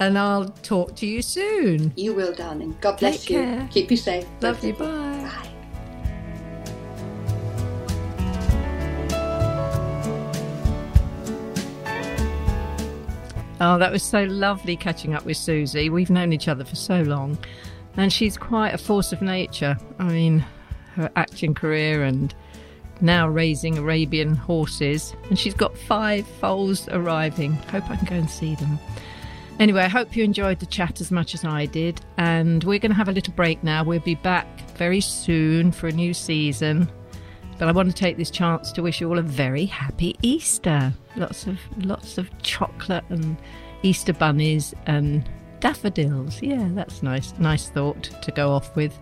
And 0.00 0.18
I'll 0.18 0.48
talk 0.62 0.96
to 0.96 1.06
you 1.06 1.22
soon. 1.22 1.92
You 1.96 2.14
will, 2.14 2.34
darling. 2.34 2.76
God 2.80 2.98
bless 2.98 3.20
Take 3.20 3.30
you. 3.30 3.38
Care. 3.38 3.68
Keep 3.70 3.90
you 3.92 3.96
safe. 3.96 4.26
Love 4.40 4.56
Both 4.56 4.64
you. 4.64 4.70
of 4.70 4.78
Bye. 4.78 4.86
Bye. 4.86 5.50
Oh, 13.60 13.78
that 13.78 13.92
was 13.92 14.02
so 14.02 14.24
lovely 14.24 14.76
catching 14.76 15.14
up 15.14 15.24
with 15.24 15.36
Susie. 15.36 15.88
We've 15.88 16.10
known 16.10 16.32
each 16.32 16.48
other 16.48 16.64
for 16.64 16.74
so 16.74 17.02
long, 17.02 17.38
and 17.96 18.12
she's 18.12 18.36
quite 18.36 18.74
a 18.74 18.78
force 18.78 19.12
of 19.12 19.22
nature. 19.22 19.78
I 20.00 20.04
mean, 20.04 20.44
her 20.96 21.08
acting 21.14 21.54
career 21.54 22.02
and 22.02 22.34
now 23.04 23.28
raising 23.28 23.78
Arabian 23.78 24.34
horses, 24.34 25.14
and 25.28 25.38
she's 25.38 25.54
got 25.54 25.76
five 25.76 26.26
foals 26.26 26.88
arriving. 26.88 27.52
Hope 27.52 27.88
I 27.90 27.96
can 27.96 28.06
go 28.06 28.16
and 28.16 28.30
see 28.30 28.54
them. 28.56 28.78
Anyway, 29.60 29.82
I 29.82 29.88
hope 29.88 30.16
you 30.16 30.24
enjoyed 30.24 30.58
the 30.58 30.66
chat 30.66 31.00
as 31.00 31.12
much 31.12 31.34
as 31.34 31.44
I 31.44 31.66
did, 31.66 32.00
and 32.16 32.64
we're 32.64 32.80
going 32.80 32.90
to 32.90 32.96
have 32.96 33.08
a 33.08 33.12
little 33.12 33.34
break 33.34 33.62
now. 33.62 33.84
We'll 33.84 34.00
be 34.00 34.16
back 34.16 34.46
very 34.70 35.00
soon 35.00 35.70
for 35.70 35.86
a 35.86 35.92
new 35.92 36.12
season. 36.12 36.90
But 37.56 37.68
I 37.68 37.72
want 37.72 37.88
to 37.88 37.94
take 37.94 38.16
this 38.16 38.30
chance 38.30 38.72
to 38.72 38.82
wish 38.82 39.00
you 39.00 39.08
all 39.08 39.18
a 39.18 39.22
very 39.22 39.66
happy 39.66 40.16
Easter. 40.22 40.92
Lots 41.14 41.46
of 41.46 41.58
lots 41.84 42.18
of 42.18 42.28
chocolate 42.42 43.04
and 43.10 43.36
Easter 43.84 44.12
bunnies 44.12 44.74
and 44.86 45.28
daffodils. 45.60 46.42
Yeah, 46.42 46.68
that's 46.72 47.02
nice. 47.02 47.32
Nice 47.38 47.68
thought 47.68 48.02
to 48.22 48.32
go 48.32 48.50
off 48.50 48.74
with. 48.74 48.98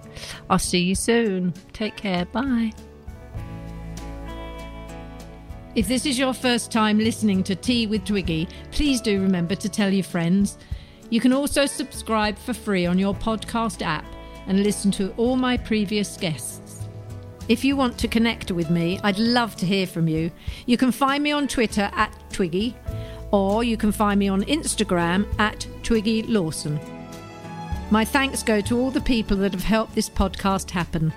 I'll 0.50 0.58
see 0.58 0.80
you 0.80 0.94
soon. 0.94 1.54
Take 1.72 1.96
care. 1.96 2.26
Bye. 2.26 2.72
If 5.74 5.88
this 5.88 6.04
is 6.04 6.18
your 6.18 6.34
first 6.34 6.70
time 6.70 6.98
listening 6.98 7.42
to 7.44 7.56
Tea 7.56 7.86
with 7.86 8.04
Twiggy, 8.04 8.46
please 8.72 9.00
do 9.00 9.22
remember 9.22 9.54
to 9.54 9.70
tell 9.70 9.90
your 9.90 10.04
friends. 10.04 10.58
You 11.08 11.18
can 11.18 11.32
also 11.32 11.64
subscribe 11.64 12.36
for 12.36 12.52
free 12.52 12.84
on 12.84 12.98
your 12.98 13.14
podcast 13.14 13.80
app 13.80 14.04
and 14.46 14.62
listen 14.62 14.90
to 14.92 15.14
all 15.16 15.34
my 15.34 15.56
previous 15.56 16.18
guests. 16.18 16.86
If 17.48 17.64
you 17.64 17.74
want 17.74 17.96
to 17.98 18.08
connect 18.08 18.50
with 18.50 18.68
me, 18.68 19.00
I'd 19.02 19.18
love 19.18 19.56
to 19.56 19.66
hear 19.66 19.86
from 19.86 20.08
you. 20.08 20.30
You 20.66 20.76
can 20.76 20.92
find 20.92 21.24
me 21.24 21.32
on 21.32 21.48
Twitter 21.48 21.90
at 21.94 22.14
Twiggy, 22.30 22.76
or 23.30 23.64
you 23.64 23.78
can 23.78 23.92
find 23.92 24.20
me 24.20 24.28
on 24.28 24.44
Instagram 24.44 25.26
at 25.40 25.66
Twiggy 25.82 26.24
Lawson. 26.24 26.78
My 27.90 28.04
thanks 28.04 28.42
go 28.42 28.60
to 28.60 28.78
all 28.78 28.90
the 28.90 29.00
people 29.00 29.38
that 29.38 29.52
have 29.52 29.64
helped 29.64 29.94
this 29.94 30.10
podcast 30.10 30.70
happen. 30.70 31.14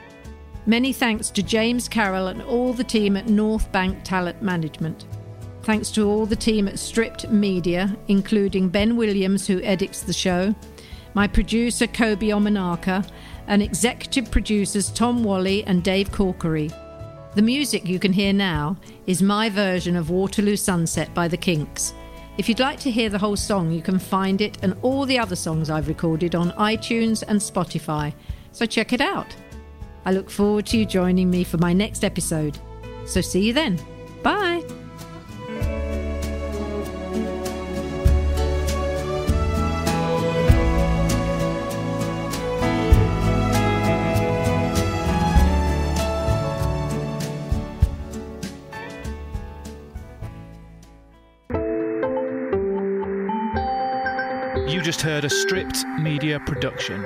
Many 0.68 0.93
thanks 0.93 1.30
to 1.30 1.43
James 1.43 1.88
Carrol 1.88 2.28
and 2.28 2.41
all 2.41 2.74
the 2.74 2.84
team 2.84 3.16
at 3.16 3.28
Northbank 3.28 4.03
Talent 4.03 4.41
Management. 4.41 5.05
Thanks 5.61 5.91
to 5.91 6.09
all 6.09 6.26
the 6.26 6.36
team 6.36 6.68
at 6.68 6.80
Stripped 6.80 7.30
Media, 7.30 7.95
including 8.07 8.70
Ben 8.70 8.95
Williams, 8.95 9.45
who 9.45 9.61
edits 9.61 10.01
the 10.01 10.13
show, 10.13 10.55
my 11.13 11.28
producer 11.28 11.86
Kobi 11.86 12.30
Omenaka, 12.30 13.07
and 13.45 13.61
executive 13.61 14.32
producers 14.32 14.89
Tom 14.89 15.24
Whalley 15.24 15.63
and 15.66 15.84
Dave 15.84 16.09
Corkery. 16.11 16.74
The 17.36 17.43
music 17.43 17.86
you 17.86 17.99
can 17.99 18.13
hear 18.13 18.34
now 18.34 18.76
is 19.05 19.22
my 19.22 19.49
version 19.49 19.95
of 19.95 20.09
Waterloo 20.09 20.55
Sunset 20.55 21.13
by 21.13 21.28
the 21.28 21.38
Kinks. 21.38 21.93
If 22.39 22.49
you'd 22.49 22.59
like 22.59 22.80
to 22.80 22.91
hear 22.91 23.09
the 23.09 23.20
whole 23.20 23.38
song, 23.38 23.72
you 23.72 23.84
can 23.84 23.99
find 23.99 24.41
it 24.41 24.57
and 24.63 24.76
all 24.82 25.05
the 25.05 25.20
other 25.20 25.36
songs 25.36 25.70
I've 25.70 25.88
recorded 25.88 26.34
on 26.34 26.51
iTunes 26.53 27.24
and 27.28 27.39
Spotify, 27.39 28.16
so 28.51 28.66
check 28.66 28.93
it 28.93 29.01
out. 29.01 29.28
I 30.05 30.11
look 30.11 30.29
forward 30.29 30.67
to 30.67 30.77
you 30.77 30.85
joining 30.85 31.31
me 31.31 31.43
for 31.43 31.57
my 31.57 31.73
next 31.73 32.03
episode. 32.03 32.57
So 33.05 33.21
see 33.21 33.47
you 33.47 33.53
then. 33.53 33.79
Bye. 34.21 34.63
You 54.67 54.81
just 54.81 55.01
heard 55.01 55.25
a 55.25 55.29
stripped 55.29 55.83
media 55.99 56.39
production. 56.45 57.05